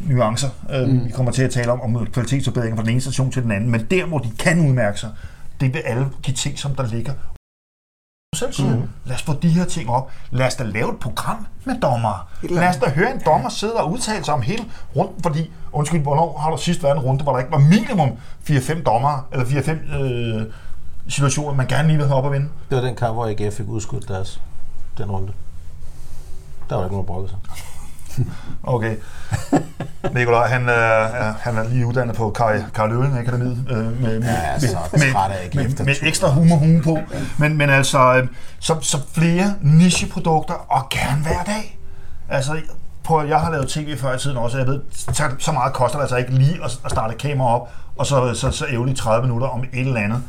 nuancer. 0.00 0.48
Øh, 0.70 0.88
mm. 0.88 1.04
Vi 1.04 1.10
kommer 1.10 1.32
til 1.32 1.42
at 1.42 1.50
tale 1.50 1.72
om, 1.72 1.80
om 1.80 2.06
kvalitetsforbedringer 2.06 2.76
fra 2.76 2.82
den 2.82 2.90
ene 2.90 3.00
station 3.00 3.32
til 3.32 3.42
den 3.42 3.52
anden, 3.52 3.70
men 3.70 3.86
der, 3.90 4.04
hvor 4.04 4.18
de 4.18 4.30
kan 4.38 4.60
udmærke 4.60 5.00
sig, 5.00 5.10
det 5.60 5.68
er 5.68 5.72
ved 5.72 5.82
alle 5.84 6.06
de 6.26 6.32
ting, 6.32 6.58
som 6.58 6.74
der 6.74 6.86
ligger 6.86 7.12
selv 8.34 8.52
siger, 8.52 8.76
mm. 8.76 8.88
lad 9.04 9.14
os 9.14 9.22
få 9.22 9.34
de 9.34 9.48
her 9.48 9.64
ting 9.64 9.90
op. 9.90 10.10
Lad 10.30 10.46
os 10.46 10.54
da 10.54 10.64
lave 10.64 10.92
et 10.92 10.98
program 10.98 11.46
med 11.64 11.80
dommer. 11.80 12.28
Lad 12.42 12.68
os 12.68 12.76
da 12.76 12.90
høre 12.90 13.14
en 13.14 13.20
dommer 13.26 13.48
sidde 13.48 13.74
og 13.74 13.92
udtale 13.92 14.24
sig 14.24 14.34
om 14.34 14.42
hele 14.42 14.64
runden, 14.96 15.22
fordi, 15.22 15.50
undskyld, 15.72 16.00
hvornår 16.00 16.38
har 16.38 16.50
der 16.50 16.56
sidst 16.56 16.82
været 16.82 16.96
en 16.96 17.02
runde, 17.02 17.22
hvor 17.22 17.32
der 17.32 17.38
ikke 17.38 17.52
var 17.52 17.58
minimum 17.58 18.10
4-5 18.50 18.82
dommer, 18.82 19.28
eller 19.32 19.46
4-5 19.46 19.96
øh, 19.96 20.46
situationer, 21.08 21.54
man 21.54 21.66
gerne 21.66 21.88
lige 21.88 21.98
vil 21.98 22.06
have 22.06 22.18
op 22.18 22.24
og 22.24 22.32
vinde? 22.32 22.48
Det 22.70 22.76
var 22.76 22.84
den 22.84 22.96
kamp, 22.96 23.14
hvor 23.14 23.26
AGF 23.26 23.56
fik 23.56 23.68
udskudt 23.68 24.08
deres, 24.08 24.40
den 24.98 25.10
runde. 25.10 25.32
Der 26.70 26.76
var 26.76 26.84
ikke 26.84 26.94
nogen, 26.94 27.06
der 27.06 27.12
brokkede 27.12 27.30
sig. 27.30 27.38
Okay. 28.64 28.96
Nikolaj, 30.14 30.46
han, 30.48 30.62
øh, 30.62 30.74
er, 30.74 31.34
han 31.40 31.56
er 31.56 31.68
lige 31.68 31.86
uddannet 31.86 32.16
på 32.16 32.30
Karl, 32.30 32.64
Karl 32.74 32.88
Løving 32.90 33.18
Akademiet 33.18 33.64
øh, 33.70 33.76
med, 34.02 34.20
med, 34.20 34.28
Ja, 34.28 34.58
så 34.58 34.66
med, 34.92 35.00
med, 35.54 35.84
med 35.84 35.94
tog- 35.94 36.06
ekstra 36.08 36.28
humor 36.30 36.56
hue 36.56 36.82
på. 36.82 36.98
Men, 37.38 37.56
men 37.56 37.70
altså, 37.70 38.14
øh, 38.16 38.28
så, 38.60 38.76
så 38.80 38.98
flere 39.12 39.54
nicheprodukter, 39.60 40.54
og 40.54 40.88
gerne 40.90 41.22
hver 41.22 41.42
dag. 41.46 41.78
Altså, 42.28 42.56
på, 43.04 43.22
jeg 43.22 43.40
har 43.40 43.50
lavet 43.50 43.68
tv 43.68 43.96
før 43.98 44.14
i 44.14 44.18
tiden 44.18 44.36
også, 44.36 44.58
og 44.58 44.64
jeg 44.66 44.72
ved, 44.72 44.80
så, 45.38 45.52
meget 45.52 45.72
koster 45.72 45.98
det 45.98 46.02
altså 46.02 46.16
ikke 46.16 46.30
lige 46.32 46.54
at, 46.64 46.78
at 46.84 46.90
starte 46.90 47.14
kamera 47.14 47.54
op, 47.54 47.68
og 47.96 48.06
så, 48.06 48.34
så, 48.34 48.50
så 48.50 48.66
ævle 48.70 48.90
i 48.92 48.94
30 48.94 49.26
minutter 49.26 49.46
om 49.48 49.60
et 49.72 49.86
eller 49.86 50.00
andet. 50.00 50.22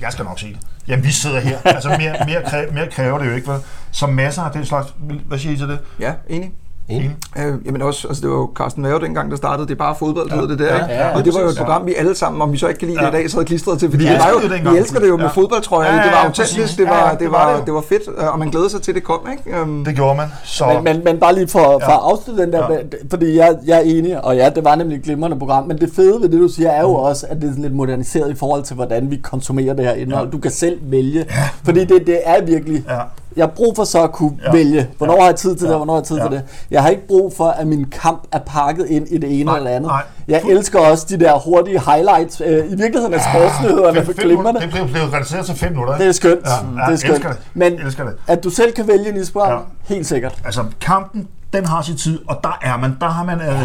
Jeg 0.00 0.12
skal 0.12 0.24
nok 0.24 0.38
se 0.40 0.46
det. 0.48 0.58
Jamen, 0.88 1.04
vi 1.04 1.10
sidder 1.10 1.40
her. 1.40 1.58
Altså, 1.64 1.88
mere, 1.88 2.14
mere, 2.26 2.42
kræ, 2.46 2.66
mere 2.72 2.86
kræver 2.90 3.18
det 3.18 3.26
jo 3.26 3.32
ikke, 3.32 3.48
vel? 3.52 3.60
Så 3.90 4.06
masser 4.06 4.42
af 4.42 4.52
den 4.52 4.66
slags... 4.66 4.94
Hvad 5.26 5.38
siger 5.38 5.52
I 5.52 5.56
til 5.56 5.68
det? 5.68 5.78
Ja, 6.00 6.12
enig. 6.28 6.52
Enig. 6.90 7.16
Øh, 7.38 7.54
jamen 7.66 7.82
også, 7.82 8.08
altså 8.08 8.20
det 8.22 8.30
var 8.30 8.36
jo 8.36 8.50
Carsten 8.56 8.82
Mave 8.82 9.00
dengang, 9.00 9.30
der 9.30 9.36
startede. 9.36 9.66
Det 9.68 9.74
er 9.74 9.78
bare 9.78 9.94
fodbold, 9.98 10.30
ja. 10.32 10.40
det 10.40 10.58
der. 10.58 10.64
Ja, 10.66 10.74
ikke? 10.82 10.94
ja, 10.94 11.16
og 11.16 11.24
det 11.24 11.34
var 11.34 11.40
jo 11.40 11.46
et 11.46 11.56
ja. 11.56 11.64
program, 11.64 11.86
vi 11.86 11.94
alle 11.94 12.14
sammen, 12.14 12.42
om 12.42 12.52
vi 12.52 12.58
så 12.58 12.68
ikke 12.68 12.78
kan 12.78 12.88
lide 12.88 12.98
det 12.98 13.04
Ja. 13.04 13.08
i 13.08 13.12
dag, 13.12 13.30
så 13.30 13.36
havde 13.36 13.46
klistret 13.46 13.78
til. 13.78 13.90
Fordi 13.90 14.04
Vi 14.04 14.10
det 14.10 14.18
var 14.18 14.30
jo, 14.30 14.40
det 14.42 14.50
dengang. 14.50 14.74
vi 14.74 14.80
elsker 14.80 15.00
det 15.00 15.08
jo 15.08 15.16
med 15.16 15.24
Ja. 15.24 15.30
fodboldtrøjer. 15.30 15.90
Ja, 15.90 15.96
det 15.96 16.04
ja, 16.04 16.10
var 16.10 16.18
ja, 16.18 16.24
autentisk, 16.26 16.78
det 16.78 16.84
Ja, 16.84 16.90
var, 16.90 17.06
ja, 17.06 17.10
det, 17.12 17.20
det 17.20 17.32
var 17.32 17.44
var, 17.50 17.56
det 17.56 17.66
det 17.66 17.74
var 17.74 17.80
fedt, 17.88 18.02
øh, 18.18 18.32
og 18.32 18.38
man 18.38 18.50
glæder 18.50 18.68
sig 18.68 18.82
til, 18.82 18.94
det 18.94 19.04
kom. 19.04 19.18
Ikke? 19.32 19.60
Um, 19.62 19.84
Det 19.84 19.94
gjorde 19.94 20.14
man. 20.16 20.26
Så... 20.44 20.64
Men, 20.74 20.84
men, 20.84 21.04
men 21.04 21.18
bare 21.18 21.34
lige 21.34 21.48
for, 21.48 21.58
for 21.58 21.80
Ja. 21.90 21.92
at 21.94 22.00
afslutte 22.02 22.42
den 22.42 22.52
der, 22.52 22.72
Ja. 22.72 22.74
ja. 22.74 22.80
fordi 23.10 23.36
jeg, 23.36 23.56
jeg 23.66 23.76
er 23.78 23.82
enig, 23.82 24.24
og 24.24 24.36
ja, 24.36 24.48
det 24.54 24.64
var 24.64 24.74
nemlig 24.74 24.96
et 24.96 25.02
glimrende 25.04 25.38
program, 25.38 25.66
men 25.66 25.78
det 25.78 25.90
fede 25.96 26.20
ved 26.22 26.28
det, 26.28 26.40
du 26.40 26.48
siger, 26.48 26.70
er 26.70 26.82
jo 26.82 26.94
også, 26.94 27.26
at 27.30 27.36
det 27.36 27.44
er 27.44 27.48
sådan 27.50 27.62
lidt 27.62 27.74
moderniseret 27.74 28.30
i 28.30 28.34
forhold 28.34 28.62
til, 28.62 28.76
hvordan 28.76 29.10
vi 29.10 29.16
konsumerer 29.16 29.74
det 29.74 29.84
her 29.84 29.92
indhold. 29.92 30.26
Ja. 30.26 30.30
Du 30.32 30.38
kan 30.38 30.50
selv 30.50 30.78
vælge, 30.82 31.24
ja. 31.30 31.48
fordi 31.64 31.84
det, 31.84 32.06
det 32.06 32.20
er 32.24 32.44
virkelig... 32.44 32.84
Ja. 32.88 32.98
Jeg 33.40 33.48
har 33.48 33.54
brug 33.56 33.76
for 33.76 33.84
så 33.84 34.02
at 34.02 34.12
kunne 34.12 34.32
Ja. 34.40 34.46
ja. 34.46 34.52
vælge, 34.52 34.88
hvornår 34.98 35.14
Ja. 35.14 35.20
har 35.20 35.26
jeg 35.28 35.36
tid 35.36 35.50
til 35.56 35.60
det, 35.60 35.66
Ja. 35.66 35.70
og 35.72 35.76
hvornår 35.78 35.92
har 35.92 36.00
jeg 36.00 36.06
tid 36.06 36.16
Ja. 36.16 36.22
til 36.22 36.30
det. 36.32 36.42
Jeg 36.70 36.82
har 36.82 36.88
ikke 36.88 37.06
brug 37.06 37.32
for, 37.36 37.48
at 37.48 37.66
min 37.66 37.84
kamp 38.02 38.22
er 38.32 38.38
pakket 38.38 38.86
ind 38.86 39.08
i 39.10 39.18
det 39.18 39.34
ene 39.40 39.44
Nej, 39.44 39.56
eller 39.56 39.70
andet. 39.70 39.88
nej. 39.88 40.02
Jeg 40.28 40.42
elsker 40.50 40.80
også 40.80 41.06
de 41.08 41.20
der 41.20 41.38
hurtige 41.38 41.80
highlights. 41.80 42.40
Øh, 42.40 42.48
I 42.48 42.74
virkeligheden 42.76 43.14
er 43.14 43.18
sportsnyhederne 43.32 43.94
Fem- 43.96 44.06
for 44.06 44.12
fem 44.12 44.24
glimrende. 44.24 44.60
Det 44.60 44.70
blev, 44.70 44.88
blev 44.88 45.02
reduceret 45.02 45.46
til 45.46 45.54
5 45.56 45.72
minutter. 45.72 45.96
Det 45.98 46.06
er 46.06 46.12
skønt. 46.12 46.40
Ja, 46.46 46.50
ja, 46.50 46.86
det 46.86 46.92
er 46.92 46.96
skønt. 46.96 47.12
elsker 47.14 47.28
det. 47.28 47.38
Men 47.54 47.72
Elsker 47.72 48.04
det. 48.04 48.12
at 48.26 48.44
du 48.44 48.50
selv 48.50 48.72
kan 48.72 48.88
vælge 48.88 49.08
en 49.08 49.16
Ja. 49.36 49.50
ja. 49.52 49.58
helt 49.84 50.06
sikkert. 50.06 50.38
Altså, 50.44 50.64
kampen, 50.80 51.28
den 51.52 51.64
har 51.66 51.82
sin 51.82 51.96
tid, 51.96 52.18
og 52.28 52.36
der 52.44 52.58
er 52.62 52.76
man. 52.76 52.96
Der 53.00 53.08
har 53.08 53.24
man... 53.24 53.40
Øh, 53.40 53.60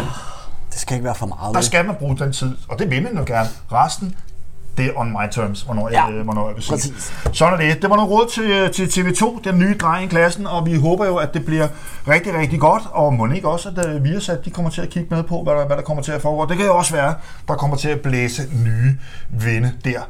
Det 0.72 0.80
skal 0.80 0.94
ikke 0.94 1.04
være 1.04 1.14
for 1.14 1.26
meget. 1.26 1.54
der 1.54 1.60
skal 1.60 1.86
man 1.86 1.94
bruge 1.94 2.16
den 2.18 2.32
tid, 2.32 2.50
og 2.68 2.78
det 2.78 2.90
vil 2.90 3.02
man 3.02 3.16
jo 3.16 3.24
gerne. 3.26 3.48
Resten, 3.72 4.14
det 4.76 4.86
er 4.86 4.90
on 4.96 5.10
my 5.10 5.30
terms, 5.32 5.62
hvornår, 5.62 5.88
Ja, 5.92 6.04
jeg, 6.04 6.14
øh, 6.14 6.24
hvornår 6.24 6.46
jeg 6.46 6.54
vil 6.56 6.62
sige. 6.64 6.72
præcis. 6.72 7.12
Sådan 7.32 7.60
er 7.60 7.64
det. 7.72 7.82
Det 7.82 7.90
var 7.90 7.96
noget 7.96 8.10
råd 8.10 8.26
til, 8.26 8.50
øh, 8.50 8.70
til 8.70 8.86
TV2, 8.86 9.40
den 9.44 9.58
nye 9.58 9.74
dreng 9.78 10.04
i 10.04 10.06
klassen, 10.06 10.46
og 10.46 10.66
vi 10.66 10.74
håber 10.74 11.06
jo, 11.06 11.16
at 11.16 11.34
det 11.34 11.44
bliver 11.44 11.68
rigtig, 12.08 12.34
rigtig 12.34 12.60
godt, 12.60 12.82
og 12.90 13.14
må 13.14 13.26
ikke 13.32 13.48
også, 13.48 13.68
at 13.68 13.96
uh, 13.96 14.04
Viasat, 14.04 14.44
de 14.44 14.50
kommer 14.50 14.70
til 14.70 14.80
at 14.82 14.88
kigge 14.88 15.14
med 15.14 15.22
på, 15.22 15.42
hvad 15.42 15.52
der, 15.52 15.66
hvad 15.66 15.76
der 15.76 15.82
kommer 15.82 16.02
til 16.02 16.12
at 16.12 16.22
foregå. 16.22 16.46
Det 16.48 16.56
kan 16.56 16.66
jo 16.66 16.76
også 16.76 16.94
være, 16.94 17.14
der 17.48 17.54
kommer 17.54 17.76
til 17.76 17.88
at 17.88 18.00
blæse 18.00 18.42
nye 18.64 18.98
vinde 19.30 19.72
der. 19.84 20.00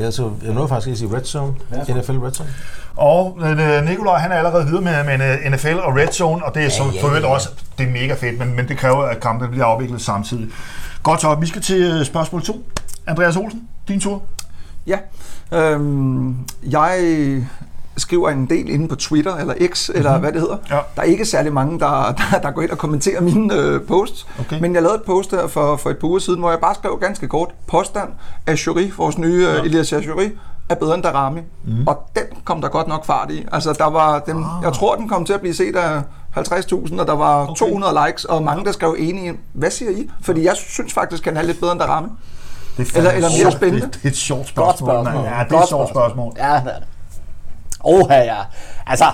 Ja, 0.00 0.10
så 0.10 0.30
jeg 0.44 0.54
nåede 0.54 0.68
faktisk 0.68 0.86
ikke 0.86 0.94
at 0.94 0.98
sige 0.98 1.16
Red 1.16 1.24
Zone. 1.24 1.54
NFL 1.98 2.18
Red 2.18 2.32
Zone. 2.32 2.50
Og 2.96 3.38
øh, 3.42 3.84
Nikolaj, 3.84 4.18
han 4.18 4.32
er 4.32 4.36
allerede 4.36 4.66
videre 4.66 4.82
med, 4.82 5.04
med 5.18 5.38
øh, 5.44 5.52
NFL 5.52 5.78
og 5.78 5.96
Red 5.96 6.08
Zone, 6.12 6.44
og 6.44 6.54
det 6.54 6.64
er 6.64 6.68
så 6.68 6.82
Ja, 6.82 6.90
ja, 6.94 7.02
for 7.02 7.08
øvrigt 7.08 7.26
ja. 7.26 7.30
også 7.32 7.48
det 7.78 7.86
er 7.86 7.90
mega 7.90 8.14
fedt, 8.14 8.38
men, 8.38 8.56
men 8.56 8.68
det 8.68 8.78
kræver, 8.78 9.02
at 9.02 9.20
kampen 9.20 9.50
bliver 9.50 9.64
afviklet 9.64 10.00
samtidig. 10.00 10.48
Godt 11.02 11.20
så, 11.20 11.34
vi 11.34 11.46
skal 11.46 11.62
til 11.62 11.82
øh, 11.82 12.04
spørgsmål 12.04 12.42
2. 12.42 12.64
Andreas 13.06 13.36
Olsen, 13.36 13.68
din 13.88 14.00
tur. 14.00 14.22
Ja. 14.86 14.98
Øhm, 15.52 16.36
jeg 16.62 17.00
skriver 18.00 18.28
en 18.30 18.46
del 18.46 18.68
inde 18.68 18.88
på 18.88 18.96
Twitter, 18.96 19.36
eller 19.36 19.54
X, 19.72 19.88
mm-hmm. 19.88 19.98
eller 19.98 20.18
hvad 20.18 20.32
det 20.32 20.40
hedder. 20.40 20.56
Ja. 20.70 20.74
Der 20.96 21.02
er 21.02 21.06
ikke 21.06 21.24
særlig 21.24 21.52
mange, 21.52 21.78
der, 21.80 22.14
der, 22.32 22.38
der 22.42 22.50
går 22.50 22.62
ind 22.62 22.70
og 22.70 22.78
kommenterer 22.78 23.20
mine 23.20 23.54
øh, 23.54 23.80
posts. 23.86 24.26
Okay. 24.40 24.60
Men 24.60 24.74
jeg 24.74 24.82
lavede 24.82 24.96
et 24.96 25.02
post 25.06 25.30
her 25.30 25.46
for, 25.46 25.76
for 25.76 25.90
et 25.90 25.98
par 25.98 26.08
uger 26.08 26.18
siden, 26.18 26.38
hvor 26.40 26.50
jeg 26.50 26.58
bare 26.60 26.74
skrev 26.74 26.98
ganske 27.00 27.28
kort, 27.28 27.48
påstand, 27.66 28.08
at 28.46 28.66
Jury, 28.66 28.90
vores 28.96 29.18
nye 29.18 29.46
ja. 29.48 29.60
Elias 29.62 29.92
Jury, 29.92 30.30
er 30.68 30.74
bedre 30.74 30.94
end 30.94 31.02
Darami. 31.02 31.40
Mm. 31.64 31.86
Og 31.86 32.02
den 32.16 32.22
kom 32.44 32.60
der 32.60 32.68
godt 32.68 32.88
nok 32.88 33.04
fart 33.06 33.30
i. 33.30 33.46
Altså, 33.52 33.72
der 33.72 33.90
var 33.90 34.18
den, 34.18 34.36
ah. 34.36 34.44
Jeg 34.64 34.72
tror, 34.72 34.96
den 34.96 35.08
kom 35.08 35.24
til 35.24 35.32
at 35.32 35.40
blive 35.40 35.54
set 35.54 35.76
af 35.76 36.02
50.000, 36.36 37.00
og 37.00 37.06
der 37.06 37.12
var 37.16 37.40
Okay. 37.42 37.50
okay. 37.50 37.58
200 37.58 37.98
likes, 38.06 38.24
og 38.24 38.42
mange, 38.42 38.64
der 38.64 38.72
skrev 38.72 38.96
enige. 38.98 39.32
Hvad 39.52 39.70
siger 39.70 39.90
I? 39.90 40.10
Fordi 40.22 40.44
jeg 40.44 40.56
synes 40.56 40.92
faktisk, 40.92 41.24
han 41.24 41.36
er 41.36 41.42
lidt 41.42 41.60
bedre 41.60 41.72
end 41.72 41.80
Darami. 41.80 42.08
Det 42.76 42.92
er 42.92 42.98
Eller- 42.98 43.10
eller 43.10 43.28
mere 43.42 43.52
spændende. 43.52 43.86
Det, 43.86 43.94
det 43.94 44.04
er 44.04 44.08
et 44.08 44.16
sjovt 44.16 44.38
Godt 44.54 44.78
spørgsmål. 44.78 45.04
spørgsmål. 45.04 45.24
Ja, 45.24 45.44
det 45.48 45.56
er 45.56 45.62
et 45.62 45.68
sjovt 45.68 45.88
spørgsmål. 45.90 46.32
Ja, 46.38 46.44
det 46.44 46.72
er 46.74 46.78
det. 46.78 46.86
Oha, 47.82 48.14
ja. 48.24 48.48
Altså, 48.86 49.04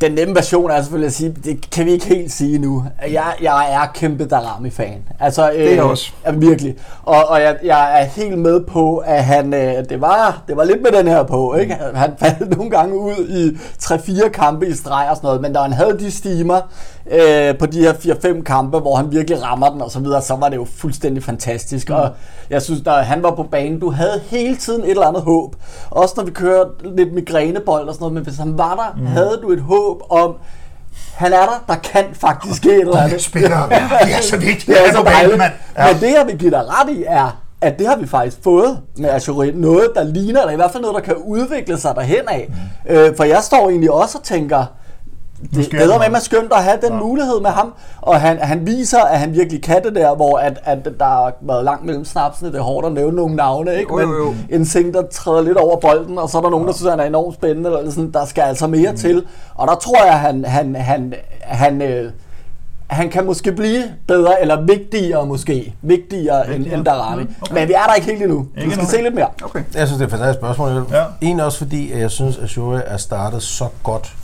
Den 0.00 0.12
nemme 0.12 0.34
version 0.34 0.70
er 0.70 0.82
selvfølgelig 0.82 1.06
at 1.06 1.12
sige, 1.12 1.34
det 1.44 1.70
kan 1.70 1.86
vi 1.86 1.90
ikke 1.90 2.06
helt 2.06 2.32
sige 2.32 2.58
nu. 2.58 2.84
Jeg, 3.12 3.24
jeg 3.42 3.72
er 3.72 3.86
kæmpe 3.94 4.24
Darami-fan. 4.24 5.02
Altså, 5.20 5.50
øh, 5.50 5.64
er 5.64 5.70
jeg 5.70 5.82
også. 5.82 6.12
Ja, 6.26 6.30
virkelig. 6.30 6.76
Og, 7.02 7.28
og 7.28 7.40
jeg, 7.40 7.56
jeg 7.64 8.00
er 8.00 8.04
helt 8.04 8.38
med 8.38 8.60
på, 8.60 8.96
at 8.96 9.24
han, 9.24 9.54
øh, 9.54 9.84
det, 9.88 10.00
var, 10.00 10.42
det 10.48 10.56
var 10.56 10.64
lidt 10.64 10.82
med 10.82 10.90
den 10.92 11.08
her 11.08 11.22
på. 11.22 11.54
Ikke? 11.54 11.76
Han 11.94 12.12
faldt 12.18 12.50
nogle 12.56 12.70
gange 12.70 12.98
ud 12.98 13.28
i 13.28 13.56
3-4 13.82 14.28
kampe 14.28 14.68
i 14.68 14.72
streg 14.72 15.06
og 15.10 15.16
sådan 15.16 15.26
noget, 15.26 15.40
men 15.40 15.52
da 15.52 15.60
han 15.60 15.72
havde 15.72 15.98
de 15.98 16.10
stimer 16.10 16.60
øh, 17.10 17.58
på 17.58 17.66
de 17.66 17.80
her 17.80 17.92
4-5 17.92 18.42
kampe, 18.42 18.78
hvor 18.78 18.96
han 18.96 19.12
virkelig 19.12 19.42
rammer 19.42 19.70
den 19.70 19.82
og 19.82 19.90
så 19.90 20.00
videre, 20.00 20.22
så 20.22 20.36
var 20.36 20.48
det 20.48 20.56
jo 20.56 20.66
fuldstændig 20.76 21.22
fantastisk. 21.22 21.88
Mm. 21.88 21.94
Og 21.94 22.10
jeg 22.50 22.62
synes, 22.62 22.80
da 22.80 22.90
han 22.90 23.22
var 23.22 23.30
på 23.34 23.42
banen, 23.42 23.80
du 23.80 23.90
havde 23.90 24.20
hele 24.26 24.56
tiden 24.56 24.84
et 24.84 24.90
eller 24.90 25.06
andet 25.06 25.22
håb. 25.22 25.56
Også 25.90 26.14
når 26.16 26.24
vi 26.24 26.30
kører 26.30 26.64
lidt 26.84 27.12
migrænebold 27.14 27.88
og 27.88 27.94
sådan 27.94 28.02
noget, 28.02 28.14
men 28.14 28.22
hvis 28.22 28.36
han 28.36 28.58
var 28.58 28.74
der, 28.74 29.00
mm. 29.00 29.06
havde 29.06 29.38
du 29.42 29.50
et 29.50 29.60
håb 29.60 29.85
om, 30.10 30.34
han 31.14 31.32
er 31.32 31.36
der, 31.46 31.64
der 31.68 31.74
kan 31.74 32.04
faktisk 32.12 32.56
ske 32.56 32.68
et 32.68 32.80
eller 32.80 32.96
andet. 32.96 33.22
spillere, 33.22 33.68
det 34.04 34.14
er 34.18 34.22
så 34.22 34.36
vigtigt. 34.36 34.66
Det 34.66 34.86
er 34.88 34.92
så 34.92 35.02
dejligt. 35.02 35.42
Ja. 35.42 35.92
Men 35.92 36.00
det, 36.00 36.14
jeg 36.14 36.24
vil 36.26 36.38
give 36.38 36.50
dig 36.50 36.64
ret 36.68 36.90
i, 36.90 37.04
er, 37.06 37.42
at 37.60 37.78
det 37.78 37.86
har 37.86 37.96
vi 37.96 38.06
faktisk 38.06 38.36
fået 38.44 38.78
med 38.96 39.10
Azure. 39.10 39.52
Noget, 39.52 39.90
der 39.94 40.04
ligner, 40.04 40.40
eller 40.40 40.52
i 40.52 40.56
hvert 40.56 40.72
fald 40.72 40.82
noget, 40.82 40.94
der 40.94 41.00
kan 41.00 41.14
udvikle 41.14 41.78
sig 41.78 41.94
derhen 41.94 42.28
af. 42.28 42.48
Mm. 42.48 42.94
Øh, 42.94 43.16
for 43.16 43.24
jeg 43.24 43.42
står 43.42 43.68
egentlig 43.68 43.90
også 43.90 44.18
og 44.18 44.24
tænker, 44.24 44.64
det 45.54 45.74
er 45.74 45.98
med 45.98 46.10
mig 46.10 46.22
skønt 46.22 46.52
at 46.52 46.64
have 46.64 46.78
den 46.82 46.92
ja. 46.92 46.98
mulighed 46.98 47.40
med 47.40 47.50
ham, 47.50 47.72
og 48.00 48.20
han, 48.20 48.38
han 48.38 48.66
viser, 48.66 49.00
at 49.00 49.18
han 49.18 49.34
virkelig 49.34 49.62
kan 49.62 49.84
det 49.84 49.94
der, 49.94 50.14
hvor 50.14 50.38
at, 50.38 50.58
at 50.64 50.84
der 50.98 51.04
har 51.04 51.32
været 51.40 51.64
langt 51.64 51.84
mellem 51.84 52.04
snapsene, 52.04 52.52
det 52.52 52.58
er 52.58 52.62
hårdt 52.62 52.86
at 52.86 52.92
nævne 52.92 53.16
nogle 53.16 53.36
navne, 53.36 53.74
ikke? 53.78 53.92
Jo, 53.92 54.00
jo, 54.00 54.16
jo. 54.16 54.24
men 54.24 54.60
en 54.60 54.66
ting, 54.66 54.94
der 54.94 55.02
træder 55.02 55.42
lidt 55.42 55.56
over 55.56 55.80
bolden, 55.80 56.18
og 56.18 56.30
så 56.30 56.38
er 56.38 56.42
der 56.42 56.50
nogen, 56.50 56.66
der 56.66 56.72
synes, 56.72 56.86
at 56.86 56.92
han 56.92 57.00
er 57.00 57.04
enormt 57.04 57.34
spændende, 57.34 57.78
eller 57.78 57.90
sådan, 57.90 58.10
der 58.12 58.24
skal 58.24 58.42
altså 58.42 58.66
mere 58.66 58.90
mm. 58.90 58.96
til, 58.96 59.26
og 59.54 59.68
der 59.68 59.74
tror 59.74 60.04
jeg, 60.04 60.20
han, 60.20 60.44
han, 60.44 60.76
han, 60.76 61.14
han, 61.40 61.82
øh, 61.82 62.12
han 62.86 63.08
kan 63.08 63.26
måske 63.26 63.52
blive 63.52 63.84
bedre, 64.08 64.40
eller 64.42 64.60
vigtigere 64.60 65.26
måske, 65.26 65.74
vigtigere 65.82 66.54
end, 66.54 66.66
end 66.66 66.84
Darami. 66.84 67.22
Mm, 67.22 67.34
okay. 67.40 67.54
Men 67.54 67.68
vi 67.68 67.72
er 67.72 67.86
der 67.86 67.94
ikke 67.94 68.06
helt 68.06 68.22
endnu. 68.22 68.46
Ikke 68.56 68.70
skal 68.70 68.82
endnu. 68.82 68.90
se 68.90 69.02
lidt 69.02 69.14
mere. 69.14 69.28
Okay. 69.44 69.62
Jeg 69.74 69.86
synes, 69.86 69.90
det 69.92 70.00
er 70.00 70.04
et 70.04 70.10
fantastisk 70.10 70.38
spørgsmål. 70.38 70.86
Ja. 70.92 71.04
En 71.20 71.40
også 71.40 71.58
fordi, 71.58 71.92
at 71.92 72.00
jeg 72.00 72.10
synes, 72.10 72.38
at 72.38 72.48
Shuri 72.48 72.80
er 72.86 72.96
startet 72.96 73.42
så 73.42 73.68
godt, 73.82 74.14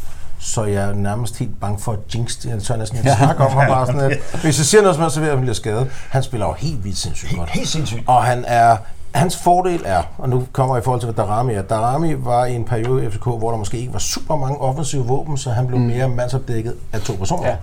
så 0.43 0.65
jeg 0.65 0.85
er 0.89 0.95
nærmest 0.95 1.39
helt 1.39 1.61
bange 1.61 1.79
for 1.79 1.93
at 1.93 1.99
jinx 2.15 2.37
det. 2.37 2.51
Jeg 2.51 2.63
tør 2.63 2.77
næsten 2.77 2.99
ikke 2.99 3.11
snakke 3.19 3.45
om 3.45 3.53
ham 3.53 3.69
bare 3.69 3.87
sådan, 3.87 4.01
at 4.01 4.19
hvis 4.43 4.59
jeg 4.59 4.67
siger 4.67 4.83
noget, 4.83 4.95
som 4.95 5.03
helst, 5.03 5.15
så 5.15 5.21
vil 5.21 5.29
jeg 5.29 5.39
blive 5.41 5.55
skadet. 5.55 5.91
Han 6.11 6.23
spiller 6.23 6.47
jo 6.47 6.53
helt 6.53 6.85
vildt 6.85 6.99
sindssygt 6.99 7.37
godt. 7.37 7.51
Helt 7.51 7.69
sindssygt. 7.69 8.03
Og 8.07 8.25
han 8.25 8.45
er, 8.47 8.77
hans 9.15 9.37
fordel 9.37 9.83
er, 9.85 10.03
og 10.19 10.29
nu 10.29 10.47
kommer 10.53 10.75
jeg 10.77 10.83
i 10.83 10.85
forhold 10.85 11.01
til, 11.01 11.13
Darami 11.17 11.55
er. 11.55 11.63
Darami 11.63 12.15
var 12.25 12.45
i 12.45 12.55
en 12.55 12.65
periode 12.65 13.05
i 13.05 13.11
FCK, 13.11 13.25
hvor 13.25 13.51
der 13.51 13.59
måske 13.59 13.79
ikke 13.79 13.93
var 13.93 13.99
super 13.99 14.37
mange 14.37 14.59
offensive 14.59 15.05
våben, 15.07 15.39
så 15.39 15.51
han 15.51 15.67
blev 15.67 15.79
mm. 15.79 15.87
mere 15.87 16.09
mandsopdækket 16.09 16.75
af 16.93 17.01
to 17.01 17.13
personer. 17.13 17.47
Ja. 17.47 17.51
Ja. 17.51 17.57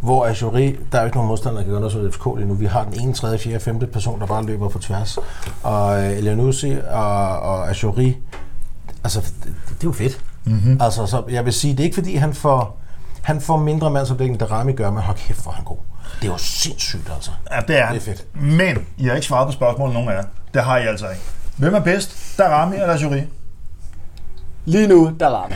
Hvor 0.00 0.26
Azuri, 0.26 0.76
der 0.92 0.98
er 0.98 1.02
jo 1.02 1.06
ikke 1.06 1.16
nogen 1.16 1.28
modstander, 1.28 1.56
der 1.56 1.62
kan 1.62 1.70
gøre 1.70 1.80
noget 1.80 1.92
som 1.92 2.12
FCK 2.12 2.26
lige 2.36 2.48
nu. 2.48 2.54
Vi 2.54 2.66
har 2.66 2.84
den 2.84 3.00
ene, 3.00 3.12
tredje, 3.12 3.38
fjerde, 3.38 3.60
femte 3.60 3.86
person, 3.86 4.20
der 4.20 4.26
bare 4.26 4.44
løber 4.44 4.68
på 4.68 4.78
tværs. 4.78 5.18
Og 5.62 6.04
øh, 6.04 6.18
Elianussi 6.18 6.76
og, 6.90 7.40
og 7.40 7.70
Azuri, 7.70 8.16
altså, 9.04 9.20
det, 9.20 9.54
det, 9.68 9.74
er 9.74 9.84
jo 9.84 9.92
fedt. 9.92 10.20
Mm-hmm. 10.44 10.78
Altså, 10.80 11.06
så 11.06 11.22
jeg 11.30 11.44
vil 11.44 11.52
sige, 11.52 11.72
det 11.72 11.80
er 11.80 11.84
ikke 11.84 11.94
fordi, 11.94 12.14
han 12.16 12.34
får, 12.34 12.78
han 13.22 13.40
får 13.40 13.56
mindre 13.56 13.90
mandsopdækning, 13.90 14.42
end 14.42 14.48
Darami 14.48 14.72
gør, 14.72 14.90
men 14.90 15.02
hold 15.02 15.16
kæft, 15.16 15.42
hvor 15.42 15.52
han 15.52 15.64
god. 15.64 15.76
Det 16.20 16.28
er 16.28 16.32
jo 16.32 16.38
sindssygt, 16.38 17.10
altså. 17.14 17.30
Ja, 17.50 17.60
det 17.68 17.78
er, 17.78 17.88
Det 17.88 17.96
er 17.96 18.00
fedt. 18.00 18.26
Men 18.34 18.78
I 18.98 19.06
har 19.06 19.14
ikke 19.14 19.26
svaret 19.26 19.46
på 19.46 19.52
spørgsmålet, 19.52 19.94
nogen 19.94 20.08
af 20.08 20.14
jer. 20.14 20.24
Det 20.54 20.62
har 20.62 20.78
I 20.78 20.86
altså 20.86 21.08
ikke. 21.08 21.22
Hvem 21.56 21.74
er 21.74 21.80
bedst? 21.80 22.38
Darami 22.38 22.76
eller 22.76 22.98
Jury? 22.98 23.22
Lige 24.64 24.86
nu, 24.88 25.12
Darami. 25.20 25.54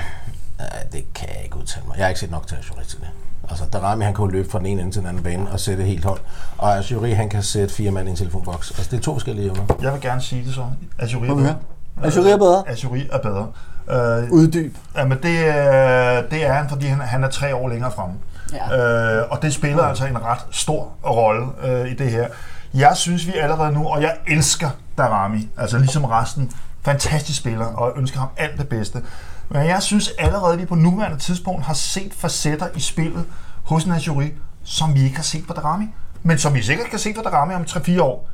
Nej, 0.59 0.69
det 0.93 1.05
kan 1.15 1.29
jeg 1.35 1.45
ikke 1.45 1.57
udtale 1.57 1.87
mig. 1.87 1.97
Jeg 1.97 2.05
har 2.05 2.09
ikke 2.09 2.21
set 2.21 2.31
nok 2.31 2.47
til 2.47 2.57
Azuri 2.57 2.85
til 2.85 2.99
det. 3.01 3.09
Altså, 3.51 3.65
Darami, 3.73 4.05
han 4.05 4.15
kan 4.15 4.25
jo 4.25 4.31
løbe 4.31 4.51
fra 4.51 4.59
den 4.59 4.67
ene 4.67 4.81
ende 4.81 4.93
til 4.93 5.01
den 5.01 5.09
anden 5.09 5.23
bane 5.23 5.51
og 5.51 5.61
sætte 5.61 5.85
helt 5.85 6.05
hold. 6.05 6.21
Og 6.59 6.77
Azuri, 6.77 7.13
han 7.13 7.29
kan 7.29 7.43
sætte 7.43 7.75
fire 7.75 7.91
mand 7.91 8.09
i 8.09 8.11
en 8.11 8.17
telefonboks. 8.17 8.71
Altså, 8.71 8.91
det 8.91 8.97
er 8.97 9.03
to 9.03 9.13
forskellige 9.13 9.47
evner. 9.47 9.65
Jeg 9.83 9.93
vil 9.93 10.01
gerne 10.01 10.21
sige 10.21 10.45
det 10.45 10.55
så. 10.55 10.67
Azuri 10.99 11.29
er 11.29 11.35
bedre. 11.35 11.57
Azuri 12.03 12.31
er 12.31 12.37
bedre? 12.37 12.69
Azuri 12.69 13.09
er 13.13 13.19
bedre. 13.19 13.49
Øh, 13.91 14.31
Uddyb. 14.33 14.77
Jamen 14.97 15.19
det, 15.23 15.49
er- 15.49 16.23
det 16.23 16.47
er 16.47 16.53
han, 16.53 16.69
fordi 16.69 16.87
han, 16.87 17.01
han 17.01 17.25
er 17.25 17.29
tre 17.29 17.55
år 17.55 17.69
længere 17.69 17.91
fremme. 17.91 18.15
Ja. 18.53 19.21
Øh, 19.21 19.31
og 19.31 19.43
det 19.43 19.55
spiller 19.55 19.83
altså 19.83 20.07
en 20.07 20.23
ret 20.25 20.39
stor 20.51 20.93
rolle 21.07 21.47
øh, 21.65 21.91
i 21.91 21.95
det 21.95 22.11
her. 22.11 22.29
Jeg 22.75 22.93
synes, 22.97 23.27
vi 23.27 23.33
allerede 23.35 23.73
nu, 23.73 23.87
og 23.89 24.03
jeg 24.03 24.17
elsker 24.27 24.71
Darami, 24.99 25.49
altså 25.59 25.79
ligesom 25.79 26.05
resten, 26.05 26.51
fantastisk 26.85 27.39
spiller, 27.39 27.67
og 27.67 27.93
ønsker 27.97 28.19
ham 28.19 28.29
alt 28.37 28.59
det 28.59 28.69
bedste. 28.69 29.03
Men 29.49 29.67
jeg 29.67 29.83
synes 29.83 30.11
allerede, 30.19 30.53
at 30.53 30.59
vi 30.61 30.65
på 30.65 30.75
nuværende 30.75 31.19
tidspunkt 31.19 31.65
har 31.65 31.75
set 31.75 32.13
facetter 32.17 32.67
i 32.75 32.81
spillet 32.81 33.25
hos 33.65 33.87
Najuri, 33.87 34.33
som 34.65 34.95
vi 34.95 35.03
ikke 35.05 35.17
har 35.17 35.23
set 35.23 35.47
på 35.47 35.53
Darami, 35.53 35.85
men 36.23 36.39
som 36.39 36.55
vi 36.55 36.63
sikkert 36.63 36.87
kan 36.91 36.99
se 36.99 37.13
på 37.15 37.21
Darami 37.25 37.55
om 37.55 37.63
3-4 37.63 38.01
år. 38.03 38.29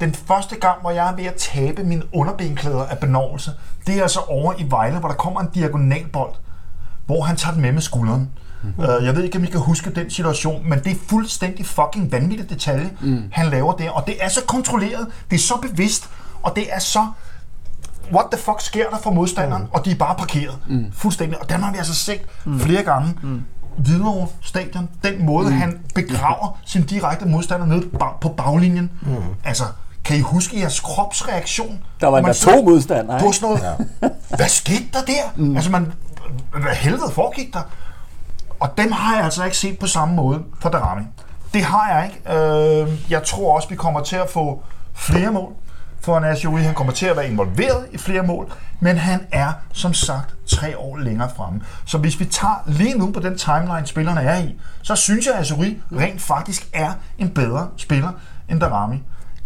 Den 0.00 0.14
første 0.14 0.56
gang, 0.56 0.80
hvor 0.80 0.90
jeg 0.90 1.10
er 1.10 1.16
ved 1.16 1.24
at 1.24 1.34
tabe 1.34 1.84
mine 1.84 2.02
underbenklæder 2.14 2.86
af 2.86 2.98
benovelse, 2.98 3.50
det 3.86 3.98
er 3.98 4.02
altså 4.02 4.20
over 4.20 4.54
i 4.58 4.66
Vejle, 4.70 4.98
hvor 4.98 5.08
der 5.08 5.14
kommer 5.14 5.40
en 5.40 5.48
diagonalbold, 5.54 6.34
hvor 7.06 7.22
han 7.22 7.36
tager 7.36 7.52
den 7.52 7.62
med 7.62 7.72
med 7.72 7.82
skulderen. 7.82 8.30
Uh, 8.78 8.84
jeg 8.84 9.16
ved 9.16 9.24
ikke, 9.24 9.38
om 9.38 9.44
I 9.44 9.46
kan 9.46 9.60
huske 9.60 9.90
den 9.90 10.10
situation, 10.10 10.68
men 10.68 10.78
det 10.78 10.92
er 10.92 10.96
fuldstændig 11.08 11.66
fucking 11.66 12.12
vanvittig 12.12 12.50
detalje, 12.50 12.90
mm. 13.00 13.22
han 13.32 13.46
laver 13.46 13.72
der. 13.72 13.90
Og 13.90 14.06
det 14.06 14.24
er 14.24 14.28
så 14.28 14.40
kontrolleret, 14.46 15.06
det 15.30 15.36
er 15.36 15.40
så 15.40 15.56
bevidst, 15.62 16.10
og 16.42 16.56
det 16.56 16.74
er 16.74 16.78
så... 16.78 17.06
What 18.12 18.26
the 18.32 18.40
fuck 18.40 18.60
sker 18.60 18.90
der 18.90 18.98
for 18.98 19.10
modstanderen? 19.10 19.62
Mm. 19.62 19.68
Og 19.72 19.84
de 19.84 19.90
er 19.90 19.94
bare 19.94 20.14
parkeret. 20.14 20.58
Mm. 20.68 20.92
Fuldstændig. 20.92 21.40
Og 21.40 21.50
den 21.50 21.62
har 21.62 21.72
vi 21.72 21.78
altså 21.78 21.94
set 21.94 22.20
mm. 22.44 22.60
flere 22.60 22.82
gange. 22.82 23.14
Mm. 23.22 23.42
Hvidovre 23.76 24.26
Stadion, 24.42 24.88
den 25.04 25.26
måde, 25.26 25.50
mm. 25.50 25.56
han 25.56 25.80
begraver 25.94 26.58
sin 26.64 26.82
direkte 26.82 27.26
modstander 27.26 27.66
nede 27.66 27.88
bag- 27.98 28.20
på 28.20 28.28
baglinjen. 28.28 28.90
Mm. 29.02 29.14
Altså, 29.44 29.64
kan 30.04 30.16
I 30.16 30.20
huske 30.20 30.60
jeres 30.60 30.80
kropsreaktion? 30.80 31.80
Der 32.00 32.06
var 32.06 32.20
man 32.20 32.34
to 32.34 32.62
modstandere, 32.62 33.26
ikke? 33.26 33.36
sådan 33.36 33.48
noget, 33.48 33.78
ja. 34.02 34.08
hvad 34.36 34.48
skete 34.48 34.84
der 34.92 35.02
der? 35.06 35.22
Mm. 35.36 35.56
Altså, 35.56 35.70
man, 35.70 35.92
hvad 36.50 36.74
helvede 36.74 37.10
foregik 37.12 37.54
der? 37.54 37.60
Og 38.60 38.78
dem 38.78 38.92
har 38.92 39.14
jeg 39.16 39.24
altså 39.24 39.44
ikke 39.44 39.56
set 39.56 39.78
på 39.78 39.86
samme 39.86 40.14
måde 40.14 40.42
for 40.60 40.68
Darami. 40.68 41.02
Det 41.54 41.64
har 41.64 41.94
jeg 41.94 42.10
ikke. 42.10 42.38
Øh, 42.38 43.10
jeg 43.10 43.22
tror 43.22 43.56
også, 43.56 43.68
vi 43.68 43.76
kommer 43.76 44.00
til 44.00 44.16
at 44.16 44.30
få 44.30 44.62
flere 44.94 45.32
mål 45.32 45.52
for 46.04 46.20
Nasjoui. 46.20 46.62
Han 46.62 46.74
kommer 46.74 46.92
til 46.92 47.06
at 47.06 47.16
være 47.16 47.28
involveret 47.28 47.86
i 47.92 47.98
flere 47.98 48.22
mål, 48.22 48.52
men 48.80 48.96
han 48.96 49.26
er 49.32 49.52
som 49.72 49.94
sagt 49.94 50.34
tre 50.46 50.78
år 50.78 50.96
længere 50.96 51.30
fremme. 51.36 51.60
Så 51.84 51.98
hvis 51.98 52.20
vi 52.20 52.24
tager 52.24 52.62
lige 52.66 52.98
nu 52.98 53.10
på 53.10 53.20
den 53.20 53.38
timeline, 53.38 53.86
spillerne 53.86 54.20
er 54.20 54.38
i, 54.38 54.56
så 54.82 54.96
synes 54.96 55.26
jeg, 55.26 55.34
at 55.34 55.40
Azuri 55.40 55.78
rent 55.92 56.22
faktisk 56.22 56.68
er 56.72 56.92
en 57.18 57.28
bedre 57.28 57.68
spiller 57.76 58.10
end 58.48 58.60
Darami. 58.60 59.02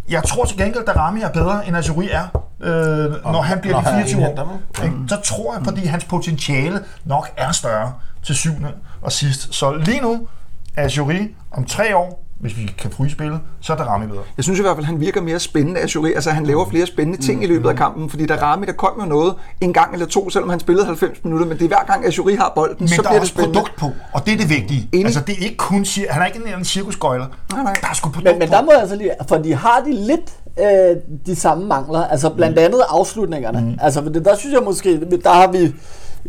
Jeg 0.09 0.23
tror 0.23 0.45
til 0.45 0.57
gengæld, 0.57 0.89
at 0.89 0.95
Darami 0.95 1.21
er 1.21 1.29
bedre, 1.29 1.67
end 1.67 1.77
Azuri 1.77 2.09
er, 2.11 2.43
øh, 2.61 3.11
når 3.23 3.41
han 3.41 3.59
bliver 3.59 3.79
de 3.79 3.83
han 3.83 3.93
24 4.05 4.21
indhenter 4.21 4.43
år. 4.43 4.61
Så 5.07 5.21
tror 5.23 5.53
jeg, 5.53 5.63
fordi 5.63 5.85
hans 5.85 6.05
potentiale 6.05 6.83
nok 7.05 7.29
er 7.37 7.51
større 7.51 7.93
til 8.23 8.35
syvende 8.35 8.71
og 9.01 9.11
sidst. 9.11 9.53
Så 9.53 9.73
lige 9.75 10.01
nu 10.01 10.27
er 10.75 10.93
Jury 10.97 11.35
om 11.51 11.65
tre 11.65 11.95
år, 11.95 12.25
hvis 12.39 12.57
vi 12.57 12.71
kan 12.77 12.91
fryse 12.91 13.11
spillet, 13.11 13.39
så 13.61 13.73
er 13.73 13.77
Darami 13.77 14.07
bedre. 14.07 14.21
Jeg 14.37 14.43
synes 14.43 14.59
i 14.59 14.61
hvert 14.61 14.75
fald, 14.75 14.85
han 14.85 14.99
virker 14.99 15.21
mere 15.21 15.39
spændende, 15.39 15.79
Azuri. 15.81 16.13
Altså, 16.13 16.31
han 16.31 16.45
laver 16.45 16.69
flere 16.69 16.85
spændende 16.85 17.21
ting 17.21 17.43
i 17.43 17.47
løbet 17.47 17.69
af 17.69 17.75
kampen, 17.75 18.09
fordi 18.09 18.25
der 18.25 18.37
Rami, 18.37 18.65
der 18.65 18.71
kom 18.73 18.91
jo 19.01 19.05
noget 19.05 19.33
en 19.61 19.73
gang 19.73 19.93
eller 19.93 20.05
to, 20.05 20.29
selvom 20.29 20.49
han 20.49 20.59
spillede 20.59 20.85
90 20.85 21.23
minutter, 21.23 21.45
men 21.45 21.57
det 21.57 21.63
er 21.63 21.67
hver 21.67 21.85
gang, 21.87 22.05
Azuri 22.05 22.35
har 22.35 22.51
bolden, 22.55 22.75
Men 22.79 22.87
så 22.87 22.95
der 22.95 23.01
bliver 23.01 23.09
er 23.09 23.13
det 23.13 23.21
også 23.21 23.33
spændende. 23.33 23.53
produkt 23.59 23.75
på, 23.79 23.85
og 24.13 24.25
det 24.25 24.33
er 24.33 24.37
det 24.37 24.49
vigtige. 24.49 24.89
Enig. 24.91 25.05
Altså, 25.05 25.21
det 25.27 25.35
er 25.39 25.43
ikke 25.43 25.57
kun, 25.57 25.85
han 26.09 26.21
er 26.21 26.25
ikke 26.25 26.35
en 26.35 26.41
eller 26.41 26.53
anden 26.53 26.65
cirkusgøjler. 26.65 27.25
Nej, 27.53 27.63
nej. 27.63 27.73
Der 27.81 27.87
er 27.87 27.93
sgu 27.93 28.09
produkt 28.09 28.25
Men, 28.31 28.39
men 28.39 28.49
der 28.49 28.61
må 28.63 28.71
jeg 28.71 28.81
altså 28.81 28.95
lige, 28.95 29.11
for 29.27 29.37
de 29.37 29.53
har 29.55 29.81
de 29.85 29.93
lidt 29.93 30.33
øh, 30.59 30.97
de 31.25 31.35
samme 31.35 31.65
mangler, 31.65 32.03
altså 32.07 32.29
blandt 32.29 32.59
andet 32.59 32.81
afslutningerne. 32.89 33.61
Mm. 33.61 33.77
Altså, 33.81 34.01
der 34.01 34.35
synes 34.35 34.53
jeg 34.53 34.63
måske, 34.63 34.99
der 35.23 35.33
har 35.33 35.51
vi 35.51 35.73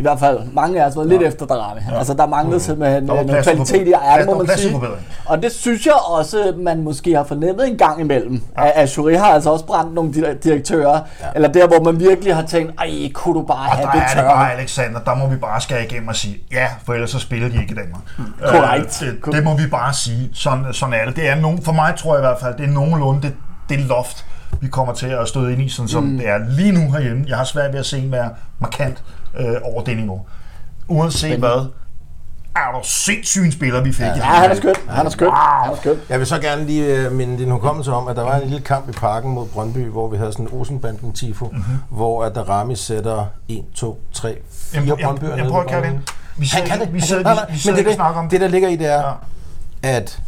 i 0.01 0.03
hvert 0.03 0.19
fald 0.19 0.39
mange 0.53 0.83
af 0.83 0.87
os 0.87 0.97
været 0.97 1.09
lidt 1.09 1.23
efter 1.23 1.47
Darami. 1.47 1.81
Ja. 1.91 1.99
Altså, 1.99 2.15
der 2.15 2.27
manglede 2.27 2.61
simpelthen 2.61 3.09
Der 3.09 3.13
var 3.13 3.21
øh, 3.21 3.27
noget 3.27 3.45
kvalitet 3.45 3.89
i 3.89 3.91
Der 3.91 4.27
må 4.27 4.35
var 4.35 4.45
man 4.45 4.59
sige. 4.59 4.81
Og 5.27 5.43
det 5.43 5.53
synes 5.53 5.87
jeg 5.87 5.95
også, 6.19 6.55
man 6.57 6.83
måske 6.83 7.15
har 7.17 7.25
fornemmet 7.25 7.69
en 7.69 7.79
gang 7.79 8.01
imellem. 8.01 8.43
Ja. 8.59 8.71
At 8.75 8.97
Jury 8.97 9.17
har 9.17 9.27
altså 9.27 9.51
også 9.51 9.65
brændt 9.65 9.95
nogle 9.95 10.11
di- 10.11 10.39
direktører, 10.39 11.01
ja. 11.21 11.27
eller 11.35 11.49
der, 11.49 11.67
hvor 11.67 11.93
man 11.93 12.01
virkelig 12.01 12.35
har 12.35 12.43
tænkt, 12.43 12.73
ej, 12.79 13.11
kunne 13.15 13.35
du 13.41 13.47
bare 13.47 13.57
Og 13.57 13.65
have 13.65 13.87
der 13.87 13.93
det 13.93 14.01
er 14.01 14.07
det 14.07 14.15
tørre? 14.15 14.35
bare, 14.35 14.53
Alexander, 14.53 15.01
der 15.01 15.15
må 15.15 15.27
vi 15.27 15.37
bare 15.37 15.61
skære 15.61 15.85
igennem 15.85 16.09
og 16.09 16.17
sige, 16.17 16.39
ja, 16.53 16.67
for 16.87 16.93
ellers 16.95 17.11
så 17.11 17.19
spiller 17.19 17.49
de 17.49 17.61
ikke 17.61 17.73
i 17.73 17.77
Danmark. 17.77 18.03
Korrekt. 18.47 19.03
Øh, 19.03 19.09
det, 19.25 19.35
det, 19.35 19.45
må 19.45 19.57
vi 19.57 19.67
bare 19.67 19.93
sige. 19.95 20.31
Sådan, 20.35 20.65
sådan 20.73 20.95
er 20.95 21.05
det. 21.07 21.17
det 21.17 21.29
er 21.29 21.35
nogen, 21.35 21.63
for 21.63 21.73
mig 21.73 21.95
tror 21.97 22.15
jeg 22.15 22.25
i 22.25 22.27
hvert 22.27 22.41
fald, 22.41 22.55
det 22.57 22.65
er 22.65 22.71
nogenlunde 22.73 23.23
det, 23.23 23.35
det 23.69 23.81
loft, 23.81 24.25
vi 24.61 24.69
kommer 24.69 24.93
til 24.95 25.07
at 25.07 25.29
støde 25.29 25.53
ind 25.53 25.63
i, 25.63 25.69
sådan 25.69 25.89
som 25.89 26.03
mm. 26.03 26.19
det 26.19 26.29
er 26.29 26.39
lige 26.49 26.73
nu 26.73 26.93
herhjemme. 26.93 27.25
Jeg 27.29 27.37
har 27.37 27.45
svært 27.45 27.73
ved 27.73 27.81
at 27.81 27.87
se 27.87 27.99
en 27.99 28.13
være 28.13 28.31
markant 28.59 29.03
øh, 29.38 29.55
over 29.64 29.83
det 29.85 29.97
niveau. 29.97 30.27
Uanset 30.88 31.38
hvad, 31.38 31.66
er 32.57 32.73
der 32.73 32.81
sindssygt 32.83 33.45
en 33.45 33.53
spiller, 33.53 33.81
vi 33.83 33.93
fik. 33.93 34.05
Ja, 34.07 34.11
han 34.23 34.51
er 34.51 34.55
skøn. 34.55 34.75
Han 34.88 35.07
er 35.07 35.11
skøn. 35.11 35.31
Han 35.33 35.73
er 35.73 35.77
skøn. 35.77 35.97
Jeg 36.09 36.19
vil 36.19 36.27
så 36.27 36.38
gerne 36.40 36.64
lige 36.64 36.85
øh, 36.97 37.12
minde 37.12 37.38
din 37.38 37.51
hukommelse 37.51 37.93
om, 37.93 38.09
at 38.09 38.16
der 38.16 38.23
var 38.23 38.37
en 38.37 38.49
lille 38.49 38.61
kamp 38.64 38.88
i 38.88 38.93
parken 38.93 39.31
mod 39.31 39.47
Brøndby, 39.47 39.88
hvor 39.88 40.09
vi 40.09 40.16
havde 40.16 40.33
sådan 40.33 40.47
en 40.47 40.53
Olsenbanden-tifo, 40.61 41.45
mm-hmm. 41.47 41.79
hvor 41.90 42.25
at 42.25 42.35
Darami 42.35 42.77
sætter 42.77 43.27
1, 43.49 43.64
2, 43.75 44.01
3, 44.12 44.37
4 44.51 44.83
Jamen, 44.83 44.88
jeg, 44.88 45.07
Brøndbyer 45.07 45.27
jeg, 45.29 45.37
nede 45.37 45.43
jeg 45.45 45.51
prøver 45.51 45.64
at 45.64 45.71
kalde. 45.71 46.01
Vi 46.37 46.47
sidder, 46.47 46.69
Han 46.69 46.79
kan 46.79 46.87
det. 46.87 46.95
vi 46.95 47.01
sidder, 47.01 47.23
vi, 47.23 47.35
nej, 47.35 47.47
vi 47.51 47.59
sidder 47.59 47.77
men 47.77 47.85
det, 47.85 47.90
og 47.90 47.95
snakker 47.95 48.21
om 48.21 48.25
det, 48.29 48.31
det, 48.33 48.40
der 48.40 48.49
ligger 48.49 48.69
i, 48.69 48.77
det 48.77 48.87
er, 48.93 49.03
Ja. 49.83 49.97
at 49.99 50.23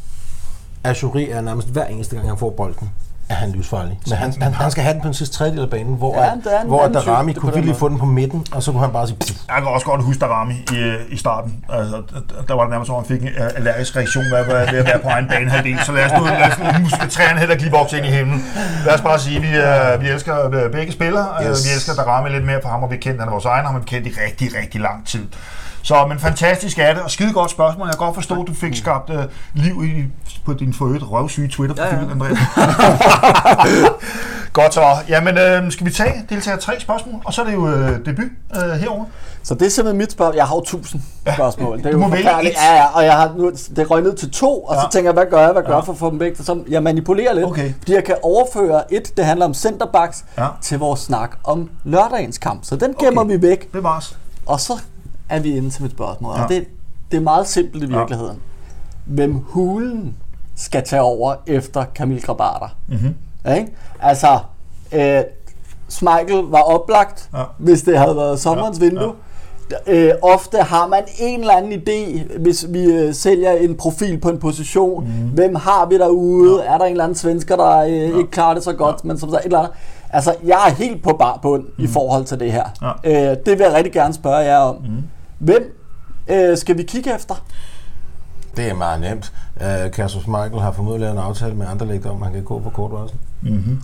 Azuri 0.84 1.30
er 1.30 1.40
nærmest 1.40 1.68
hver 1.68 1.84
eneste 1.84 2.16
gang, 2.16 2.28
han 2.28 2.38
får 2.38 2.50
bolden, 2.50 2.90
er 3.28 3.34
han 3.34 3.50
livsfarlig. 3.50 3.98
Men 4.08 4.16
han, 4.18 4.34
han, 4.42 4.54
han 4.54 4.70
skal 4.70 4.82
have 4.84 4.92
den 4.94 5.00
på 5.02 5.06
den 5.06 5.14
sidste 5.14 5.36
tredjedel 5.36 5.62
af 5.62 5.70
banen, 5.70 5.94
hvor, 5.94 6.14
Ja, 6.22 6.28
er 6.28 6.32
en 6.62 6.68
hvor 6.68 6.86
type, 6.88 6.98
Darami 6.98 7.32
kunne 7.32 7.52
virkelig 7.54 7.76
få 7.76 7.88
den 7.88 7.98
på 7.98 8.04
midten, 8.06 8.46
og 8.52 8.62
så 8.62 8.70
kunne 8.72 8.80
han 8.80 8.90
bare 8.92 9.06
sige, 9.06 9.16
pff, 9.20 9.30
Jeg 9.48 9.56
kan 9.58 9.66
også 9.66 9.86
godt 9.86 10.02
huske 10.04 10.20
Darami 10.20 10.54
i, 10.72 10.96
i 11.08 11.16
starten. 11.16 11.64
Altså, 11.72 11.96
der- 11.96 12.42
der 12.48 12.54
var 12.54 12.62
det 12.62 12.70
nærmest, 12.70 12.86
som 12.86 12.96
han 12.96 13.04
fik 13.04 13.22
en 13.22 13.28
øh, 13.28 13.50
allergisk 13.56 13.96
reaktion 13.96 14.24
ved 14.24 14.32
at 14.38 14.46
være, 14.48 14.72
ved 14.72 14.78
at 14.78 14.86
være 14.86 14.98
på 14.98 15.08
egen 15.08 15.28
banehalvdel. 15.28 15.78
Så 15.86 15.92
lad 15.92 16.04
os 16.04 16.12
nu, 16.18 16.24
lad 16.24 16.50
os 16.52 16.80
nu 16.82 16.88
skal 16.88 17.08
træerne 17.10 17.38
heller 17.38 17.52
ikke 17.54 17.64
lige 17.64 17.76
vokse 17.78 17.96
ind 17.98 18.06
i 18.06 18.10
himlen. 18.10 18.44
Lad 18.86 18.94
os 18.94 19.00
bare 19.00 19.18
sige, 19.18 19.36
at 19.36 19.42
vi, 19.42 19.48
øh, 19.56 20.02
vi 20.02 20.08
elsker 20.08 20.46
øh, 20.64 20.72
begge 20.72 20.92
spillere. 20.92 21.28
Yes. 21.42 21.48
Yes. 21.48 21.64
Vi 21.68 21.74
elsker 21.74 21.94
Darami 21.94 22.28
lidt 22.30 22.44
mere, 22.44 22.58
for 22.62 22.68
ham 22.68 22.80
har 22.80 22.88
vi 22.88 22.96
kendt. 22.96 23.18
Han 23.20 23.28
er 23.28 23.32
vores 23.32 23.44
egen, 23.44 23.64
ham 23.66 23.74
har 23.74 23.80
vi 23.80 23.86
kendt 23.88 24.06
i 24.06 24.12
rigtig, 24.26 24.48
rigtig 24.60 24.80
lang 24.80 25.06
tid. 25.06 25.24
Så, 25.82 26.06
men 26.08 26.18
fantastisk 26.18 26.78
er 26.78 26.94
det, 26.94 27.02
og 27.02 27.10
skide 27.10 27.32
godt 27.32 27.50
spørgsmål. 27.50 27.86
Jeg 27.86 27.94
kan 27.98 28.06
godt 28.06 28.14
forstå, 28.14 28.40
at 28.42 28.48
du 28.48 28.54
fik 28.54 28.76
skabt 28.76 29.10
øh, 29.10 29.24
liv 29.54 29.84
i, 29.84 30.04
på 30.44 30.52
din 30.52 30.74
forøget 30.74 31.10
røvsyge 31.10 31.48
Twitter-profil, 31.48 31.98
ja, 31.98 32.04
ja. 32.04 32.10
Andreas. 32.10 32.38
godt 34.52 34.74
så. 34.74 34.82
Jamen, 35.08 35.38
øh, 35.38 35.72
skal 35.72 35.86
vi 35.86 35.90
tage 35.92 36.24
deltager 36.30 36.56
tre 36.58 36.80
spørgsmål, 36.80 37.20
og 37.24 37.32
så 37.34 37.40
er 37.42 37.46
det 37.46 37.54
jo 37.54 37.68
øh, 37.68 38.06
debut 38.06 38.24
øh, 38.56 38.70
herover. 38.72 39.04
Så 39.42 39.54
det 39.54 39.66
er 39.66 39.70
simpelthen 39.70 39.98
mit 39.98 40.12
spørgsmål. 40.12 40.36
Jeg 40.36 40.46
har 40.46 40.54
jo 40.56 40.60
tusind 40.60 41.00
spørgsmål. 41.34 41.78
Det 41.78 41.86
er 41.86 41.90
du 41.90 41.96
jo 41.96 42.02
må 42.02 42.08
vælge 42.08 42.24
forfærdeligt. 42.24 42.54
et. 42.56 42.62
Ja, 42.62 42.74
ja, 42.76 42.86
og 42.94 43.04
jeg 43.04 43.12
har 43.14 43.32
nu, 43.36 43.52
det 43.76 43.90
røg 43.90 44.02
ned 44.02 44.16
til 44.16 44.30
to, 44.30 44.60
og 44.64 44.74
så 44.74 44.80
Ja. 44.80 44.88
tænker 44.90 45.08
jeg, 45.10 45.14
hvad 45.14 45.26
gør 45.30 45.40
jeg, 45.40 45.52
hvad 45.52 45.62
gør 45.62 45.70
Ja. 45.70 45.76
jeg 45.76 45.84
for 45.84 45.92
at 45.92 45.98
få 45.98 46.10
dem 46.10 46.20
væk? 46.20 46.36
Så 46.36 46.62
jeg 46.68 46.82
manipulerer 46.82 47.34
lidt, 47.34 47.46
Okay. 47.46 47.72
fordi 47.78 47.94
jeg 47.94 48.04
kan 48.04 48.14
overføre 48.22 48.94
et, 48.94 49.16
det 49.16 49.24
handler 49.24 49.46
om 49.46 49.54
centerbacks, 49.54 50.24
Ja. 50.38 50.46
til 50.62 50.78
vores 50.78 51.00
snak 51.00 51.30
om 51.44 51.70
lørdagens 51.84 52.38
kamp. 52.38 52.64
Så 52.64 52.76
den 52.76 52.94
gemmer 53.00 53.22
Okay. 53.22 53.36
vi 53.36 53.42
væk, 53.42 53.72
Bevares. 53.72 54.16
og 54.46 54.60
så 54.60 54.72
er 55.28 55.40
vi 55.40 55.56
inde 55.56 55.70
til 55.70 55.82
mit 55.82 55.90
spørgsmål. 55.92 56.34
Ja. 56.36 56.42
Og 56.42 56.48
det, 56.48 56.64
det 57.10 57.16
er 57.16 57.20
meget 57.20 57.46
simpelt 57.48 57.82
i 57.84 57.86
Ja. 57.86 57.98
virkeligheden. 57.98 58.38
Hvem 59.06 59.34
hulen 59.34 60.16
skal 60.56 60.82
tage 60.84 61.02
over 61.02 61.34
efter 61.46 61.84
Kamil 61.94 62.22
Grabater? 62.22 62.76
Mhm. 62.88 63.14
Ja, 63.44 63.54
ikke? 63.54 63.72
Altså, 64.00 64.38
øh, 64.92 65.20
Schmeichel 65.88 66.42
var 66.44 66.60
oplagt, 66.62 67.28
Ja. 67.34 67.42
hvis 67.58 67.82
det 67.82 67.98
havde 67.98 68.16
været 68.16 68.40
sommerens 68.40 68.78
Ja, 68.78 68.84
vindue. 68.84 69.12
Øh, 69.86 70.10
ofte 70.22 70.58
har 70.58 70.86
man 70.86 71.02
en 71.18 71.40
eller 71.40 71.52
anden 71.54 71.72
idé, 71.72 72.22
hvis 72.38 72.66
vi 72.68 72.84
øh, 72.84 73.14
sælger 73.14 73.52
en 73.52 73.76
profil 73.76 74.18
på 74.20 74.28
en 74.28 74.38
position. 74.38 75.04
Mm. 75.04 75.28
Hvem 75.28 75.54
har 75.54 75.86
vi 75.86 75.98
derude? 75.98 76.62
Ja. 76.64 76.74
Er 76.74 76.78
der 76.78 76.84
en 76.84 76.90
eller 76.90 77.04
anden 77.04 77.18
svensker, 77.18 77.56
der 77.56 77.78
øh, 77.78 77.92
ja. 77.92 78.02
ikke 78.18 78.30
klarer 78.30 78.54
det 78.54 78.64
så 78.64 78.72
godt? 78.72 78.96
Ja. 79.04 79.08
Men 79.08 79.18
som 79.18 79.28
der 79.30 79.38
et 79.38 79.44
eller 79.44 79.58
andet. 79.58 79.72
Altså, 80.12 80.34
jeg 80.44 80.68
er 80.68 80.74
helt 80.74 81.02
på 81.02 81.16
bar 81.18 81.38
bund 81.42 81.64
mm. 81.78 81.84
i 81.84 81.86
forhold 81.86 82.24
til 82.24 82.40
det 82.40 82.52
her. 82.52 82.94
Ja. 83.04 83.30
Øh, 83.30 83.36
det 83.46 83.58
vil 83.58 83.64
jeg 83.64 83.72
rigtig 83.72 83.92
gerne 83.92 84.14
spørge 84.14 84.38
jer 84.38 84.58
om. 84.58 84.76
Mm. 84.76 85.02
Hvem 85.38 85.78
øh, 86.28 86.56
skal 86.56 86.78
vi 86.78 86.82
kigge 86.82 87.14
efter? 87.14 87.34
det 88.56 88.70
er 88.70 88.74
meget 88.74 89.00
nemt. 89.00 89.32
Uh, 89.56 89.90
Kasper 89.90 90.42
Michael 90.42 90.62
har 90.62 90.72
formodentlig 90.72 91.00
lavet 91.00 91.18
en 91.18 91.24
aftale 91.24 91.54
med 91.54 91.66
andre 91.66 91.86
lægter 91.86 92.10
om, 92.10 92.22
at 92.22 92.26
han 92.26 92.34
kan 92.34 92.44
gå 92.44 92.58
på 92.58 92.70
kort 92.70 92.92
varsel. 92.92 93.18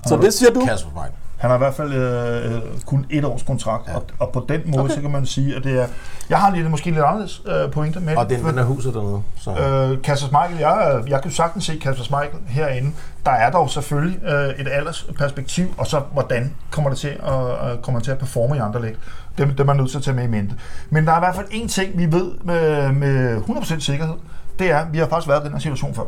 Så 0.07 0.17
det 0.17 0.35
siger 0.35 0.51
du? 0.51 0.61
Kasper 0.67 0.91
Michael. 0.91 1.13
Han 1.39 1.51
har 1.51 1.57
i 1.57 1.59
hvert 1.59 1.75
fald 1.75 1.93
øh, 1.93 2.55
øh, 2.55 2.61
kun 2.87 3.07
et 3.11 3.25
års 3.25 3.43
kontrakt, 3.43 3.89
ja. 3.89 3.95
og, 3.95 4.05
og 4.19 4.31
på 4.33 4.47
den 4.49 4.61
måde, 4.67 4.83
okay. 4.83 4.95
så 4.95 5.01
kan 5.01 5.11
man 5.11 5.27
sige, 5.27 5.57
at 5.57 5.65
det 5.65 5.83
er... 5.83 5.87
Jeg 6.31 6.39
har 6.39 6.51
lidt, 6.51 6.71
måske 6.71 6.91
lidt 6.91 7.05
anderledes 7.05 7.43
øh, 7.47 7.71
pointer 7.71 8.01
med 8.01 8.17
Og 8.17 8.29
det, 8.29 8.39
den, 8.39 8.47
den 8.47 8.59
er 8.59 8.65
huset 8.65 8.95
dernede. 8.95 9.23
Så. 9.37 9.51
Øh, 9.51 10.03
Kasper 10.03 10.29
Schmeichel, 10.29 10.59
jeg, 10.59 11.03
jeg 11.09 11.23
kan 11.23 11.31
jo 11.31 11.37
sagtens 11.37 11.65
se 11.65 11.79
Kasper 11.79 12.05
Schmeichel 12.05 12.39
herinde. 12.47 12.93
Der 13.27 13.31
er 13.31 13.51
dog 13.51 13.71
selvfølgelig 13.71 14.23
øh, 14.25 14.49
et 14.49 14.69
aldersperspektiv, 14.73 15.75
og 15.79 15.87
så 15.87 16.03
hvordan 16.13 16.55
kommer 16.71 16.91
det 16.91 16.99
til 16.99 17.09
at, 17.09 17.71
øh, 17.73 17.79
kommer 17.83 17.99
det 17.99 18.05
til 18.05 18.13
at 18.13 18.19
performe 18.19 18.57
i 18.57 18.59
andre 18.59 18.83
læg. 18.83 18.95
Det, 19.39 19.49
det 19.49 19.61
er 19.61 19.65
man 19.65 19.77
nødt 19.77 19.91
til 19.91 19.99
at 19.99 20.05
tage 20.05 20.15
med 20.15 20.25
i 20.25 20.27
mente. 20.27 20.55
Men 20.91 21.07
der 21.07 21.13
er 21.13 21.17
i 21.17 21.21
hvert 21.21 21.35
fald 21.35 21.47
én 21.47 21.69
ting, 21.69 21.99
vi 21.99 22.13
ved 22.13 22.31
med, 22.45 22.93
med 22.93 23.43
100% 23.43 23.81
sikkerhed. 23.81 24.15
Det 24.59 24.71
er, 24.71 24.79
at 24.79 24.93
vi 24.93 24.99
har 24.99 25.09
faktisk 25.09 25.29
været 25.29 25.41
i 25.41 25.45
den 25.45 25.53
her 25.53 25.61
situation 25.61 25.95
før. 25.95 26.05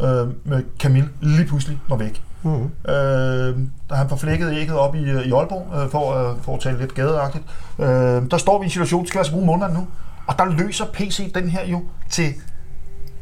Øh, 0.00 0.28
med 0.44 0.64
Camille 0.78 1.08
lige 1.20 1.46
pludselig 1.46 1.78
var 1.88 1.96
væk. 1.96 2.22
Mm-hmm. 2.46 2.92
Øh, 2.94 3.56
da 3.90 3.94
han 3.94 4.08
får 4.08 4.16
flækket 4.16 4.52
ægget 4.52 4.76
op 4.78 4.94
i, 4.94 4.98
i 5.00 5.32
Aalborg, 5.32 5.82
øh, 5.82 5.90
for, 5.90 6.30
øh, 6.30 6.36
for 6.42 6.54
at 6.54 6.60
tale 6.60 6.78
lidt 6.78 6.94
gadeagtigt. 6.94 7.44
Øh, 7.78 7.86
der 8.30 8.36
står 8.38 8.58
vi 8.58 8.62
i 8.62 8.66
en 8.66 8.70
situation, 8.70 9.06
skal 9.06 9.18
vi 9.18 9.20
altså 9.20 9.32
bruge 9.32 9.46
måneden 9.46 9.74
nu. 9.74 9.86
Og 10.26 10.38
der 10.38 10.44
løser 10.44 10.84
PC 10.92 11.32
den 11.32 11.48
her 11.48 11.64
jo 11.66 11.82
til, 12.10 12.34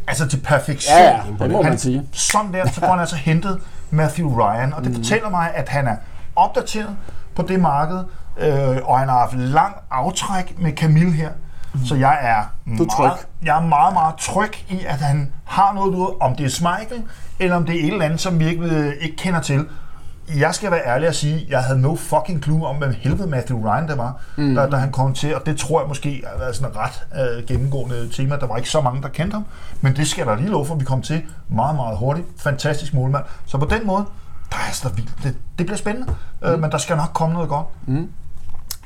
altså 0.09 0.29
til 0.29 0.37
perfektion. 0.41 0.99
Ja, 0.99 1.05
ja, 1.11 1.21
det 1.45 1.51
må 1.51 1.63
man 1.63 1.71
han, 1.71 1.79
sige. 1.79 2.03
Sådan 2.13 2.53
der, 2.53 2.67
så 2.69 2.81
får 2.81 2.87
han 2.91 3.01
altså 3.01 3.17
hentet 3.17 3.61
Matthew 3.91 4.41
Ryan, 4.41 4.73
og 4.73 4.83
det 4.85 4.91
Mm. 4.91 4.97
fortæller 4.97 5.31
mig, 5.31 5.51
at 5.55 5.69
han 5.69 5.87
er 5.89 5.97
opdateret 6.37 6.97
på 7.35 7.43
det 7.43 7.61
marked, 7.61 7.99
øh, 8.39 8.77
og 8.85 8.99
han 8.99 9.09
har 9.09 9.19
haft 9.19 9.35
lang 9.37 9.77
aftræk 9.91 10.55
med 10.59 10.73
Camille 10.73 11.13
her. 11.13 11.31
Så 11.87 11.95
jeg 11.95 12.19
er, 12.23 12.43
Mm. 12.65 12.77
Du 12.77 12.83
er 12.85 12.99
meget, 12.99 13.19
tryg. 13.19 13.27
jeg 13.45 13.57
er 13.57 13.67
meget, 13.67 13.95
meget 13.95 14.15
tryg 14.17 14.53
i, 14.69 14.85
at 14.89 14.97
han 15.01 15.33
har 15.45 15.73
noget 15.73 15.95
ud, 15.95 16.17
om 16.21 16.37
det 16.37 16.47
er 16.47 16.51
Schmeichel, 16.51 17.03
eller 17.39 17.57
om 17.57 17.67
det 17.67 17.75
er 17.81 17.85
et 17.87 17.93
eller 17.93 18.05
andet, 18.05 18.21
som 18.21 18.39
vi 18.39 18.47
ikke, 18.49 18.63
øh, 18.65 18.93
ikke 19.01 19.17
kender 19.17 19.41
til. 19.41 19.67
Jeg 20.37 20.55
skal 20.55 20.71
være 20.71 20.87
ærlig 20.87 21.09
og 21.09 21.15
sige, 21.15 21.35
at 21.35 21.49
jeg 21.51 21.63
havde 21.65 21.81
no 21.81 21.95
fucking 21.97 22.43
clue 22.45 22.67
om, 22.67 22.77
hvem 22.77 22.95
helvede 22.99 23.29
Matthew 23.29 23.69
Ryan 23.69 23.89
det 23.89 23.99
var, 23.99 24.17
mm. 24.37 24.55
da, 24.55 24.67
da 24.71 24.77
han 24.77 24.93
kom 24.93 25.15
til, 25.15 25.35
og 25.37 25.47
det 25.47 25.57
tror 25.59 25.81
jeg 25.81 25.89
måske 25.89 26.23
har 26.33 26.39
været 26.39 26.57
sådan 26.57 26.71
et 26.71 26.77
ret 26.77 27.39
øh, 27.39 27.47
gennemgående 27.47 28.09
tema. 28.13 28.37
Der 28.37 28.47
var 28.47 28.57
ikke 28.57 28.71
så 28.71 28.81
mange, 28.81 29.03
der 29.03 29.09
kendte 29.09 29.35
ham, 29.35 29.45
men 29.81 29.97
det 29.97 30.07
skal 30.09 30.27
der 30.27 30.37
lige 30.37 30.49
lov 30.49 30.67
for, 30.67 30.75
at 30.75 30.81
vi 30.81 30.85
kom 30.85 31.03
til 31.03 31.23
meget, 31.49 31.77
meget 31.77 31.99
hurtigt. 31.99 32.27
Fantastisk 32.39 32.95
målmand. 32.95 33.25
Så 33.47 33.59
på 33.59 33.65
den 33.67 33.87
måde, 33.87 34.05
der 34.51 34.57
er 34.57 34.67
altså 34.67 34.89
vildt. 34.89 35.11
Det, 35.23 35.37
det 35.59 35.67
bliver 35.67 35.79
spændende, 35.79 36.13
mm. 36.43 36.49
øh, 36.49 36.61
men 36.61 36.71
der 36.71 36.79
skal 36.79 36.97
nok 36.97 37.11
komme 37.15 37.35
noget 37.35 37.49
godt. 37.49 37.67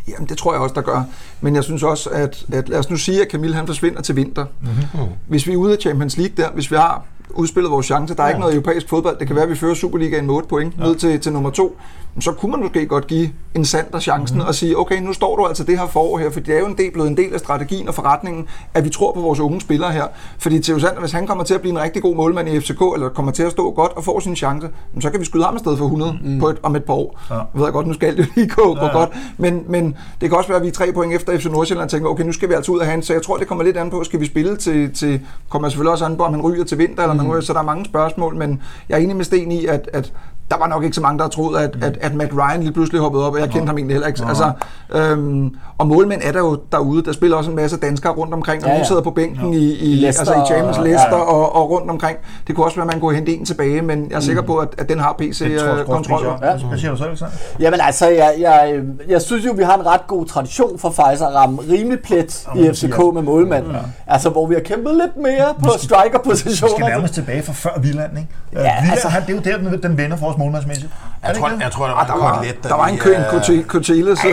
Jamen, 0.09 0.28
det 0.28 0.38
tror 0.38 0.52
jeg 0.52 0.61
også, 0.61 0.74
der 0.74 0.80
gør. 0.80 1.02
Men 1.40 1.54
jeg 1.54 1.64
synes 1.64 1.82
også, 1.82 2.11
at, 2.11 2.44
at 2.52 2.68
lad 2.68 2.78
os 2.78 2.90
nu 2.90 2.96
sige, 2.96 3.22
at 3.22 3.30
Camille 3.30 3.56
han 3.56 3.66
forsvinder 3.66 4.02
til 4.02 4.16
vinter. 4.16 4.44
Mm-hmm. 4.61 5.09
Hvis 5.28 5.46
vi 5.46 5.52
er 5.52 5.56
ude 5.56 5.72
af 5.72 5.78
Champions 5.80 6.16
League 6.16 6.34
der, 6.36 6.50
hvis 6.50 6.70
vi 6.70 6.76
har 6.76 7.04
udspillet 7.30 7.70
vores 7.70 7.86
chance, 7.86 8.14
der 8.14 8.22
er 8.22 8.26
ja. 8.26 8.30
ikke 8.30 8.40
noget 8.40 8.54
europæisk 8.54 8.88
fodbold, 8.88 9.18
det 9.18 9.26
kan 9.26 9.36
være, 9.36 9.44
at 9.44 9.50
vi 9.50 9.56
fører 9.56 9.74
Superligaen 9.74 10.26
med 10.26 10.34
8 10.34 10.48
point 10.48 10.74
ja. 10.78 10.82
ned 10.82 10.96
til, 10.96 11.20
til 11.20 11.32
nummer 11.32 11.50
2, 11.50 11.78
så 12.20 12.32
kunne 12.32 12.50
man 12.50 12.60
måske 12.60 12.86
godt 12.86 13.06
give 13.06 13.30
en 13.54 13.64
Sander 13.64 14.00
chancen 14.00 14.36
mm-hmm. 14.36 14.48
og 14.48 14.54
sige, 14.54 14.78
okay, 14.78 15.00
nu 15.00 15.12
står 15.12 15.36
du 15.36 15.46
altså 15.46 15.64
det 15.64 15.78
her 15.78 15.86
forår 15.86 16.18
her, 16.18 16.30
for 16.30 16.40
det 16.40 16.54
er 16.54 16.58
jo 16.58 16.66
en 16.66 16.78
del, 16.78 16.92
blevet 16.92 17.08
en 17.08 17.16
del 17.16 17.34
af 17.34 17.40
strategien 17.40 17.88
og 17.88 17.94
forretningen, 17.94 18.46
at 18.74 18.84
vi 18.84 18.90
tror 18.90 19.12
på 19.12 19.20
vores 19.20 19.40
unge 19.40 19.60
spillere 19.60 19.92
her. 19.92 20.06
Fordi 20.38 20.60
Theo 20.60 20.78
Sander, 20.78 21.00
hvis 21.00 21.12
han 21.12 21.26
kommer 21.26 21.44
til 21.44 21.54
at 21.54 21.60
blive 21.60 21.72
en 21.72 21.80
rigtig 21.80 22.02
god 22.02 22.16
målmand 22.16 22.48
i 22.48 22.60
FCK, 22.60 22.82
eller 22.94 23.08
kommer 23.08 23.32
til 23.32 23.42
at 23.42 23.52
stå 23.52 23.70
godt 23.70 23.92
og 23.92 24.04
få 24.04 24.20
sin 24.20 24.36
chance, 24.36 24.68
så 25.00 25.10
kan 25.10 25.20
vi 25.20 25.24
skyde 25.24 25.44
ham 25.44 25.54
afsted 25.54 25.76
for 25.76 25.84
100 25.84 26.18
mm. 26.22 26.40
på 26.40 26.48
et, 26.48 26.56
om 26.62 26.76
et 26.76 26.84
par 26.84 26.94
år. 26.94 27.20
Ja. 27.30 27.34
Jeg 27.34 27.44
ved 27.54 27.64
jeg 27.64 27.72
godt, 27.72 27.86
nu 27.86 27.92
skal 27.92 28.16
det 28.16 28.26
jo 28.26 28.32
lige 28.34 28.48
gå, 28.48 28.74
gå 28.74 28.84
ja. 28.84 28.92
godt, 28.92 29.10
men, 29.38 29.64
men 29.68 29.96
det 30.20 30.28
kan 30.28 30.38
også 30.38 30.48
være, 30.48 30.56
at 30.56 30.62
vi 30.62 30.68
er 30.68 30.72
tre 30.72 30.92
point 30.92 31.14
efter 31.14 31.38
FC 31.38 31.44
Nordsjælland 31.44 31.88
tænker, 31.88 32.08
okay, 32.08 32.24
nu 32.24 32.32
skal 32.32 32.48
vi 32.48 32.54
altså 32.54 32.72
ud 32.72 32.80
af 32.80 32.86
han, 32.86 33.02
så 33.02 33.12
jeg 33.12 33.22
tror, 33.22 33.36
det 33.36 33.46
kommer 33.46 33.64
lidt 33.64 33.76
an 33.76 33.90
på, 33.90 34.04
skal 34.04 34.20
vi 34.20 34.26
spille 34.26 34.56
til, 34.56 34.94
til 34.94 35.20
kommer 35.48 35.68
selvfølgelig 35.68 35.92
også 35.92 36.04
an 36.04 36.16
på, 36.16 36.22
om 36.22 36.32
han 36.32 36.42
ryger 36.42 36.64
til 36.64 36.78
vinter, 36.78 37.02
eller 37.02 37.14
mm. 37.14 37.20
man 37.20 37.28
ryger, 37.30 37.40
så 37.40 37.52
der 37.52 37.58
er 37.58 37.64
mange 37.64 37.84
spørgsmål, 37.84 38.36
men 38.36 38.62
jeg 38.88 38.98
er 38.98 39.02
enig 39.02 39.16
med 39.16 39.24
Sten 39.24 39.52
i, 39.52 39.66
at, 39.66 39.90
at 39.92 40.12
der 40.51 40.59
var 40.59 40.66
nok 40.66 40.84
ikke 40.84 40.94
så 40.94 41.01
mange, 41.01 41.18
der 41.18 41.28
troede, 41.28 41.61
at, 41.61 41.76
at, 41.82 41.99
at 42.01 42.14
Matt 42.14 42.32
Ryan 42.34 42.61
lige 42.62 42.72
pludselig 42.72 43.01
hoppede 43.01 43.26
op, 43.26 43.32
og 43.34 43.40
jeg 43.40 43.49
kendte 43.51 43.66
ham 43.66 43.78
egentlig 43.78 43.94
heller 43.94 44.07
ikke. 44.07 44.22
Altså, 44.28 44.53
øhm, 44.94 45.55
og 45.78 45.86
målmænd 45.86 46.20
er 46.24 46.32
der 46.32 46.38
jo 46.38 46.59
derude. 46.72 47.03
Der 47.05 47.12
spiller 47.12 47.36
også 47.36 47.51
en 47.51 47.57
masse 47.57 47.76
danskere 47.76 48.12
rundt 48.12 48.34
omkring, 48.34 48.62
og 48.62 48.66
Ja, 48.68 48.72
ja, 48.72 48.74
ja. 48.74 48.78
ja. 48.82 48.86
sidder 48.86 49.03
på 49.03 49.11
bænken 49.11 49.55
i, 49.55 49.57
i, 49.74 49.94
Leicester 49.94 50.20
altså 50.20 50.34
i 50.34 50.46
Champions 50.55 50.78
og- 50.78 50.84
Leicester 50.84 51.09
ja, 51.16 51.16
ja. 51.16 51.24
og, 51.24 51.55
og 51.57 51.70
rundt 51.70 51.90
omkring. 51.90 52.18
Det 52.46 52.55
kunne 52.55 52.66
også 52.66 52.76
være, 52.76 52.86
at 52.86 52.92
man 52.92 53.01
kunne 53.01 53.14
hente 53.14 53.32
en 53.34 53.44
tilbage, 53.44 53.82
men 53.82 54.07
jeg 54.11 54.16
er 54.16 54.20
sikker 54.20 54.42
på, 54.42 54.57
at, 54.57 54.68
at 54.78 54.88
den 54.88 54.99
har 55.01 55.12
PC 55.18 55.38
Det 55.38 55.59
tror 55.61 55.66
jeg 55.68 55.78
øh, 55.78 55.88
over. 55.88 56.38
Hvad- 56.68 56.78
siger 56.78 56.90
du 56.90 56.96
så, 56.96 57.05
Alexander? 57.05 57.34
Jamen 57.61 57.80
altså, 57.82 58.09
jeg, 58.09 58.34
jeg, 58.40 58.80
jeg 59.09 59.22
synes 59.22 59.46
jo, 59.46 59.53
vi 59.53 59.62
har 59.62 59.74
en 59.76 59.86
ret 59.86 60.07
god 60.07 60.26
tradition 60.26 60.78
for 60.78 60.90
faktisk 60.90 61.22
at 61.22 61.34
ramme 61.34 61.59
rimelig 61.70 61.99
plet 62.05 62.46
i 62.57 62.68
FCK 62.74 62.99
med 63.14 63.22
målmanden. 63.22 63.76
Altså, 64.07 64.30
hvor 64.30 64.46
vi 64.46 64.55
har 64.55 64.61
kæmpet 64.62 64.94
lidt 64.94 65.16
mere 65.16 65.55
på 65.59 65.64
Vi 65.64 65.68
skal 65.78 65.80
striker-positioner. 65.80 66.88
nærmest 66.88 67.14
tilbage 67.14 67.42
fra 67.42 67.53
før 67.53 67.80
Villand, 67.80 68.18
ikke? 68.18 68.28
Ja, 68.53 68.59
Ja, 68.62 68.64
Villand, 68.74 68.90
altså- 68.92 69.09
han, 69.09 69.22
det 69.22 69.30
er 69.46 69.53
jo 69.53 69.59
der, 69.64 69.70
den, 69.70 69.82
den 69.82 69.96
vender 69.99 70.16
for 70.16 70.26
os 70.26 70.38
målmandsmæssigt. 70.39 70.91
Er 70.93 71.26
Jeg 71.26 71.34
det 71.34 71.41
tror, 71.41 71.49
ikke 71.49 71.59
det? 71.59 71.64
jeg 71.64 71.72
tror, 71.72 71.86
der 71.86 71.93
Ah, 71.95 71.99
var 71.99 72.05
der 72.07 72.14
en 72.14 72.20
var, 72.20 72.34
kotelet, 72.36 72.64
da 72.64 72.68
der 72.68 72.74
var 72.76 72.86
en 72.86 72.95
vi, 72.95 72.99
kø, 72.99 73.14
en 73.14 73.20
øh, 73.20 73.26
Cote- 73.26 73.66
Coteles... 73.66 74.24
Øh, 74.24 74.32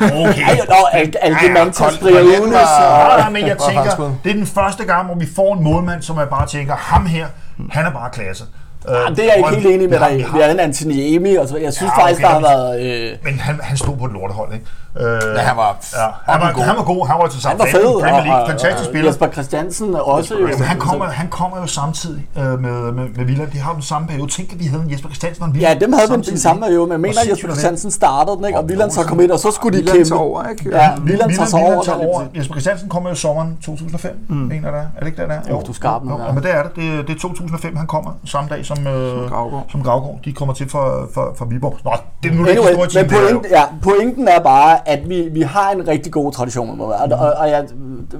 Okay. 0.00 0.42
Ej, 0.48 0.58
nå, 0.68 0.74
Al- 0.92 1.14
Algemantas 1.20 1.76
koldt 1.78 2.00
Briones. 2.00 2.38
toilet 2.38 2.54
og- 2.54 2.60
var- 2.80 3.18
Ja, 3.18 3.28
men 3.30 3.46
jeg 3.46 3.56
tænker, 3.68 4.12
det 4.24 4.30
er 4.30 4.34
den 4.34 4.46
første 4.46 4.84
gang, 4.84 5.06
hvor 5.06 5.14
vi 5.14 5.28
får 5.36 5.54
en 5.56 5.64
målmand, 5.64 6.02
som 6.02 6.18
jeg 6.18 6.28
bare 6.28 6.46
tænker, 6.46 6.74
ham 6.76 7.06
her, 7.06 7.26
han 7.70 7.86
er 7.86 7.90
bare 7.90 8.10
klasse. 8.10 8.44
Øh, 8.88 8.94
Jamen, 9.04 9.16
det 9.16 9.24
er 9.24 9.28
jeg 9.28 9.36
ikke 9.36 9.60
helt 9.60 9.66
enig 9.74 9.90
med 9.90 9.98
dig 9.98 10.26
vi 10.34 10.40
har 10.40 10.48
en 10.48 10.60
Antoniemi, 10.60 11.34
og 11.34 11.48
så 11.48 11.56
jeg 11.56 11.72
synes 11.72 11.92
Ja, 11.98 12.02
faktisk, 12.02 12.20
okay, 12.24 12.34
der 12.34 12.40
har 12.40 12.40
men- 12.40 12.82
været... 12.82 13.10
Øh, 13.12 13.18
Men 13.24 13.38
han, 13.40 13.60
han 13.62 13.76
stod 13.76 13.96
på 13.96 14.04
et 14.04 14.12
lortehold, 14.12 14.52
ikke? 14.54 14.66
Øh, 14.96 15.04
Ja, 15.36 15.40
han 15.40 15.56
var 15.56 15.76
ja, 15.92 16.32
han, 16.32 16.40
var, 16.40 16.46
fucking 16.46 16.64
han 16.66 16.76
var 16.76 16.84
god. 16.84 17.06
Han 17.06 17.16
var 17.18 17.26
til 17.28 17.48
han 17.48 17.58
var 17.58 17.64
fed, 17.64 17.92
Premier 18.04 18.24
League, 18.24 18.42
og, 18.42 18.48
fantastisk 18.48 18.80
og, 18.80 18.84
spiller. 18.92 19.08
Jesper 19.10 19.28
Christiansen 19.32 19.94
også 19.94 20.34
jo. 20.34 20.46
Jamen, 20.46 20.64
han, 20.64 20.78
kommer, 20.78 21.04
han 21.06 21.28
kommer 21.28 21.60
jo 21.60 21.66
samtidig 21.66 22.26
øh, 22.38 22.44
med, 22.44 22.92
med, 22.92 23.04
med 23.16 23.24
Villand. 23.24 23.50
De 23.50 23.58
har 23.58 23.70
jo 23.70 23.74
den 23.74 23.82
samme 23.82 24.08
periode. 24.08 24.30
Tænk, 24.30 24.52
at 24.52 24.58
vi 24.60 24.64
havde 24.64 24.82
en 24.82 24.90
Jesper 24.92 25.08
Christiansen 25.08 25.42
og 25.42 25.48
en 25.48 25.54
Ja, 25.54 25.58
Villand 25.58 25.80
dem 25.80 25.92
havde 25.92 26.08
vi 26.08 26.14
samtidig. 26.14 26.36
i 26.36 26.40
samme 26.40 26.62
periode, 26.62 26.86
men 26.86 26.92
jeg 26.92 27.00
mener, 27.00 27.20
at 27.20 27.28
Jesper 27.30 27.48
er? 27.48 27.52
Christiansen 27.52 27.90
startede 27.90 28.36
den, 28.36 28.44
ikke? 28.44 28.58
og 28.58 28.64
Wieland 28.64 28.90
så 28.90 29.02
kom 29.02 29.20
ind, 29.20 29.30
og 29.30 29.38
så 29.38 29.50
skulle 29.50 29.78
de 29.78 29.84
Wieland 29.84 30.04
kæmpe. 30.10 30.22
over, 30.24 30.48
ikke? 30.48 30.70
Ja, 30.76 30.90
Wieland 31.04 31.30
tager 31.36 31.46
så 31.46 31.56
over. 31.56 31.66
Wieland 31.66 31.84
tager 31.84 31.98
der 31.98 32.06
over. 32.06 32.22
lidt. 32.22 32.36
Jesper 32.36 32.54
Christiansen 32.54 32.88
kommer 32.88 33.10
jo 33.10 33.14
i 33.14 33.16
sommeren 33.16 33.56
2005, 33.64 34.18
mm. 34.28 34.36
mener 34.36 34.70
det 34.70 34.78
er. 34.80 34.82
Er 34.96 35.00
det 35.00 35.06
ikke 35.06 35.22
det, 35.22 35.28
der? 35.28 35.40
Jo, 35.50 35.60
du 35.60 35.70
er 35.70 35.74
skarp 35.74 36.02
jo, 36.04 36.18
ja. 36.18 36.26
ja. 36.26 36.32
Men 36.32 36.42
det 36.42 36.50
er 36.54 36.62
det. 36.62 36.76
det. 36.76 37.06
Det 37.08 37.14
er 37.16 37.18
2005, 37.20 37.76
han 37.76 37.86
kommer 37.86 38.10
samme 38.24 38.48
dag 38.50 38.66
som, 38.66 38.86
øh, 38.86 39.30
som 39.72 39.82
Gravgaard. 39.82 40.18
De 40.24 40.32
kommer 40.32 40.54
til 40.54 40.68
for, 40.70 41.08
for, 41.14 41.34
for 41.38 41.44
Viborg. 41.44 41.76
Nå, 41.84 41.90
det 42.22 42.30
er 42.30 42.34
nu 42.34 42.46
Anyway, 42.46 42.72
men 42.76 42.90
jo. 42.90 43.08
pointen, 43.08 43.50
ja, 43.50 43.62
pointen 43.82 44.28
er 44.28 44.40
bare, 44.40 44.78
at 44.86 45.08
vi, 45.08 45.28
vi 45.32 45.40
har 45.42 45.70
en 45.70 45.88
rigtig 45.88 46.12
god 46.12 46.32
tradition 46.32 46.76
med. 46.76 46.84
Og, 46.84 47.18
og, 47.18 47.32
og 47.32 47.50
jeg 47.50 47.64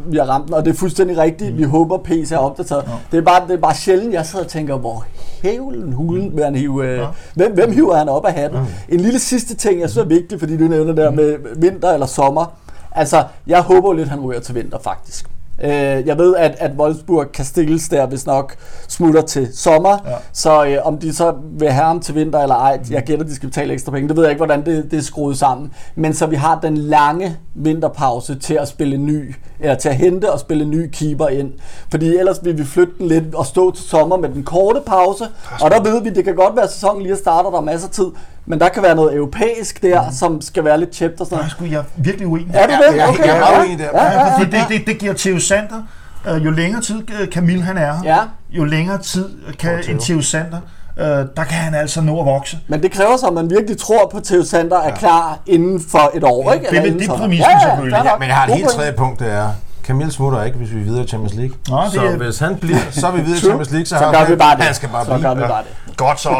vi 0.06 0.16
har 0.16 0.24
ramt 0.24 0.46
den, 0.46 0.54
og 0.54 0.64
det 0.64 0.70
er 0.70 0.74
fuldstændig 0.74 1.18
rigtigt. 1.18 1.58
Vi 1.58 1.62
håber, 1.62 1.98
PC 1.98 2.32
er 2.32 2.36
opdateret. 2.36 2.84
Det, 3.12 3.18
er 3.18 3.22
bare, 3.22 3.46
det 3.48 3.54
er 3.54 3.58
bare 3.60 3.74
sjældent, 3.74 4.14
jeg 4.14 4.26
sidder 4.26 4.44
og 4.44 4.50
tænker, 4.50 4.76
hvor 4.76 5.04
hævlen 5.42 5.92
hulen 5.92 6.36
vil 6.36 6.44
han 6.44 6.54
hive... 6.54 6.86
Øh, 6.86 7.06
hvem, 7.34 7.54
hvem 7.54 7.72
hiver 7.72 7.96
han 7.96 8.08
op 8.08 8.26
af 8.26 8.32
hatten? 8.32 8.60
En 8.88 9.00
lille 9.00 9.18
sidste 9.18 9.54
ting, 9.54 9.80
jeg 9.80 9.90
synes 9.90 10.04
er 10.04 10.08
vigtig, 10.08 10.40
fordi 10.40 10.56
du 10.56 10.64
nævner 10.64 10.92
der 10.92 11.10
med 11.10 11.36
vinter 11.56 11.92
eller 11.92 12.06
sommer. 12.06 12.52
Altså, 12.92 13.24
jeg 13.46 13.60
håber 13.60 13.92
lidt, 13.92 14.08
han 14.08 14.20
ryger 14.20 14.40
til 14.40 14.54
vinter, 14.54 14.78
faktisk. 14.78 15.26
Øh, 15.64 16.06
jeg 16.06 16.18
ved, 16.18 16.36
at, 16.36 16.56
at 16.58 16.70
Wolfsburg 16.78 17.32
kan 17.32 17.44
stilles 17.44 17.88
der, 17.88 18.06
hvis 18.06 18.26
nok 18.26 18.56
smutter 18.88 19.22
til 19.22 19.48
sommer. 19.54 19.98
Ja. 20.06 20.14
Så 20.32 20.64
øh, 20.64 20.78
om 20.82 20.98
de 20.98 21.14
så 21.14 21.34
vil 21.58 21.70
have 21.70 21.84
ham 21.84 22.00
til 22.00 22.14
vinter 22.14 22.38
eller 22.38 22.54
ej, 22.54 22.80
jeg 22.90 23.02
gætter, 23.02 23.24
de 23.24 23.34
skal 23.34 23.48
betale 23.48 23.72
ekstra 23.72 23.92
penge. 23.92 24.08
Det 24.08 24.16
ved 24.16 24.24
jeg 24.24 24.30
ikke, 24.30 24.38
hvordan 24.38 24.64
det, 24.66 24.90
det 24.90 24.98
er 24.98 25.02
skruet 25.02 25.38
sammen. 25.38 25.72
Men 25.94 26.14
så 26.14 26.26
vi 26.26 26.36
har 26.36 26.60
den 26.60 26.76
lange 26.76 27.36
vinterpause 27.54 28.38
til 28.38 28.54
at 28.54 28.68
spille 28.68 28.96
ny, 28.96 29.34
eller 29.60 29.74
til 29.74 29.88
at 29.88 29.96
hente 29.96 30.32
og 30.32 30.40
spille 30.40 30.64
ny 30.64 30.90
keeper 30.92 31.28
ind. 31.28 31.52
Fordi 31.90 32.16
ellers 32.16 32.44
vil 32.44 32.58
vi 32.58 32.64
flytte 32.64 32.92
den 32.98 33.08
lidt 33.08 33.34
og 33.34 33.46
stå 33.46 33.70
til 33.70 33.84
sommer 33.84 34.16
med 34.16 34.28
den 34.28 34.44
korte 34.44 34.80
pause. 34.86 35.24
Og 35.60 35.70
der 35.70 35.82
ved 35.82 36.02
vi, 36.02 36.10
det 36.10 36.24
kan 36.24 36.34
godt 36.34 36.56
være, 36.56 36.64
at 36.64 36.72
sæsonen 36.72 37.02
lige 37.02 37.16
starter, 37.16 37.50
der 37.50 37.58
er 37.58 37.62
masser 37.62 37.88
af 37.88 37.92
tid. 37.92 38.06
Men 38.46 38.60
der 38.60 38.68
kan 38.68 38.82
være 38.82 38.94
noget 38.94 39.14
europæisk 39.16 39.82
der, 39.82 40.02
mm. 40.06 40.12
som 40.12 40.40
skal 40.40 40.64
være 40.64 40.78
lidt 40.80 40.90
tjept 40.90 41.20
og 41.20 41.26
sådan 41.26 41.30
Der 41.30 41.36
er 41.36 41.38
noget. 41.42 41.50
sgu 41.52 41.64
jeg 41.64 41.78
er 41.78 41.82
virkelig 41.96 42.26
uenig. 42.26 42.54
Er 42.54 42.66
du 42.66 42.72
det? 42.72 42.96
jeg- 42.96 43.08
Okay. 43.08 43.24
jeg 43.26 43.36
er 43.36 43.40
meget 43.40 43.60
uenig 43.60 43.78
der. 43.78 43.88
Ja, 43.94 44.04
ja, 44.04 44.12
ja. 44.26 44.38
Fordi 44.38 44.50
det, 44.50 44.60
det, 44.68 44.86
det 44.86 44.98
giver 44.98 45.14
Theo 45.18 45.38
Sander, 45.38 45.82
øh, 46.28 46.44
jo 46.44 46.50
længere 46.50 46.82
tid 46.82 47.02
øh, 47.20 47.28
Camille 47.28 47.62
han 47.64 47.76
er 47.78 47.94
Ja. 48.04 48.18
jo 48.50 48.64
længere 48.64 48.98
tid 48.98 49.28
kan 49.58 49.78
en 49.88 49.98
Theo 49.98 50.22
Sander, 50.22 50.58
øh, 50.98 51.04
der 51.06 51.24
kan 51.36 51.46
han 51.58 51.74
altså 51.74 52.00
nå 52.00 52.20
at 52.20 52.26
vokse. 52.26 52.58
Men 52.68 52.82
det 52.82 52.90
kræver 52.92 53.16
så, 53.16 53.26
at 53.26 53.32
man 53.34 53.50
virkelig 53.50 53.78
tror 53.78 54.08
på, 54.12 54.16
at 54.18 54.24
Theo 54.24 54.44
Sander 54.44 54.80
er 54.80 54.94
klar 54.96 55.38
inden 55.46 55.80
for 55.90 56.10
et 56.14 56.24
år, 56.24 56.52
ikke? 56.52 56.66
det 56.70 56.78
er 56.78 56.82
Eller 56.82 56.92
det 56.92 57.02
er 57.02 57.06
sommer. 57.06 57.24
præmissen 57.24 57.50
selvfølgelig. 57.62 58.02
Ja. 58.04 58.16
Men 58.18 58.28
jeg 58.28 58.36
har 58.36 58.46
et 58.46 58.54
helt 58.54 58.68
tredje 58.68 58.92
punkt, 58.92 59.20
det 59.20 59.32
er, 59.32 59.48
Camille 59.86 60.12
smutter 60.12 60.42
ikke, 60.42 60.58
hvis 60.58 60.74
vi 60.74 60.80
er 60.80 60.84
videre 60.84 61.04
i 61.04 61.06
Champions 61.08 61.34
League. 61.34 61.56
Nå, 61.68 61.82
det 61.84 61.92
så 61.92 62.02
er- 62.04 62.16
hvis 62.16 62.38
han 62.38 62.56
bliver, 62.56 62.78
så 62.90 63.06
er 63.06 63.10
vi 63.12 63.20
videre 63.20 63.38
i 63.38 63.40
Champions 63.48 63.70
League, 63.70 63.86
så, 63.86 63.98
Så 63.98 64.04
gør 64.10 64.18
han, 64.18 64.30
vi 64.32 64.36
bare 64.36 64.56
det. 64.56 64.64
han 64.64 64.74
skal 64.74 64.88
bare 64.88 65.04
så 65.04 65.10
blive. 65.14 65.28
gør 65.28 65.34
vi 65.34 65.40
bare 65.48 65.62
det. 65.88 65.96
Godt 65.96 66.20
så. 66.20 66.30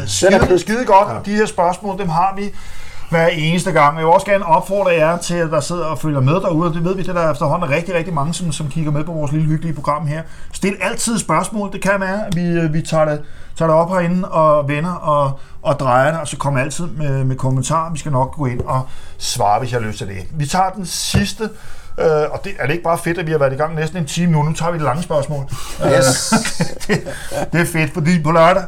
Øh, 0.00 0.08
skide, 0.08 0.58
skide 0.58 0.84
godt. 0.84 1.26
De 1.26 1.30
her 1.34 1.46
spørgsmål, 1.46 1.98
dem 1.98 2.08
har 2.08 2.34
vi 2.36 2.42
hver 3.10 3.26
eneste 3.26 3.72
gang. 3.72 3.96
Jeg 3.98 4.04
vil 4.06 4.14
også 4.14 4.26
gerne 4.26 4.46
opfordre 4.46 4.90
jer 4.92 5.18
til, 5.18 5.34
at 5.34 5.50
der 5.50 5.60
sidder 5.60 5.84
og 5.84 5.98
følger 5.98 6.20
med 6.20 6.34
derude, 6.34 6.74
det 6.74 6.84
ved 6.84 6.94
vi, 6.96 7.02
det 7.02 7.08
er 7.08 7.12
der 7.12 7.30
efterhånden 7.32 7.70
er 7.70 7.76
rigtig, 7.76 7.94
rigtig 7.94 8.14
mange, 8.14 8.34
som, 8.34 8.52
som 8.52 8.68
kigger 8.68 8.90
med 8.92 9.04
på 9.04 9.12
vores 9.12 9.32
lille 9.32 9.46
hyggelige 9.46 9.74
program 9.74 10.06
her. 10.06 10.22
Stil 10.52 10.76
altid 10.80 11.18
spørgsmål. 11.18 11.72
Det 11.72 11.82
kan 11.82 11.92
være, 11.98 12.26
at 12.26 12.36
vi, 12.36 12.42
øh, 12.46 12.74
vi 12.74 12.82
tager, 12.82 13.04
det, 13.04 13.20
tager 13.58 13.68
det 13.70 13.76
op 13.80 13.90
herinde 13.90 14.28
og 14.28 14.68
vender 14.68 14.92
og, 14.92 15.38
og 15.62 15.80
drejer 15.80 16.10
det, 16.10 16.20
og 16.20 16.28
så 16.28 16.36
kommer 16.36 16.60
altid 16.60 16.86
med, 16.86 17.24
med 17.24 17.36
kommentarer. 17.36 17.92
Vi 17.92 17.98
skal 17.98 18.12
nok 18.12 18.34
gå 18.36 18.46
ind 18.46 18.60
og 18.60 18.82
svare, 19.18 19.58
hvis 19.58 19.72
jeg 19.72 19.80
har 19.80 19.86
lyst 19.86 19.98
til 19.98 20.06
det. 20.06 20.16
Vi 20.30 20.46
tager 20.46 20.70
den 20.70 20.86
sidste, 20.86 21.48
øh, 22.00 22.30
og 22.30 22.40
det 22.44 22.52
er 22.58 22.66
det 22.66 22.72
ikke 22.72 22.84
bare 22.84 22.98
fedt, 22.98 23.18
at 23.18 23.26
vi 23.26 23.32
har 23.32 23.38
været 23.38 23.52
i 23.52 23.56
gang 23.56 23.74
næsten 23.74 23.98
en 23.98 24.04
time 24.06 24.32
nu. 24.32 24.42
Nu 24.42 24.52
tager 24.52 24.72
vi 24.72 24.78
det 24.78 24.84
lange 24.84 25.02
spørgsmål. 25.02 25.44
Yes. 25.98 26.32
det, 26.86 27.02
det 27.52 27.60
er 27.60 27.64
fedt, 27.64 27.92
fordi 27.94 28.22
på 28.22 28.30
lørdag, 28.32 28.62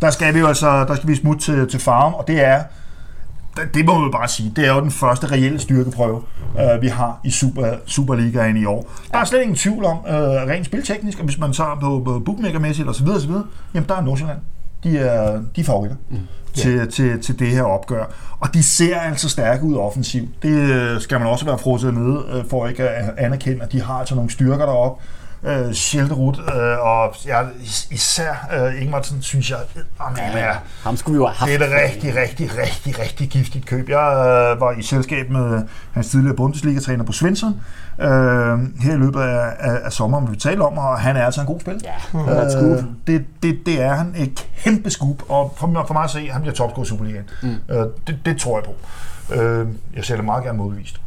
der 0.00 0.10
skal 0.10 0.34
vi 0.34 0.38
jo 0.38 0.46
altså, 0.46 0.84
der 0.84 0.94
skal 0.94 1.08
vi 1.08 1.16
smutte 1.16 1.42
til, 1.44 1.68
til 1.68 1.80
farm, 1.80 2.14
og 2.14 2.24
det 2.28 2.44
er, 2.44 2.62
det- 3.74 3.84
må 3.86 3.98
man 3.98 4.10
bare 4.12 4.28
sige, 4.28 4.52
det 4.56 4.66
er 4.68 4.74
jo 4.74 4.80
den 4.80 4.90
første 4.90 5.26
reelle 5.26 5.58
styrkeprøve, 5.60 6.22
øh, 6.60 6.82
vi 6.82 6.88
har 6.88 7.20
i 7.24 7.30
Super, 7.30 7.74
Superligaen 7.86 8.56
i 8.56 8.64
år. 8.64 8.90
Der 9.12 9.18
er 9.18 9.24
slet 9.24 9.40
ingen 9.42 9.56
tvivl 9.56 9.84
om, 9.84 9.98
øh, 10.08 10.14
rent 10.14 10.66
spilteknisk, 10.66 11.18
og 11.18 11.24
hvis 11.24 11.38
man 11.38 11.52
tager 11.52 11.76
på, 11.80 12.02
på 12.04 12.18
bookmakermæssigt 12.24 12.88
osv., 12.88 13.08
osv., 13.08 13.30
jamen 13.74 13.88
der 13.88 13.94
er 13.96 14.02
Nordsjælland. 14.02 14.38
De 14.84 14.98
er, 14.98 15.40
de 15.56 15.60
er 15.60 15.64
favoritter 15.64 15.96
mm. 16.10 16.18
til, 16.54 16.90
til, 16.90 17.22
til 17.22 17.38
det 17.38 17.48
her 17.48 17.62
opgør. 17.62 18.04
Og 18.40 18.54
de 18.54 18.62
ser 18.62 19.00
altså 19.00 19.28
stærke 19.28 19.64
ud 19.64 19.76
offensivt. 19.76 20.42
Det 20.42 20.48
øh, 20.48 21.00
skal 21.00 21.18
man 21.18 21.28
også 21.28 21.44
være 21.44 21.58
frosset 21.58 21.94
nede, 21.94 22.24
øh, 22.32 22.44
for 22.50 22.66
ikke 22.66 22.88
at 22.88 23.14
anerkende, 23.18 23.62
at 23.62 23.72
de 23.72 23.82
har 23.82 23.94
altså 23.94 24.14
nogle 24.14 24.30
styrker 24.30 24.66
deroppe. 24.66 25.02
Øh, 25.46 25.72
Schilderud, 25.72 26.34
øh, 26.38 26.78
og 26.86 27.14
ja, 27.26 27.40
is- 27.62 27.88
især 27.90 28.48
øh, 28.54 28.82
Ingmarsen, 28.82 29.22
synes 29.22 29.50
jeg, 29.50 29.58
øh, 29.76 29.82
han 30.00 30.38
er, 30.38 30.54
Ham 30.82 30.96
skulle 30.96 31.12
vi 31.12 31.16
jo 31.22 31.26
have 31.26 31.34
haft. 31.36 31.50
det 31.50 31.60
er 31.62 31.66
et 31.66 31.90
rigtig, 31.92 32.16
rigtig, 32.16 32.50
rigtig, 32.58 32.98
rigtig 32.98 33.28
giftigt 33.28 33.66
køb. 33.66 33.88
Jeg 33.88 33.96
øh, 34.54 34.60
var 34.60 34.72
i 34.78 34.82
selskab 34.82 35.30
med 35.30 35.62
hans 35.92 36.08
tidligere 36.10 36.36
Bundesliga-træner 36.36 37.04
på 37.04 37.12
Svensson 37.12 37.60
øh, 38.00 38.08
her 38.80 38.92
i 38.94 38.96
løbet 38.96 39.20
af, 39.20 39.52
af, 39.58 39.80
af 39.84 39.92
sommeren, 39.92 40.30
vi 40.32 40.36
talte 40.36 40.60
om, 40.62 40.78
og 40.78 41.00
han 41.00 41.16
er 41.16 41.24
altså 41.24 41.40
en 41.40 41.46
god 41.46 41.60
spiller. 41.60 41.80
Ja, 41.84 42.18
det 42.18 42.38
er 42.38 42.42
et 42.42 42.52
scoop. 42.52 42.64
Øh, 42.78 42.84
det, 43.06 43.24
det, 43.42 43.58
det 43.66 43.82
er 43.82 43.94
han. 43.94 44.14
Et 44.16 44.46
kæmpe 44.64 44.90
scoop, 44.90 45.22
og 45.28 45.54
for, 45.58 45.66
mig- 45.66 45.84
for 45.86 45.94
mig 45.94 46.04
at 46.04 46.10
se, 46.10 46.28
han 46.32 46.40
bliver 46.40 46.54
topscorer 46.54 46.86
i 46.86 46.88
Superligaen. 46.88 47.30
Mm. 47.42 47.48
Øh, 47.70 47.86
det, 48.06 48.18
det 48.24 48.36
tror 48.40 48.58
jeg 48.58 48.64
på. 48.64 48.74
Øh, 49.42 49.66
jeg 49.96 50.04
sætter 50.04 50.24
meget 50.24 50.44
gerne 50.44 50.58
modbevist. 50.58 51.00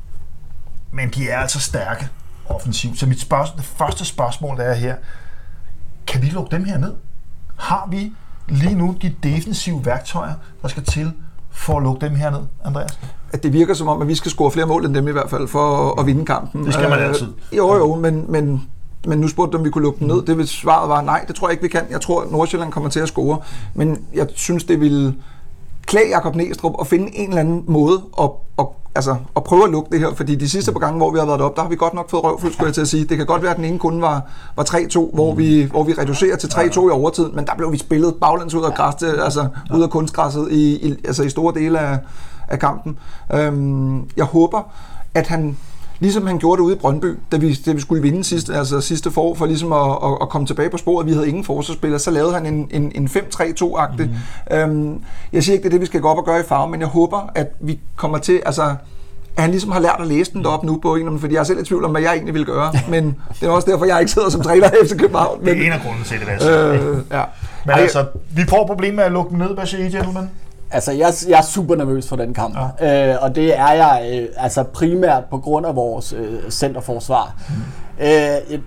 Men 0.91 1.09
de 1.09 1.29
er 1.29 1.37
altså 1.39 1.59
stærke 1.59 2.07
offensivt. 2.49 2.99
Så 2.99 3.05
mit 3.05 3.21
spørgsmål, 3.21 3.57
det 3.57 3.65
første 3.65 4.05
spørgsmål 4.05 4.59
er 4.59 4.73
her, 4.73 4.95
kan 6.07 6.21
vi 6.21 6.27
lukke 6.27 6.55
dem 6.55 6.63
her 6.63 6.77
ned? 6.77 6.93
Har 7.55 7.87
vi 7.91 8.11
lige 8.47 8.75
nu 8.75 8.95
de 9.01 9.15
defensive 9.23 9.85
værktøjer, 9.85 10.33
der 10.61 10.67
skal 10.67 10.83
til 10.83 11.11
for 11.51 11.77
at 11.77 11.83
lukke 11.83 12.05
dem 12.05 12.15
her 12.15 12.29
ned, 12.29 12.41
Andreas? 12.65 12.99
at 13.33 13.43
det 13.43 13.53
virker 13.53 13.73
som 13.73 13.87
om, 13.87 14.01
at 14.01 14.07
vi 14.07 14.15
skal 14.15 14.31
score 14.31 14.51
flere 14.51 14.65
mål 14.65 14.85
end 14.85 14.95
dem 14.95 15.07
i 15.07 15.11
hvert 15.11 15.29
fald, 15.29 15.47
for 15.47 15.89
at, 15.91 15.99
at 15.99 16.05
vinde 16.05 16.25
kampen. 16.25 16.65
Det 16.65 16.73
skal 16.73 16.89
man 16.89 16.99
Øh, 16.99 17.05
altid. 17.07 17.27
Jo, 17.57 17.75
jo, 17.75 17.95
men, 17.95 18.31
men, 18.31 18.67
men 19.07 19.19
nu 19.19 19.27
spurgte 19.27 19.51
du, 19.51 19.57
om 19.57 19.65
vi 19.65 19.69
kunne 19.69 19.83
lukke 19.83 19.99
dem 19.99 20.07
ned. 20.07 20.21
Det 20.21 20.37
vil 20.37 20.47
svaret 20.47 20.89
var 20.89 21.01
nej, 21.01 21.25
det 21.27 21.35
tror 21.35 21.47
jeg 21.47 21.51
ikke, 21.51 21.61
vi 21.61 21.67
kan. 21.67 21.81
Jeg 21.89 22.01
tror, 22.01 22.21
at 22.21 22.31
Nordsjælland 22.31 22.71
kommer 22.71 22.89
til 22.89 22.99
at 22.99 23.07
score. 23.07 23.37
Men 23.73 24.05
jeg 24.13 24.27
synes, 24.35 24.63
det 24.63 24.79
ville 24.79 25.15
klæde 25.85 26.09
Jakob 26.09 26.35
Næstrup 26.35 26.73
at 26.79 26.87
finde 26.87 27.15
en 27.15 27.29
eller 27.29 27.41
anden 27.41 27.63
måde 27.67 28.01
at, 28.21 28.29
at, 28.59 28.65
altså, 28.97 29.15
at 29.35 29.43
prøve 29.43 29.63
at 29.63 29.69
lukke 29.69 29.89
det 29.91 29.99
her. 29.99 30.15
Fordi 30.15 30.35
de 30.35 30.49
sidste 30.49 30.71
par 30.71 30.79
gange, 30.79 30.97
hvor 30.97 31.11
vi 31.11 31.19
har 31.19 31.25
været 31.25 31.41
op, 31.41 31.55
der 31.55 31.61
har 31.61 31.69
vi 31.69 31.75
godt 31.75 31.93
nok 31.93 32.09
fået 32.09 32.23
røvfuld, 32.23 32.53
skulle 32.53 32.67
jeg 32.67 32.73
til 32.73 32.81
at 32.81 32.87
sige. 32.87 33.05
Det 33.05 33.17
kan 33.17 33.25
godt 33.25 33.41
være, 33.41 33.51
at 33.51 33.57
den 33.57 33.65
ene 33.65 33.79
kunde 33.79 34.01
var, 34.01 34.21
var 34.55 34.63
3-2, 34.63 35.15
hvor 35.15 35.35
vi, 35.35 35.63
hvor 35.63 35.83
vi 35.83 35.93
reducerer 35.93 36.35
til 36.35 36.47
3-2 36.47 36.87
i 36.87 36.89
overtid, 36.89 37.29
men 37.29 37.45
der 37.45 37.55
blev 37.57 37.71
vi 37.71 37.77
spillet 37.77 38.15
baglæns 38.15 38.53
ud 38.53 38.63
af 38.63 38.73
græsset, 38.73 39.19
altså 39.23 39.47
ud 39.75 39.83
af 39.83 39.89
kunstgræsset 39.89 40.47
i, 40.51 40.87
i, 40.87 40.95
altså 41.05 41.23
i 41.23 41.29
store 41.29 41.53
dele 41.53 41.79
af, 41.79 41.97
af 42.47 42.59
kampen. 42.59 42.99
Øhm, 43.33 44.09
jeg 44.17 44.25
håber, 44.25 44.71
at 45.13 45.27
han, 45.27 45.57
ligesom 45.99 46.27
han 46.27 46.37
gjorde 46.37 46.61
det 46.61 46.65
ude 46.65 46.75
i 46.75 46.77
Brøndby, 46.77 47.15
da 47.31 47.37
vi, 47.37 47.53
da 47.65 47.71
vi 47.71 47.81
skulle 47.81 48.01
vinde 48.01 48.23
sidste, 48.23 48.53
altså 48.53 48.81
sidste 48.81 49.11
forår, 49.11 49.35
for 49.35 49.45
ligesom 49.45 49.71
at, 49.73 49.91
at, 50.03 50.17
at 50.21 50.29
komme 50.29 50.47
tilbage 50.47 50.69
på 50.69 50.77
sporet. 50.77 51.07
Vi 51.07 51.11
havde 51.13 51.27
ingen 51.27 51.43
forsvarsspillere, 51.43 51.99
så 51.99 52.11
lavede 52.11 52.33
han 52.33 52.45
en, 52.45 52.67
en, 52.71 52.91
en 52.95 53.07
5-3-2-agtig. 53.07 54.09
Mm. 54.51 54.55
Øhm, 54.57 55.01
jeg 55.33 55.43
siger 55.43 55.53
ikke, 55.53 55.63
det 55.63 55.69
er 55.69 55.71
det, 55.73 55.81
vi 55.81 55.85
skal 55.85 56.01
gå 56.01 56.07
op 56.07 56.17
og 56.17 56.25
gøre 56.25 56.39
i 56.39 56.43
farve, 56.47 56.69
men 56.71 56.79
jeg 56.79 56.87
håber, 56.89 57.29
at 57.35 57.47
vi 57.59 57.79
kommer 57.95 58.17
til, 58.17 58.41
altså, 58.45 58.63
at 59.35 59.43
han 59.43 59.51
ligesom 59.51 59.71
har 59.71 59.79
lært 59.79 59.95
at 59.99 60.07
læse 60.07 60.33
den 60.33 60.43
deroppe 60.43 60.65
nu 60.67 60.79
på 60.81 60.95
en, 60.95 61.19
fordi 61.19 61.33
jeg 61.33 61.39
er 61.39 61.43
selv 61.43 61.59
i 61.59 61.63
tvivl 61.63 61.85
om, 61.85 61.91
hvad 61.91 62.01
jeg 62.01 62.13
egentlig 62.13 62.33
vil 62.33 62.45
gøre. 62.45 62.71
Men 62.89 63.15
det 63.39 63.47
er 63.47 63.51
også 63.51 63.71
derfor, 63.71 63.85
jeg 63.85 63.99
ikke 63.99 64.11
sidder 64.11 64.29
som 64.29 64.41
træner 64.41 64.69
efter 64.81 64.97
København. 64.97 65.37
Det 65.39 65.45
Men, 65.45 65.61
er 65.61 65.65
en 65.65 65.71
af 65.71 65.81
grunden 65.81 66.03
til 66.03 66.19
det, 66.19 66.27
der. 66.41 66.73
øh, 66.73 66.97
ja. 67.11 67.23
Men 67.65 67.73
Ej, 67.73 67.81
altså, 67.81 68.05
vi 68.35 68.41
får 68.49 68.65
problemer 68.67 68.95
med 68.95 69.03
at 69.03 69.11
lukke 69.11 69.29
dem 69.29 69.37
ned, 69.39 69.53
hvad 69.53 69.65
siger 69.65 69.85
I, 69.85 69.89
gentlemen? 69.91 70.29
Altså, 70.71 70.91
jeg, 70.91 71.13
jeg 71.27 71.37
er 71.37 71.43
super 71.43 71.75
nervøs 71.75 72.09
for 72.09 72.15
den 72.15 72.33
kamp. 72.33 72.57
Ja. 72.81 73.13
Øh, 73.13 73.23
og 73.23 73.35
det 73.35 73.59
er 73.59 73.71
jeg 73.71 74.09
øh, 74.13 74.27
altså 74.37 74.63
primært 74.63 75.23
på 75.25 75.37
grund 75.37 75.65
af 75.65 75.75
vores 75.75 76.13
øh, 76.13 76.49
centerforsvar. 76.49 77.35
Mm. 77.49 77.55
Øh, 78.05 78.59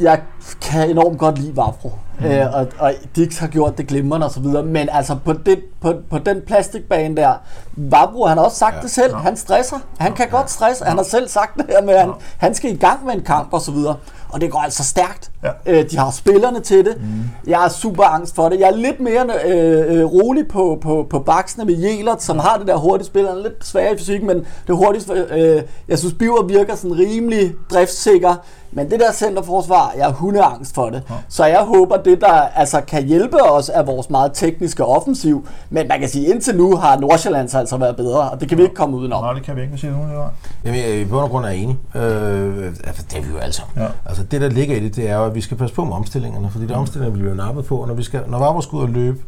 jeg, 0.00 0.20
kan 0.60 0.90
enormt 0.90 1.18
godt 1.18 1.38
lide 1.38 1.56
Vavro. 1.56 1.92
Mm. 2.20 2.26
Øh, 2.26 2.54
og, 2.54 2.66
og 2.78 2.92
Dix 3.16 3.38
har 3.38 3.46
gjort 3.46 3.78
det 3.78 3.86
glimrende 3.86 4.26
og 4.26 4.32
så 4.32 4.40
videre. 4.40 4.62
Men 4.62 4.88
altså, 4.92 5.16
på, 5.24 5.32
det, 5.32 5.64
på, 5.80 5.94
på 6.10 6.18
den 6.18 6.40
plastikbane 6.46 7.16
der, 7.16 7.32
Vavro, 7.76 8.26
han 8.26 8.38
har 8.38 8.44
også 8.44 8.56
sagt 8.56 8.76
ja. 8.76 8.80
det 8.80 8.90
selv. 8.90 9.14
Han 9.14 9.36
stresser. 9.36 9.76
Han 9.98 10.12
kan 10.12 10.28
godt 10.28 10.50
stresse. 10.50 10.84
Han 10.84 10.96
har 10.96 11.04
selv 11.04 11.28
sagt 11.28 11.56
det 11.56 11.66
her 11.68 11.82
med, 11.82 11.94
at 11.94 12.00
han, 12.00 12.12
han 12.38 12.54
skal 12.54 12.72
i 12.72 12.76
gang 12.76 13.06
med 13.06 13.14
en 13.14 13.22
kamp 13.22 13.52
og 13.52 13.60
så 13.60 13.70
videre. 13.70 13.96
Og 14.28 14.40
det 14.40 14.50
går 14.50 14.58
altså 14.58 14.84
stærkt. 14.84 15.30
Ja. 15.42 15.50
Øh, 15.66 15.90
de 15.90 15.98
har 15.98 16.10
spillerne 16.10 16.60
til 16.60 16.84
det. 16.84 16.96
Mm. 17.00 17.06
Jeg 17.46 17.64
er 17.64 17.68
super 17.68 18.04
angst 18.04 18.34
for 18.34 18.48
det. 18.48 18.60
Jeg 18.60 18.68
er 18.68 18.76
lidt 18.76 19.00
mere 19.00 19.26
øh, 19.44 19.96
øh, 19.96 20.04
rolig 20.04 20.48
på, 20.48 20.78
på, 20.82 21.06
på 21.10 21.18
baksene 21.18 21.64
med 21.64 21.74
Jelert, 21.74 22.22
som 22.22 22.38
har 22.38 22.58
det 22.58 22.66
der 22.66 22.76
hurtige 22.76 23.06
spil. 23.06 23.26
Han 23.26 23.36
er 23.36 23.42
lidt 23.42 23.66
svær 23.66 23.92
i 23.92 23.98
fysik, 23.98 24.22
men 24.22 24.46
det 24.66 24.76
hurtigste... 24.76 25.26
Øh, 25.30 25.62
jeg 25.88 25.98
synes, 25.98 26.14
Biver 26.14 26.42
virker 26.42 26.74
sådan 26.74 26.98
rimelig 26.98 27.54
driftssikker. 27.70 28.34
Men 28.76 28.90
det 28.90 29.00
der 29.00 29.12
centerforsvar, 29.12 29.92
jeg 29.96 30.08
er 30.08 30.12
hundeangst 30.12 30.74
for 30.74 30.90
det. 30.90 31.02
Ja. 31.10 31.14
Så 31.28 31.44
jeg 31.44 31.60
håber, 31.60 31.96
det 31.96 32.20
der 32.20 32.32
altså, 32.32 32.80
kan 32.80 33.04
hjælpe 33.04 33.42
os 33.42 33.70
er 33.74 33.82
vores 33.82 34.10
meget 34.10 34.30
tekniske 34.34 34.84
offensiv. 34.84 35.46
Men 35.70 35.88
man 35.88 36.00
kan 36.00 36.08
sige, 36.08 36.26
indtil 36.26 36.56
nu 36.56 36.76
har 36.76 37.00
Nordsjælland 37.00 37.54
altså 37.54 37.76
været 37.76 37.96
bedre, 37.96 38.30
og 38.30 38.40
det 38.40 38.48
kan 38.48 38.58
vi 38.58 38.62
ikke 38.62 38.74
komme 38.74 38.96
udenom. 38.96 39.24
Nej, 39.24 39.32
det 39.32 39.42
kan 39.42 39.56
vi 39.56 39.60
ikke. 39.60 39.70
Hvad 39.70 39.78
siger 39.78 39.92
du? 39.92 40.22
Jamen, 40.64 40.80
jeg, 40.80 41.00
i 41.00 41.04
bund 41.04 41.20
og 41.20 41.30
grund 41.30 41.44
er 41.44 41.48
jeg 41.48 41.58
enig. 41.58 41.78
Øh, 41.94 42.66
altså, 42.84 43.04
det 43.10 43.18
er 43.18 43.22
vi 43.22 43.28
jo 43.28 43.52
sammen. 43.52 43.82
Ja. 43.82 43.88
Altså, 44.06 44.22
det, 44.22 44.40
der 44.40 44.48
ligger 44.48 44.76
i 44.76 44.80
det, 44.80 44.96
det 44.96 45.10
er 45.10 45.16
jo, 45.16 45.24
at 45.24 45.34
vi 45.34 45.40
skal 45.40 45.56
passe 45.56 45.74
på 45.74 45.84
med 45.84 45.92
omstillingerne, 45.92 46.50
fordi 46.50 46.66
de 46.66 46.74
omstillinger 46.74 47.14
bliver 47.14 47.30
jo 47.30 47.36
nappet 47.36 47.64
på, 47.64 47.76
og 47.76 47.88
når, 47.88 47.94
vi 47.94 48.02
skal, 48.02 48.20
når 48.26 48.38
Vavro 48.38 48.60
skal 48.60 48.76
ud 48.76 48.82
og 48.82 48.88
løbe, 48.88 49.18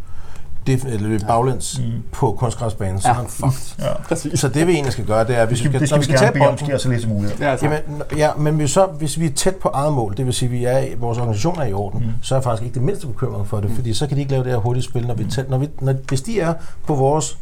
det, 0.66 0.84
eller 0.84 1.08
løbe 1.08 1.24
baglæns 1.26 1.78
mm. 1.78 2.02
på 2.12 2.32
kunstgræsbanen, 2.38 3.00
så 3.00 3.08
Ja. 3.08 3.12
er 3.12 3.16
han 3.16 3.26
fucked. 3.28 3.74
Ja. 3.84 4.02
Præcis. 4.08 4.40
Så 4.40 4.48
det 4.48 4.66
vi 4.66 4.72
egentlig 4.72 4.92
skal 4.92 5.04
gøre, 5.06 5.26
det 5.26 5.36
er, 5.36 5.42
at 5.42 5.48
hvis 5.48 5.64
vi 5.64 5.68
Det 5.68 5.74
skal, 5.76 5.86
skal 5.88 5.94
når 5.96 5.98
vi 5.98 6.04
skal 6.04 6.18
tage 6.18 6.32
bolden, 6.38 6.58
sker 6.58 6.78
så 6.78 6.88
lidt 6.88 7.02
som 7.02 7.10
muligt. 7.10 7.40
Ja, 7.40 7.56
Jamen, 7.62 7.78
n- 7.78 8.16
ja, 8.16 8.30
men 8.34 8.54
hvis, 8.56 8.70
så, 8.70 8.86
hvis 8.86 9.20
vi 9.20 9.26
er 9.26 9.30
tæt 9.30 9.56
på 9.56 9.68
eget 9.68 9.92
mål, 9.92 10.16
det 10.16 10.26
vil 10.26 10.34
sige, 10.34 10.46
at 10.46 10.52
vi 10.52 10.64
er, 10.92 10.96
vores 10.96 11.18
organisation 11.18 11.58
er 11.60 11.64
i 11.64 11.72
orden, 11.72 12.00
mm. 12.00 12.12
så 12.22 12.34
er 12.34 12.38
jeg 12.38 12.44
faktisk 12.44 12.62
ikke 12.64 12.74
det 12.74 12.82
mindste 12.82 13.06
bekymret 13.06 13.46
for 13.48 13.60
det, 13.60 13.70
mm. 13.70 13.76
fordi 13.76 13.94
så 13.94 14.06
kan 14.06 14.16
de 14.16 14.20
ikke 14.20 14.32
lave 14.32 14.44
det 14.44 14.52
her 14.52 14.58
hurtige 14.58 14.82
spil, 14.84 15.06
når 15.06 15.14
vi 15.14 15.24
er 15.24 15.28
tæt, 15.30 15.50
når 15.50 15.58
vi, 15.58 15.68
når, 15.80 15.92
hvis 16.08 16.20
de 16.22 16.40
er 16.40 16.54
på 16.86 16.94
vores 16.94 17.38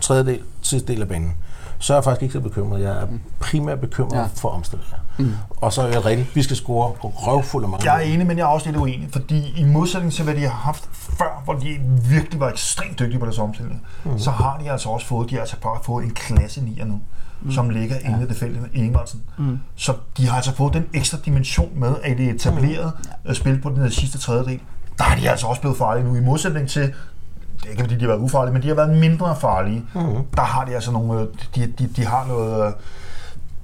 tredjedel, 0.00 0.38
sidste 0.62 0.92
del 0.92 1.02
af 1.02 1.08
banen. 1.08 1.32
så 1.78 1.92
er 1.92 1.96
jeg 1.96 2.04
faktisk 2.04 2.22
ikke 2.22 2.32
så 2.32 2.40
bekymret. 2.40 2.80
Jeg 2.82 2.90
er 2.90 3.06
primært 3.40 3.80
bekymret 3.80 4.18
Ja. 4.18 4.24
for 4.36 4.48
omstillinger. 4.48 4.96
Mm. 5.18 5.34
Og 5.56 5.72
så 5.72 5.82
er 5.82 5.88
jeg 5.88 6.04
rigtig, 6.04 6.30
vi 6.34 6.42
skal 6.42 6.56
score 6.56 6.88
røvfuld 7.02 7.64
af 7.64 7.70
mange. 7.70 7.92
Jeg 7.92 8.02
er 8.04 8.14
enig, 8.14 8.26
men 8.26 8.38
jeg 8.38 8.44
er 8.44 8.48
også 8.48 8.66
lidt 8.66 8.76
uenig, 8.76 9.08
fordi 9.12 9.52
i 9.56 9.64
modsætning 9.64 10.12
til, 10.12 10.24
hvad 10.24 10.34
de 10.34 10.40
har 10.40 10.48
haft 10.48 10.88
før, 10.92 11.42
hvor 11.44 11.54
de 11.54 11.80
virkelig 12.08 12.40
var 12.40 12.48
ekstremt 12.48 12.98
dygtige 12.98 13.18
på 13.18 13.24
deres 13.24 13.38
omstilling, 13.38 13.82
mm. 14.04 14.18
så 14.18 14.30
har 14.30 14.58
de 14.64 14.70
altså 14.70 14.88
også 14.88 15.06
fået, 15.06 15.30
de 15.30 15.34
har 15.34 15.40
altså 15.40 15.56
bare 15.62 15.78
fået 15.82 16.04
en 16.04 16.10
klasse 16.10 16.64
nier 16.64 16.84
nu, 16.84 17.00
mm. 17.42 17.52
som 17.52 17.70
ligger 17.70 17.96
inde 17.98 18.22
i 18.22 18.26
det 18.26 18.36
felt 18.36 18.60
med 18.60 18.68
Ingvartsen. 18.72 19.22
Mm. 19.38 19.58
Så 19.76 19.94
de 20.16 20.28
har 20.28 20.36
altså 20.36 20.54
fået 20.54 20.74
den 20.74 20.86
ekstra 20.94 21.18
dimension 21.24 21.70
med, 21.74 21.94
at 22.02 22.18
det 22.18 22.28
etablerede 22.28 22.92
mm. 23.24 23.34
spil 23.34 23.60
på 23.60 23.70
den 23.70 23.90
sidste 23.90 24.18
tredjedel. 24.18 24.60
Der 24.98 25.04
er 25.04 25.16
de 25.16 25.30
altså 25.30 25.46
også 25.46 25.60
blevet 25.60 25.76
farlige 25.78 26.04
nu, 26.04 26.16
i 26.16 26.20
modsætning 26.20 26.68
til 26.68 26.94
det 27.60 27.66
er 27.66 27.70
ikke 27.70 27.82
fordi, 27.82 27.94
de 27.94 28.00
har 28.00 28.06
været 28.06 28.20
ufarlige, 28.20 28.52
men 28.52 28.62
de 28.62 28.68
har 28.68 28.74
været 28.74 28.98
mindre 28.98 29.36
farlige. 29.36 29.84
Mm. 29.94 30.00
Der 30.36 30.42
har 30.42 30.64
de 30.64 30.74
altså 30.74 30.92
nogle, 30.92 31.20
øh, 31.20 31.26
de, 31.54 31.66
de, 31.78 31.86
de 31.96 32.06
har 32.06 32.26
noget, 32.26 32.74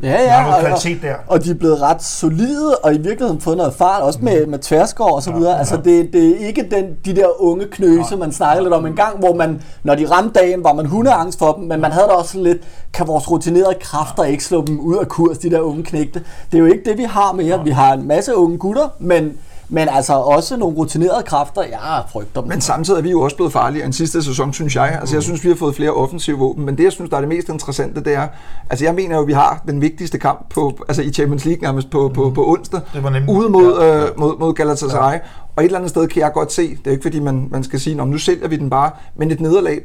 Ja, 0.03 0.22
ja, 0.22 0.30
har 0.30 0.42
noget 0.42 0.57
og, 0.57 0.80
kvalitet 0.80 1.03
der. 1.03 1.14
og 1.26 1.44
de 1.44 1.51
er 1.51 1.55
blevet 1.55 1.82
ret 1.82 2.03
solide, 2.03 2.76
og 2.82 2.94
i 2.94 2.99
virkeligheden 2.99 3.40
fået 3.40 3.57
noget 3.57 3.74
fart, 3.74 4.03
også 4.03 4.18
med, 4.22 4.47
med 4.47 4.59
tværskår 4.59 5.11
og 5.11 5.22
så 5.22 5.32
videre. 5.32 5.59
Altså, 5.59 5.76
det, 5.76 6.12
det 6.12 6.28
er 6.30 6.47
ikke 6.47 6.68
den, 6.70 6.84
de 7.05 7.16
der 7.16 7.42
unge 7.42 7.66
knøse, 7.70 8.16
man 8.16 8.32
snakkede 8.32 8.64
lidt 8.64 8.74
om 8.74 8.86
en 8.86 8.97
gang, 8.97 9.18
hvor 9.18 9.34
man, 9.34 9.62
når 9.82 9.94
de 9.94 10.11
ramte 10.11 10.40
dagen, 10.40 10.64
var 10.64 10.72
man 10.72 10.86
hundeangst 10.86 11.38
for 11.38 11.53
dem, 11.53 11.64
men 11.64 11.80
man 11.80 11.92
havde 11.92 12.07
da 12.07 12.12
også 12.12 12.38
lidt, 12.38 12.59
kan 12.92 13.07
vores 13.07 13.30
rutinerede 13.30 13.74
kræfter 13.80 14.24
ikke 14.24 14.44
slå 14.44 14.64
dem 14.64 14.80
ud 14.80 14.97
af 14.97 15.09
kurs, 15.09 15.38
de 15.38 15.51
der 15.51 15.61
unge 15.61 15.82
knægte. 15.82 16.22
Det 16.53 16.59
er 16.59 16.61
jo 16.61 16.66
ikke 16.66 16.90
det, 16.90 16.99
vi 16.99 17.05
har 17.05 17.32
mere. 17.32 17.64
Vi 17.64 17.70
har 17.70 17.92
en 17.92 18.09
masse 18.09 18.36
unge 18.36 18.59
gutter, 18.59 18.88
men, 18.99 19.32
men 19.68 19.88
altså 19.88 20.12
også 20.14 20.56
nogle 20.56 20.76
rutinerede 20.76 21.22
kræfter, 21.26 21.62
jeg 21.62 22.02
frygter 22.12 22.40
dem. 22.40 22.48
Men 22.48 22.60
samtidig 22.60 22.98
er 22.98 23.02
vi 23.02 23.10
jo 23.10 23.20
også 23.20 23.36
blevet 23.36 23.52
farligere 23.52 23.84
end 23.86 23.92
sidste 23.92 24.22
sæson, 24.22 24.52
synes 24.52 24.76
jeg. 24.76 24.98
Altså, 25.00 25.16
jeg 25.16 25.22
synes, 25.22 25.44
vi 25.44 25.48
har 25.48 25.56
fået 25.56 25.74
flere 25.76 25.90
offensive 25.90 26.38
våben, 26.38 26.64
men 26.66 26.76
det, 26.78 26.84
jeg 26.84 26.92
synes, 26.92 27.10
der 27.10 27.16
er 27.16 27.20
det 27.20 27.28
mest 27.28 27.48
interessante, 27.48 28.04
det 28.04 28.14
er, 28.14 28.28
altså, 28.70 28.84
jeg 28.84 28.94
mener 28.94 29.16
jo, 29.16 29.20
at 29.22 29.26
vi 29.28 29.32
har 29.32 29.62
den 29.66 29.80
vigtigste 29.80 30.18
kamp 30.18 30.46
på, 30.54 30.78
altså, 30.88 31.02
i 31.02 31.12
Champions 31.12 31.44
League 31.44 31.62
nærmest 31.62 31.90
på, 31.90 32.10
på, 32.14 32.30
på 32.34 32.46
onsdag, 32.50 32.80
Det 32.94 33.02
var 33.02 33.10
nemlig- 33.10 33.34
ude 33.36 33.48
mod, 33.48 33.78
ja. 33.80 34.04
øh, 34.04 34.18
mod, 34.18 34.38
mod 34.38 34.54
Galatasaray. 34.54 35.18
Og 35.56 35.62
et 35.62 35.66
eller 35.66 35.78
andet 35.78 35.90
sted 35.90 36.08
kan 36.08 36.22
jeg 36.22 36.32
godt 36.32 36.52
se, 36.52 36.70
det 36.70 36.86
er 36.86 36.90
ikke 36.90 37.02
fordi, 37.02 37.20
man, 37.20 37.48
man 37.50 37.64
skal 37.64 37.80
sige, 37.80 37.96
"Nå, 37.96 38.04
nu 38.04 38.18
sælger 38.18 38.48
vi 38.48 38.56
den 38.56 38.70
bare, 38.70 38.90
men 39.16 39.30
et 39.30 39.40
nederlag 39.40 39.80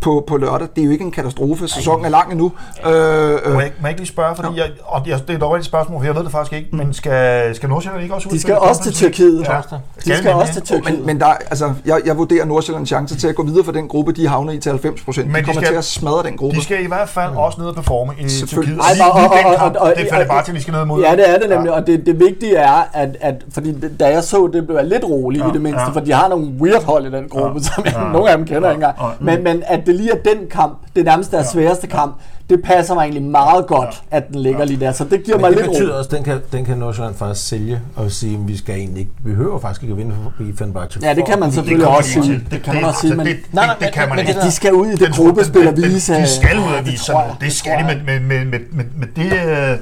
på, 0.00 0.24
på 0.26 0.36
lørdag, 0.36 0.68
det 0.76 0.80
er 0.82 0.84
jo 0.86 0.90
ikke 0.92 1.04
en 1.04 1.10
katastrofe. 1.10 1.68
Sæsonen 1.68 2.04
er 2.04 2.08
lang 2.08 2.30
endnu. 2.32 2.52
Øh, 2.86 2.92
Må 2.92 2.98
øh, 2.98 3.02
jeg, 3.44 3.52
må 3.54 3.60
jeg 3.60 3.70
ikke 3.88 4.00
lige 4.00 4.08
spørge, 4.08 4.36
fordi 4.36 4.48
jeg, 4.58 4.70
og 4.84 5.04
det 5.04 5.12
er 5.12 5.34
et 5.34 5.40
dårligt 5.40 5.66
spørgsmål, 5.66 6.00
for 6.00 6.04
jeg 6.06 6.14
ved 6.16 6.22
det 6.24 6.30
faktisk 6.32 6.52
ikke, 6.52 6.76
men 6.76 6.92
skal, 6.94 7.54
skal 7.56 7.68
Nordsjælland 7.68 8.02
ikke 8.02 8.14
også 8.14 8.28
ud? 8.28 8.32
De 8.34 8.40
skal 8.40 8.54
også 8.58 8.82
til? 8.82 8.92
Tyrkiet. 8.92 9.40
Ja. 9.48 9.56
De 9.56 10.02
skal 10.02 10.14
nemlig. 10.16 10.34
også 10.34 10.52
til 10.52 10.62
Tyrkiet. 10.62 10.96
men, 10.98 11.06
men 11.06 11.20
der, 11.20 11.26
altså, 11.26 11.72
jeg, 11.86 12.00
jeg 12.06 12.18
vurderer 12.18 12.44
Nordsjællands 12.44 12.88
chance 12.88 13.16
til 13.18 13.28
at 13.28 13.34
gå 13.34 13.42
videre 13.42 13.64
for 13.64 13.72
den 13.72 13.88
gruppe, 13.88 14.12
de 14.12 14.28
havner 14.28 14.52
i 14.52 14.58
til 14.58 14.70
90 14.72 15.02
procent. 15.02 15.28
De 15.34 15.38
de 15.38 15.42
kommer 15.44 15.60
skal- 15.62 15.68
til 15.68 15.74
at 15.78 15.84
smadre 15.84 16.22
den 16.22 16.36
gruppe. 16.36 16.56
De 16.58 16.62
skal 16.64 16.84
i 16.84 16.86
hvert 16.88 17.08
fald 17.08 17.30
også 17.36 17.60
ned 17.60 17.68
og 17.68 17.74
performe 17.74 18.12
i. 18.18 18.28
Tyrkiet. 18.28 18.78
Ej, 18.78 18.84
og- 19.12 19.20
og- 19.20 19.30
og- 19.70 19.76
og- 19.80 19.92
det 19.96 20.06
falder 20.12 20.26
bare 20.28 20.44
til, 20.44 20.50
at 20.52 20.56
vi 20.56 20.60
skal 20.60 20.72
ned 20.74 20.84
mod. 20.84 21.02
Ja, 21.02 21.12
det 21.16 21.30
er 21.30 21.38
det 21.38 21.48
nemlig, 21.50 21.72
og 21.72 21.86
det, 21.86 22.06
det 22.06 22.20
vigtige 22.20 22.56
er, 22.56 22.82
at, 22.92 23.16
at 23.20 23.34
fordi 23.52 23.80
da 24.00 24.06
jeg 24.08 24.24
så 24.24 24.50
det, 24.52 24.66
blev 24.66 24.76
jeg 24.76 24.86
lidt 24.86 25.04
rolig 25.04 25.40
ja, 25.40 25.48
i 25.48 25.52
det 25.52 25.62
mindste, 25.62 25.80
ja. 25.80 25.86
ja. 25.86 25.92
for 25.92 26.00
de 26.00 26.12
har 26.12 26.28
nogle 26.28 26.46
weird 26.60 26.84
hold 26.84 27.06
i 27.06 27.10
den 27.10 27.28
gruppe, 27.28 27.58
ja, 27.58 27.62
som 27.74 27.84
jeg, 27.84 27.94
ja, 27.96 28.12
nogle 28.12 28.30
af 28.30 28.36
dem 28.36 28.46
kender 28.46 28.68
ja, 28.68 28.74
ikke 28.74 28.84
engang. 28.86 28.96
ja, 29.00 29.06
mm. 29.20 29.24
Men, 29.26 29.44
men 29.44 29.62
at 29.66 29.83
det 29.86 29.94
lige 29.94 30.10
er 30.12 30.16
den 30.34 30.38
kamp, 30.50 30.78
det 30.96 31.04
nærmest 31.04 31.32
deres 31.32 31.46
sværeste 31.46 31.86
kamp, 31.86 32.14
det 32.50 32.62
passer 32.64 32.94
mig 32.94 33.02
egentlig 33.02 33.22
meget 33.22 33.66
godt, 33.66 34.02
at 34.10 34.28
den 34.28 34.38
ligger 34.40 34.64
lige 34.64 34.80
der, 34.80 34.92
så 34.92 35.04
det 35.04 35.24
giver 35.24 35.38
mig 35.38 35.50
Men 35.50 35.58
det 35.58 35.66
lidt 35.66 35.72
betyder 35.76 35.94
ro. 35.94 35.98
også, 35.98 36.08
at 36.10 36.16
den 36.16 36.24
kan, 36.24 36.40
den 36.52 36.64
kan 36.64 36.78
Nordsjælland 36.78 37.14
faktisk 37.14 37.48
sælge 37.48 37.80
og 37.96 38.10
sige, 38.10 38.34
at 38.34 38.48
vi 38.48 38.56
skal 38.56 38.74
egentlig 38.74 39.00
ikke, 39.00 39.12
vi 39.24 39.30
behøver 39.30 39.60
faktisk 39.60 39.82
ikke 39.82 39.92
at 39.92 39.98
vinde 39.98 40.14
forbi 40.22 40.52
Fenerbahce. 40.58 40.98
Ja, 41.02 41.14
det 41.14 41.26
kan 41.26 41.40
man 41.40 41.52
selvfølgelig 41.52 41.86
også 41.88 42.10
sige. 42.10 42.44
Det 42.50 42.62
kan 42.62 42.74
man 42.74 42.84
også 42.84 43.00
sige, 43.00 43.14
men 43.14 43.26
det, 43.26 43.36
Nej, 43.52 43.66
nej, 43.66 43.76
det, 43.80 43.92
kan 43.92 44.02
men- 44.02 44.08
man 44.08 44.18
men 44.18 44.28
ikke. 44.28 44.40
de 44.40 44.50
skal 44.50 44.72
ud 44.72 44.86
i 44.86 44.90
det 44.90 45.00
Den- 45.00 45.12
gruppespil 45.12 45.68
og 45.68 45.76
vise... 45.76 46.14
De 46.14 46.26
skal 46.28 46.58
ud 46.58 46.64
og 46.72 46.84
det 46.84 46.92
vise 46.92 47.18
jeg, 47.18 47.34
Det 47.40 47.52
skal 47.52 47.78
de 47.78 47.84
med, 47.84 47.94
jeg. 47.94 48.02
med, 48.04 48.20
med, 48.20 48.44
med, 48.44 48.58
med, 48.72 48.84
med 48.96 49.06
det, 49.16 49.32
øh, 49.48 49.78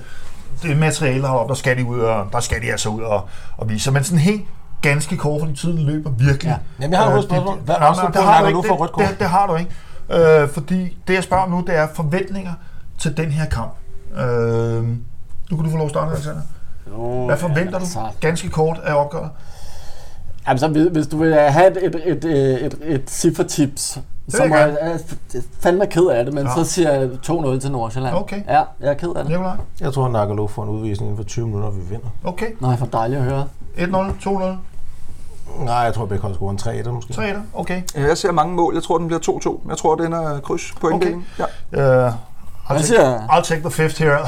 det 0.70 0.76
materiale 0.78 1.26
heroppe, 1.26 1.48
der 1.50 1.58
skal 1.58 1.76
de 1.76 1.84
ud 1.84 1.98
og, 1.98 2.24
der 2.32 2.40
skal 2.40 2.62
de 2.62 2.70
altså 2.72 2.88
ud 2.88 3.02
og, 3.02 3.20
og 3.56 3.70
vise. 3.70 3.90
Men 3.90 4.04
sådan 4.04 4.18
helt 4.18 4.42
ganske 4.82 5.16
kort, 5.16 5.40
fordi 5.40 5.56
tiden 5.56 5.78
løber 5.78 6.10
virkelig. 6.10 6.50
Ja. 6.50 6.56
Jamen, 6.80 6.92
jeg 6.92 6.98
har 7.00 7.06
et 7.06 7.10
Øh, 7.10 7.14
hurtigt 7.14 7.32
spørgsmål. 7.32 7.58
Hvad 7.64 7.74
afslutter 7.78 8.20
har 8.22 8.42
når 8.42 8.50
du 8.50 8.56
du 8.56 8.62
får 8.68 8.74
rødt 8.74 8.88
Det, 8.90 8.94
kort? 8.94 9.08
det, 9.10 9.18
det 9.18 9.26
har 9.28 9.46
du 9.46 9.56
ikke. 9.56 9.70
Øh, 10.10 10.48
fordi 10.48 10.98
det, 11.08 11.14
jeg 11.14 11.22
spørger 11.24 11.42
om 11.44 11.50
nu, 11.50 11.60
det 11.66 11.76
er 11.76 11.86
forventninger 11.94 12.52
til 12.98 13.16
den 13.16 13.30
her 13.30 13.46
kamp. 13.46 13.72
Øh, 14.16 14.84
nu 15.50 15.56
kan 15.56 15.64
du 15.64 15.70
få 15.70 15.76
lov 15.76 15.84
at 15.86 15.90
starte, 15.90 16.10
Alexander. 16.12 16.40
Hvad 17.26 17.36
forventer 17.36 17.70
du 17.70 17.76
altså. 17.84 17.98
ganske 18.20 18.48
kort 18.48 18.80
af 18.84 18.94
opgøret? 18.94 19.30
Altså, 20.46 20.68
hvis, 20.68 20.86
hvis 20.92 21.06
du 21.06 21.16
vil 21.18 21.34
have 21.34 21.84
et, 21.84 21.94
et, 21.96 22.24
et, 22.24 22.24
et, 22.64 22.78
et, 22.82 23.10
ciffertips, 23.10 23.98
så 24.28 24.44
må 24.46 24.56
jeg, 24.56 24.76
jeg 24.82 24.92
er 24.92 24.98
fandme 25.60 25.86
ked 25.86 26.06
af 26.06 26.24
det, 26.24 26.34
men 26.34 26.46
Ja. 26.46 26.54
så 26.54 26.64
siger 26.64 26.92
jeg 26.92 27.10
2-0 27.26 27.60
til 27.60 27.72
Nordsjælland. 27.72 28.16
Okay. 28.16 28.42
Ja, 28.48 28.62
jeg 28.80 28.90
er 28.90 28.94
ked 28.94 29.08
af 29.08 29.24
det. 29.24 29.28
Nikolaj? 29.28 29.56
Jeg 29.80 29.92
tror, 29.92 30.04
at 30.06 30.12
Nagalo 30.12 30.46
får 30.46 30.62
en 30.62 30.68
udvisning 30.68 31.10
inden 31.10 31.16
for 31.24 31.28
20 31.28 31.46
minutter, 31.46 31.68
og 31.68 31.76
vi 31.76 31.80
vinder. 31.90 32.06
Okay. 32.24 32.46
Nej, 32.60 32.76
for 32.76 32.86
dejligt 32.86 33.20
at 33.20 33.24
høre. 33.24 33.46
1-0, 33.76 33.84
2-0, 34.28 34.42
Nej, 35.60 35.74
jeg 35.74 35.94
tror, 35.94 36.06
Bækhold 36.06 36.34
scorer 36.34 36.50
en 36.50 36.58
3 36.58 36.76
1 36.76 36.86
måske. 36.94 37.12
3 37.12 37.34
Okay. 37.54 37.82
Ja, 37.96 38.02
Jeg 38.02 38.18
ser 38.18 38.32
mange 38.32 38.54
mål. 38.54 38.74
Jeg 38.74 38.82
tror, 38.82 38.98
den 38.98 39.06
bliver 39.06 39.20
2-2. 39.64 39.68
Jeg 39.68 39.76
tror, 39.78 39.94
den 39.94 40.12
er 40.12 40.40
kryds 40.40 40.72
på 40.80 40.90
Okay. 40.92 41.14
Ja. 41.72 42.06
Uh, 42.06 42.12
I'll, 42.70 42.86
take, 42.88 43.02
jeg? 43.02 43.26
I'll 43.30 43.42
take 43.44 43.60
the 43.60 43.70
fifth 43.70 43.98
here. 44.02 44.18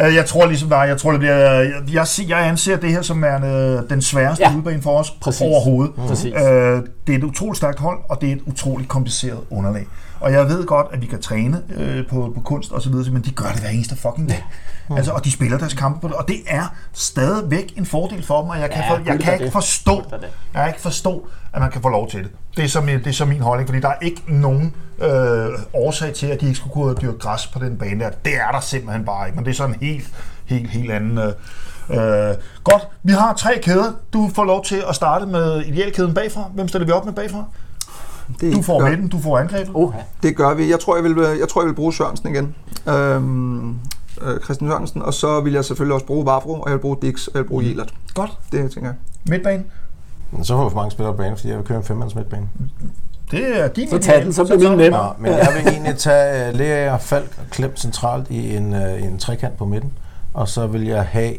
Øh, 0.00 0.14
jeg 0.14 0.26
tror 0.26 0.46
ligesom 0.46 0.68
bare, 0.68 0.80
jeg 0.80 0.98
tror 0.98 1.10
det 1.10 1.20
bliver, 1.20 1.36
jeg, 1.92 2.06
jeg, 2.28 2.46
anser 2.46 2.76
det 2.76 2.90
her 2.90 3.02
som 3.02 3.22
værende 3.22 3.86
den 3.90 4.02
sværeste 4.02 4.44
Ja. 4.44 4.50
ja. 4.50 4.56
udbane 4.56 4.82
for 4.82 4.98
os 4.98 5.10
Præcis. 5.10 5.40
overhovedet. 5.42 5.94
Præcis. 6.08 6.34
Øh, 6.34 6.82
det 7.06 7.12
er 7.14 7.18
et 7.18 7.24
utroligt 7.24 7.56
stærkt 7.56 7.78
hold, 7.78 7.98
og 8.08 8.20
det 8.20 8.28
er 8.28 8.32
et 8.32 8.42
utroligt 8.46 8.88
kompliceret 8.88 9.38
underlag. 9.50 9.86
Og 10.24 10.32
jeg 10.32 10.48
ved 10.48 10.66
godt, 10.66 10.86
at 10.92 11.00
vi 11.00 11.06
kan 11.06 11.20
træne 11.20 11.62
øh, 11.76 12.06
på, 12.06 12.32
på 12.34 12.40
kunst 12.40 12.72
og 12.72 12.82
så 12.82 12.90
videre, 12.90 13.10
men 13.10 13.22
de 13.22 13.30
gør 13.30 13.44
det 13.44 13.60
hver 13.60 13.68
eneste 13.68 13.96
fucking 13.96 14.28
dag. 14.28 14.44
Altså, 14.96 15.12
og 15.12 15.24
de 15.24 15.32
spiller 15.32 15.58
deres 15.58 15.74
kampe 15.74 16.00
på 16.00 16.08
det, 16.08 16.16
og 16.16 16.28
det 16.28 16.36
er 16.46 16.74
stadigvæk 16.92 17.72
en 17.76 17.86
fordel 17.86 18.22
for 18.22 18.40
dem, 18.40 18.50
og 18.50 18.60
jeg 18.60 18.70
kan, 18.70 18.82
Ja, 18.82 18.90
for, 18.90 19.00
jeg 19.06 19.20
kan 19.20 19.32
ikke 19.32 19.44
det. 19.44 19.52
forstå, 19.52 20.02
jeg 20.12 20.20
kan 20.54 20.68
ikke 20.68 20.80
forstå, 20.80 21.28
at 21.52 21.60
man 21.60 21.70
kan 21.70 21.82
få 21.82 21.88
lov 21.88 22.10
til 22.10 22.22
det. 22.24 22.30
Det 22.56 22.64
er 22.64 22.68
så 22.68 22.80
min, 22.80 22.98
det 22.98 23.06
er 23.06 23.12
så 23.12 23.24
min 23.24 23.40
holdning, 23.40 23.68
fordi 23.68 23.80
der 23.80 23.88
er 23.88 23.98
ikke 24.02 24.22
nogen 24.26 24.74
øh, 24.98 25.48
årsag 25.74 26.14
til, 26.14 26.26
at 26.26 26.40
de 26.40 26.46
ikke 26.46 26.58
skulle 26.58 26.96
og 26.96 27.00
dyrke 27.02 27.18
græs 27.18 27.46
på 27.46 27.58
den 27.58 27.78
bane 27.78 28.04
der. 28.04 28.10
Det 28.24 28.34
er 28.36 28.50
der 28.52 28.60
simpelthen 28.60 29.04
bare 29.04 29.26
ikke, 29.26 29.36
men 29.36 29.44
det 29.44 29.50
er 29.50 29.54
sådan 29.54 29.74
en 29.74 29.80
helt, 29.80 30.10
helt, 30.46 30.70
helt 30.70 30.90
anden... 30.90 31.18
Øh, 31.18 31.28
øh. 31.90 32.34
Godt, 32.64 32.88
vi 33.02 33.12
har 33.12 33.34
tre 33.34 33.58
kæder. 33.62 33.92
Du 34.12 34.30
får 34.34 34.44
lov 34.44 34.64
til 34.64 34.84
at 34.88 34.94
starte 34.94 35.26
med 35.26 35.60
idealkæden 35.60 36.14
bagfra. 36.14 36.50
Hvem 36.54 36.68
stiller 36.68 36.86
vi 36.86 36.92
op 36.92 37.04
med 37.04 37.12
bagfra? 37.12 37.44
Det 38.40 38.54
Du 38.54 38.62
får 38.62 38.80
gør, 38.80 38.88
midten, 38.88 39.08
du 39.08 39.18
får 39.18 39.38
angrebet. 39.38 39.70
Oha. 39.74 39.98
Det 40.22 40.36
gør 40.36 40.54
vi. 40.54 40.70
Jeg 40.70 40.80
tror, 40.80 40.96
jeg 40.96 41.04
vil, 41.04 41.16
jeg 41.38 41.48
tror, 41.48 41.62
jeg 41.62 41.68
vil 41.68 41.74
bruge 41.74 41.92
Sørensen 41.92 42.28
igen. 42.28 42.54
Øhm, 42.88 43.70
øh, 44.22 44.40
Christian 44.44 44.70
Sørensen. 44.70 45.02
Og 45.02 45.14
så 45.14 45.40
vil 45.40 45.52
jeg 45.52 45.64
selvfølgelig 45.64 45.94
også 45.94 46.06
bruge 46.06 46.26
Vavro, 46.26 46.52
og 46.52 46.64
jeg 46.66 46.72
vil 46.72 46.80
bruge 46.80 46.96
Dix, 47.02 47.26
og 47.26 47.34
jeg 47.34 47.42
vil 47.42 47.48
bruge 47.48 47.64
Jelert. 47.64 47.94
Godt. 48.14 48.38
Det 48.52 48.70
tænker 48.70 48.90
jeg. 48.90 48.94
Midtbane. 49.28 49.64
Men 50.30 50.44
så 50.44 50.56
får 50.56 50.64
vi 50.64 50.70
for 50.70 50.76
mange 50.76 50.90
spillere 50.90 51.12
på 51.12 51.16
banen, 51.16 51.36
fordi 51.36 51.48
jeg 51.48 51.58
vil 51.58 51.66
køre 51.66 51.78
en 51.78 51.84
femmands 51.84 52.14
midtbane. 52.14 52.48
Det 53.30 53.60
er 53.60 53.68
din 53.68 53.90
Så 53.90 53.98
tag 53.98 54.24
den, 54.24 54.32
så 54.32 54.44
bliver 54.44 54.70
min 54.70 54.78
nem. 54.78 54.92
Nå, 54.92 55.04
men 55.18 55.32
jeg 55.32 55.48
vil 55.54 55.72
egentlig 55.72 55.98
tage 55.98 56.50
uh, 56.50 56.58
Lea, 56.58 56.96
Falk 56.96 57.38
og 57.38 57.50
Klem 57.50 57.76
centralt 57.76 58.30
i 58.30 58.56
en, 58.56 58.72
uh, 58.72 59.02
en 59.02 59.18
trekant 59.18 59.56
på 59.56 59.64
midten. 59.64 59.92
Og 60.34 60.48
så 60.48 60.66
vil 60.66 60.84
jeg 60.84 61.04
have 61.04 61.34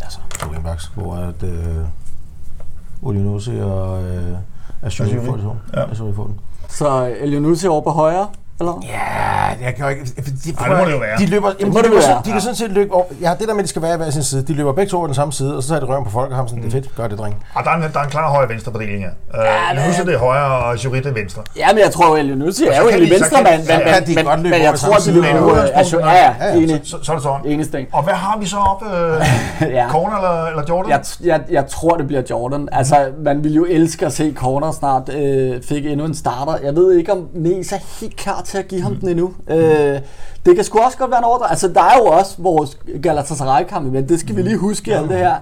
altså, 0.00 0.18
to 0.40 0.46
hvor 0.94 1.14
at 1.14 1.42
uh, 1.42 3.08
Udinose 3.08 3.64
og 3.64 4.02
uh, 4.02 4.38
Azuri. 4.84 5.26
får 5.26 5.36
det. 5.36 5.44
Ja. 5.72 5.90
Azuri 5.90 6.14
får 6.14 6.26
den. 6.26 6.40
Så 6.68 7.14
Elionussi 7.20 7.66
over 7.68 7.80
på 7.80 7.90
højre, 7.90 8.26
eller? 8.60 8.82
Ja, 8.88 9.64
jeg 9.66 9.74
kan 9.74 9.84
jo 9.84 9.90
ikke... 9.90 10.02
De, 10.04 10.10
Ej, 10.60 10.68
det 10.68 10.78
må 10.78 10.84
det 10.84 10.92
jo 10.92 10.98
være. 10.98 11.18
De 11.18 11.26
løber, 11.26 11.50
jamen, 11.60 11.74
må 11.74 11.78
de, 11.78 11.84
det 11.84 11.90
være. 11.92 12.02
sådan- 12.02 12.24
de 12.24 12.30
kan 12.32 12.40
sådan 12.40 12.54
set 12.56 12.70
løbe 12.70 12.92
over. 12.94 13.04
Ja, 13.20 13.30
det 13.40 13.48
der 13.48 13.54
med, 13.54 13.60
at 13.60 13.64
de 13.64 13.68
skal 13.68 13.82
være 13.82 13.96
hver 13.96 14.10
sin 14.10 14.22
side. 14.22 14.42
De 14.42 14.52
løber 14.54 14.72
begge 14.72 14.90
to 14.90 14.96
over 14.98 15.06
den 15.06 15.14
samme 15.14 15.32
side, 15.32 15.56
og 15.56 15.62
så 15.62 15.68
tager 15.68 15.80
de 15.80 15.86
røven 15.86 16.04
på 16.04 16.10
folk 16.10 16.30
og 16.30 16.36
ham 16.36 16.48
sådan, 16.48 16.62
det 16.62 16.68
er 16.68 16.72
fedt, 16.72 16.94
gør 16.96 17.08
det, 17.08 17.18
dreng. 17.18 17.36
Og 17.54 17.64
der 17.64 17.70
er 17.70 17.74
en, 17.76 17.82
der 17.82 18.00
er 18.00 18.04
en 18.04 18.10
klar 18.10 18.30
højre-venstre 18.30 18.72
fordeling 18.72 18.98
her. 19.04 19.10
Øh, 19.34 19.40
Ja, 19.44 19.74
nu 19.74 19.80
det- 19.80 19.98
er 20.00 20.04
det 20.04 20.18
højre, 20.18 20.64
og 20.64 20.84
Jurit 20.84 21.06
er 21.06 21.12
venstre. 21.12 21.42
Ja, 21.56 21.68
men 21.72 21.78
jeg 21.78 21.90
tror, 21.92 22.16
er 22.76 22.82
jo 22.82 22.88
kan 22.88 22.98
egentlig 22.98 23.18
de- 23.18 23.24
så 23.24 23.30
kan- 23.36 23.44
venstremand, 23.44 23.66
så 23.66 23.72
men, 23.98 24.06
de 24.08 24.14
men, 24.14 24.24
godt 24.24 24.38
men, 24.38 24.50
men 24.50 24.52
over 24.52 24.62
jeg 24.64 24.74
i 24.74 24.76
tror, 24.76 24.98
samme 24.98 25.16
de 25.16 25.20
løber 25.22 25.40
Men 25.98 26.06
ja, 26.06 26.12
ja, 26.40 26.46
ja, 26.48 26.54
enig. 26.54 26.80
Så, 26.84 26.96
så 27.02 27.12
er 27.12 27.16
det 27.16 27.22
sådan. 27.22 27.46
Enig 27.46 27.66
sting. 27.66 27.88
Og 27.92 28.02
hvad 28.02 28.14
har 28.14 28.38
vi 28.38 28.46
så 28.46 28.56
op? 28.56 28.82
Øh, 28.82 29.70
Ja. 29.74 29.86
Corner 29.90 30.16
eller, 30.16 30.46
eller 30.46 30.62
Jordan? 30.68 30.90
Jeg, 30.90 31.00
jeg, 31.24 31.40
jeg 31.50 31.66
tror, 31.66 31.96
det 31.96 32.06
bliver 32.06 32.22
Jordan. 32.30 32.68
Altså, 32.72 32.96
man 33.24 33.44
vil 33.44 33.54
jo 33.54 33.66
elske 33.68 34.06
at 34.06 34.12
se 34.12 34.32
Corner 34.36 34.72
snart 34.72 35.08
øh, 35.14 35.62
fik 35.68 35.86
endnu 35.86 36.04
en 36.06 36.14
starter. 36.14 36.56
Jeg 36.64 36.76
ved 36.76 36.98
ikke, 36.98 37.12
om 37.12 37.28
Nes 37.34 37.72
er 37.72 37.76
helt 38.00 38.16
klar 38.16 38.40
til 38.44 38.58
at 38.58 38.68
give 38.68 38.82
ham 38.82 38.96
den 38.96 39.08
endnu. 39.08 39.32
Øh, 39.50 39.98
Det 40.46 40.54
kan 40.56 40.64
sgu 40.64 40.78
også 40.78 40.98
godt 40.98 41.10
være 41.10 41.18
en 41.18 41.24
ordre. 41.24 41.50
Altså, 41.50 41.68
der 41.68 41.80
er 41.80 41.98
jo 41.98 42.04
også 42.06 42.34
vores 42.38 42.78
Galatasaray-kamp, 43.02 43.92
men 43.92 44.08
det 44.08 44.20
skal 44.20 44.36
vi 44.36 44.42
lige 44.42 44.56
huske 44.56 44.90
i 44.90 44.94
alt 44.94 45.08
det 45.08 45.16
her. 45.18 45.34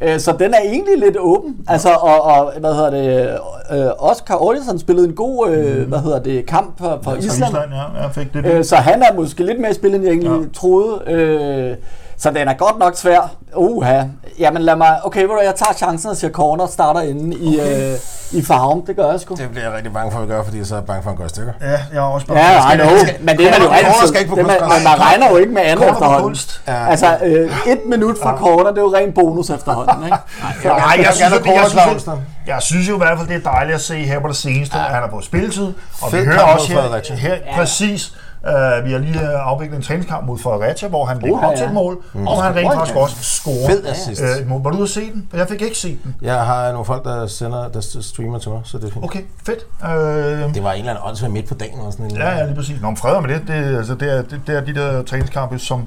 Ja. 0.00 0.18
Så 0.18 0.32
den 0.38 0.54
er 0.54 0.60
egentlig 0.64 0.98
lidt 0.98 1.16
åben. 1.20 1.56
Altså, 1.68 1.88
og, 1.88 2.22
og 2.22 2.52
hvad 2.60 2.74
hedder 2.74 2.90
det, 2.90 3.38
øh, 3.84 3.90
Oscar 3.98 4.36
Olsen 4.44 4.78
spillede 4.78 5.08
en 5.08 5.14
god, 5.14 5.48
øh, 5.50 5.88
hvad 5.88 5.98
hedder 5.98 6.18
det, 6.18 6.46
kamp 6.46 6.78
for, 6.78 6.98
for 7.02 7.10
Ja, 7.10 7.16
Island. 7.18 7.34
Island, 7.50 7.70
ja, 7.72 8.02
jeg 8.02 8.10
fik 8.14 8.32
det. 8.34 8.46
Øh, 8.46 8.64
så 8.64 8.76
han 8.76 9.02
er 9.02 9.14
måske 9.14 9.44
lidt 9.44 9.60
mere 9.60 9.70
i 9.70 9.74
spil, 9.74 9.94
end 9.94 10.04
jeg 10.04 10.10
egentlig 10.12 10.30
ja. 10.30 10.46
troede. 10.54 11.02
Øh, 11.06 11.76
så 12.20 12.30
den 12.30 12.48
er 12.48 12.52
godt 12.54 12.78
nok 12.78 12.96
svær. 12.96 13.30
Uha. 13.56 14.02
Jamen 14.38 14.62
lad 14.62 14.76
mig... 14.76 14.98
Okay, 15.04 15.26
hvad, 15.26 15.36
jeg 15.44 15.54
tager 15.54 15.72
chancen 15.72 16.10
og 16.10 16.16
siger 16.16 16.30
corner 16.30 16.66
starter 16.66 17.00
inde 17.00 17.36
i, 17.36 17.60
øh, 17.60 17.94
i 18.32 18.42
farven. 18.44 18.82
Det 18.86 18.96
gør 18.96 19.10
jeg 19.10 19.20
sgu. 19.20 19.34
Det 19.34 19.50
bliver 19.50 19.64
jeg 19.64 19.72
rigtig 19.76 19.92
bange 19.92 20.12
for 20.12 20.18
at 20.20 20.28
gøre, 20.28 20.44
fordi 20.44 20.64
så 20.64 20.74
er 20.74 20.78
jeg 20.78 20.86
bange 20.86 21.02
for, 21.02 21.10
at 21.10 21.14
han 21.16 21.18
går 21.18 21.24
i 21.26 21.28
stykker. 21.28 21.52
Ja, 21.60 21.66
jeg 21.70 21.80
er 21.92 22.00
også 22.00 22.26
Ja, 22.30 22.58
I 22.58 22.62
Skal- 22.62 22.78
know. 22.86 22.98
skal- 22.98 23.16
Men 23.20 23.36
det 23.38 23.46
er 23.46 23.50
man 23.50 23.60
jo 23.60 23.66
Corner 23.66 23.78
altid. 23.88 24.08
skal 24.08 24.20
ikke 24.20 24.30
på 24.30 24.36
Det, 24.36 24.46
man, 24.46 24.56
man, 24.60 24.82
man 24.84 25.00
regner 25.00 25.30
jo 25.30 25.36
ikke 25.36 25.52
med 25.52 25.62
andet 25.62 25.88
på 25.88 25.92
efterhånden. 25.94 26.36
Ja. 26.68 26.86
Altså, 26.90 27.18
øh, 27.24 27.50
et 27.72 27.80
minut 27.86 28.16
fra 28.22 28.36
corner, 28.38 28.70
det 28.70 28.78
er 28.78 28.82
jo 28.82 28.94
ren 28.94 29.12
bonus 29.12 29.50
efterhånden, 29.50 30.04
ikke? 30.04 30.16
Nej, 30.42 30.52
jeg, 30.64 31.04
gerne 31.04 31.04
synes, 31.04 31.18
have 31.20 31.38
at 31.38 31.44
det, 31.44 31.50
jeg, 31.50 31.64
corner, 31.70 31.98
synes, 32.00 32.18
jeg 32.46 32.58
synes 32.62 32.88
jo 32.88 32.94
i 32.94 32.98
hvert 32.98 33.18
fald, 33.18 33.28
det 33.28 33.36
er 33.46 33.50
dejligt 33.50 33.74
at 33.74 33.80
se 33.80 33.94
her 33.94 34.20
på 34.20 34.28
det 34.28 34.36
seneste, 34.36 34.76
at 34.78 34.84
han 34.84 35.02
har 35.02 35.10
fået 35.10 35.24
spilletid. 35.24 35.68
Og 36.02 36.12
vi 36.12 36.18
hører 36.24 36.42
også 36.42 36.72
her, 36.72 37.16
her 37.16 37.34
præcis, 37.56 38.12
uh, 38.44 38.84
vi 38.86 38.92
har 38.92 38.98
lige 38.98 39.20
øh, 39.20 39.46
afviklet 39.48 39.76
en 39.76 39.82
træningskamp 39.82 40.26
mod 40.26 40.38
Fredericia, 40.38 40.88
hvor 40.88 41.04
han 41.04 41.18
lægger 41.18 41.38
op 41.40 41.56
til 41.56 41.66
et 41.66 41.72
mål, 41.72 42.02
og 42.26 42.42
han 42.42 42.56
rent 42.56 42.74
faktisk 42.74 42.96
også 42.96 43.16
scorer 43.22 43.66
Fed 43.68 43.86
assist. 43.86 44.22
øh, 44.22 44.28
et 44.42 44.46
mål. 44.48 44.62
Var 44.64 44.70
du 44.70 44.76
ude 44.76 44.82
at 44.84 44.88
se 44.88 45.12
den? 45.12 45.28
Jeg 45.32 45.48
fik 45.48 45.62
ikke 45.62 45.78
set 45.78 45.98
den. 46.04 46.14
Jeg 46.22 46.44
har 46.46 46.70
nogle 46.72 46.84
folk, 46.84 47.04
der 47.04 47.26
sender, 47.26 47.68
der 47.68 47.80
streamer 48.00 48.38
til 48.38 48.50
mig, 48.50 48.60
så 48.64 48.78
det 48.78 48.84
er 48.88 48.92
fint. 48.92 49.04
Okay, 49.04 49.20
fedt. 49.46 49.58
Øh, 49.84 50.54
Det 50.54 50.64
var 50.64 50.72
en 50.72 50.78
eller 50.78 50.90
anden 50.90 51.04
åndsvær 51.08 51.28
midt 51.28 51.48
på 51.48 51.54
dagen. 51.54 51.80
Og 51.80 51.92
sådan 51.92 52.06
en, 52.06 52.16
Ja, 52.16 52.30
ja, 52.30 52.44
lige 52.44 52.54
præcis. 52.56 52.80
Nå, 52.80 52.86
men 52.86 52.96
fred 52.96 53.20
med 53.20 53.28
det. 53.34 53.42
Det, 53.48 53.76
altså, 53.78 53.94
det, 53.94 54.12
er, 54.12 54.22
det, 54.22 54.40
det 54.46 54.56
er 54.56 54.60
de 54.60 54.74
der 54.74 55.02
træningskampe 55.02 55.58
som, 55.58 55.84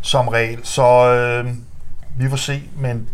som 0.00 0.28
regel. 0.28 0.58
Så 0.62 1.06
øh, 1.14 1.50
vi 2.18 2.28
får 2.30 2.36
se, 2.36 2.62
men 2.78 3.08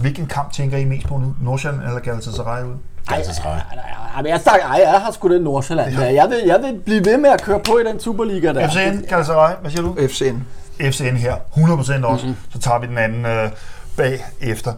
hvilken 0.00 0.26
kamp 0.26 0.52
tænker 0.52 0.78
I 0.78 0.84
mest 0.84 1.06
på 1.08 1.16
nu? 1.16 1.34
Nordsjælland 1.42 1.82
eller 1.84 2.00
Galatasaray 2.00 2.62
ud? 2.64 2.74
Galatasaray. 3.08 3.60
Men 4.16 4.26
jeg, 4.26 4.40
stak, 4.40 4.60
ej, 4.64 4.80
jeg 4.92 5.00
har 5.00 5.10
sgu 5.12 5.28
det 5.28 5.40
Nordsjælland. 5.42 5.96
der. 5.96 6.04
Jeg 6.06 6.28
vil, 6.30 6.38
jeg 6.46 6.58
vil 6.62 6.80
blive 6.84 7.04
ved 7.04 7.16
med 7.18 7.30
at 7.30 7.42
køre 7.42 7.60
på 7.60 7.78
i 7.78 7.84
den 7.84 8.00
Superliga 8.00 8.52
der. 8.52 8.68
FCN, 8.68 9.04
Galatasaray, 9.08 9.52
hvad 9.60 9.70
siger 9.70 9.82
du? 9.82 9.96
FCN. 10.08 10.36
FCN 10.90 11.16
her, 11.16 11.34
100% 11.56 12.04
også. 12.06 12.26
Mm-hmm. 12.26 12.36
Så 12.52 12.58
tager 12.58 12.78
vi 12.78 12.86
den 12.86 12.98
anden 12.98 13.26
øh, 13.26 13.50
bagefter. 13.96 14.72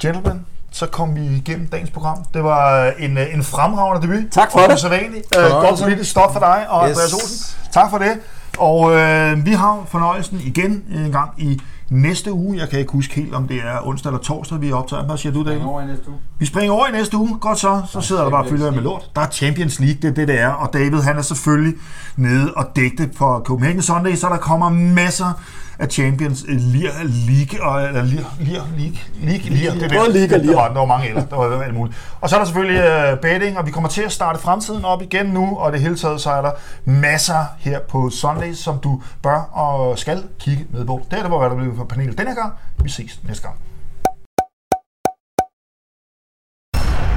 Gentlemen, 0.00 0.46
så 0.72 0.86
kom 0.86 1.16
vi 1.16 1.20
igennem 1.36 1.66
dagens 1.66 1.90
program. 1.90 2.24
Det 2.34 2.44
var 2.44 2.84
øh, 2.86 2.92
en, 2.98 3.18
øh, 3.18 3.34
en 3.34 3.42
fremragende 3.44 4.06
debut. 4.06 4.30
Tak 4.32 4.52
for 4.52 4.60
det. 4.60 4.78
Så 4.80 4.88
vanligt. 4.88 5.36
Øh, 5.38 5.50
godt 5.50 5.80
politisk 5.82 6.10
stof 6.10 6.32
for 6.32 6.40
dig 6.40 6.64
og 6.68 6.88
Yes. 6.88 6.96
Andreas 6.96 7.12
Olsen. 7.12 7.56
Tak 7.72 7.90
for 7.90 7.98
det. 7.98 8.12
Og 8.58 8.92
øh, 8.94 9.46
vi 9.46 9.52
har 9.52 9.82
fornøjelsen 9.88 10.40
igen 10.44 10.84
en 10.94 11.12
gang 11.12 11.30
i 11.38 11.60
næste 11.90 12.32
uge. 12.32 12.58
Jeg 12.58 12.68
kan 12.68 12.78
ikke 12.78 12.92
huske 12.92 13.14
helt, 13.14 13.34
om 13.34 13.48
det 13.48 13.56
er 13.56 13.86
onsdag 13.86 14.10
eller 14.10 14.20
torsdag, 14.20 14.60
vi 14.60 14.72
optager. 14.72 15.04
Hvad 15.04 15.16
siger 15.16 15.32
du, 15.32 15.44
David? 15.44 15.64
over 15.64 15.80
i 15.82 15.86
næste 15.86 16.08
uge. 16.08 16.18
Vi 16.38 16.46
springer 16.46 16.72
over 16.72 16.86
i 16.86 16.92
næste 16.92 17.16
uge. 17.16 17.38
Godt 17.40 17.58
så. 17.58 17.82
Så 17.92 18.00
sidder 18.00 18.22
der 18.22 18.30
bare 18.30 18.44
og 18.44 18.48
fylder 18.48 18.70
med 18.70 18.82
lort. 18.82 19.10
Der 19.14 19.20
er 19.20 19.30
Champions 19.30 19.80
League, 19.80 19.98
det 20.02 20.08
er 20.08 20.14
det, 20.14 20.28
det 20.28 20.40
er. 20.40 20.48
Og 20.48 20.72
David, 20.72 21.00
han 21.00 21.16
er 21.16 21.22
selvfølgelig 21.22 21.74
nede 22.16 22.54
og 22.54 22.66
dægte 22.76 23.10
for 23.16 23.40
Copenhagen 23.44 23.82
Sunday, 23.82 24.14
så 24.14 24.28
der 24.28 24.36
kommer 24.36 24.68
masser 24.70 25.42
af 25.84 25.90
Champions 25.90 26.44
League 26.48 27.62
og 27.66 27.84
eller 27.88 28.02
League, 28.02 28.30
League, 28.40 28.68
League, 28.78 28.98
League, 29.22 29.50
League, 29.50 29.80
det 29.80 29.92
er 29.92 29.98
Både 29.98 30.12
det. 30.12 30.30
League 30.30 30.38
og 30.38 30.44
Der 30.44 30.54
var, 30.54 30.68
der 30.68 30.78
var 30.78 30.86
mange 30.86 31.08
eller, 31.08 31.24
der 31.24 31.36
var 31.36 31.62
alt 31.62 31.74
muligt. 31.74 31.96
Og 32.20 32.28
så 32.28 32.36
er 32.36 32.40
der 32.40 32.46
selvfølgelig 32.46 33.12
uh, 33.12 33.18
betting, 33.18 33.58
og 33.58 33.66
vi 33.66 33.70
kommer 33.70 33.88
til 33.88 34.02
at 34.02 34.12
starte 34.12 34.38
fremtiden 34.38 34.84
op 34.84 35.02
igen 35.02 35.26
nu, 35.26 35.56
og 35.58 35.72
det 35.72 35.80
hele 35.80 35.96
taget 35.96 36.20
så 36.20 36.30
er 36.30 36.42
der 36.42 36.50
masser 36.84 37.44
her 37.58 37.80
på 37.80 38.10
Sundays, 38.10 38.58
som 38.58 38.78
du 38.78 39.02
bør 39.22 39.38
og 39.52 39.98
skal 39.98 40.22
kigge 40.38 40.66
med 40.70 40.84
på. 40.84 41.02
Det 41.10 41.16
er 41.18 41.22
det, 41.22 41.30
hvor 41.30 41.48
der 41.48 41.56
bliver 41.56 41.76
for 41.76 41.84
panelet 41.84 42.18
denne 42.18 42.34
gang. 42.34 42.52
Vi 42.82 42.88
ses 42.88 43.20
næste 43.28 43.42
gang. 43.42 43.56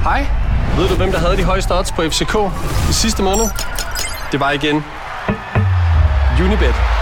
Hej. 0.02 0.26
Ved 0.76 0.88
du, 0.88 0.94
hvem 0.94 1.10
der 1.10 1.18
havde 1.18 1.36
de 1.36 1.44
højeste 1.44 1.78
odds 1.78 1.92
på 1.92 2.02
FCK 2.02 2.36
i 2.90 2.92
sidste 2.92 3.22
måned? 3.22 3.44
Det 4.32 4.40
var 4.40 4.50
igen 4.50 4.84
Unibet. 6.44 6.97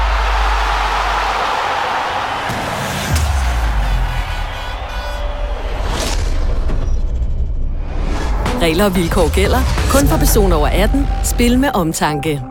Regler 8.63 8.85
og 8.85 8.97
vilkår 8.97 9.35
gælder. 9.35 9.59
Kun 9.91 10.09
for 10.09 10.17
personer 10.17 10.57
over 10.57 10.69
18. 10.69 11.07
Spil 11.25 11.59
med 11.59 11.69
omtanke. 11.75 12.43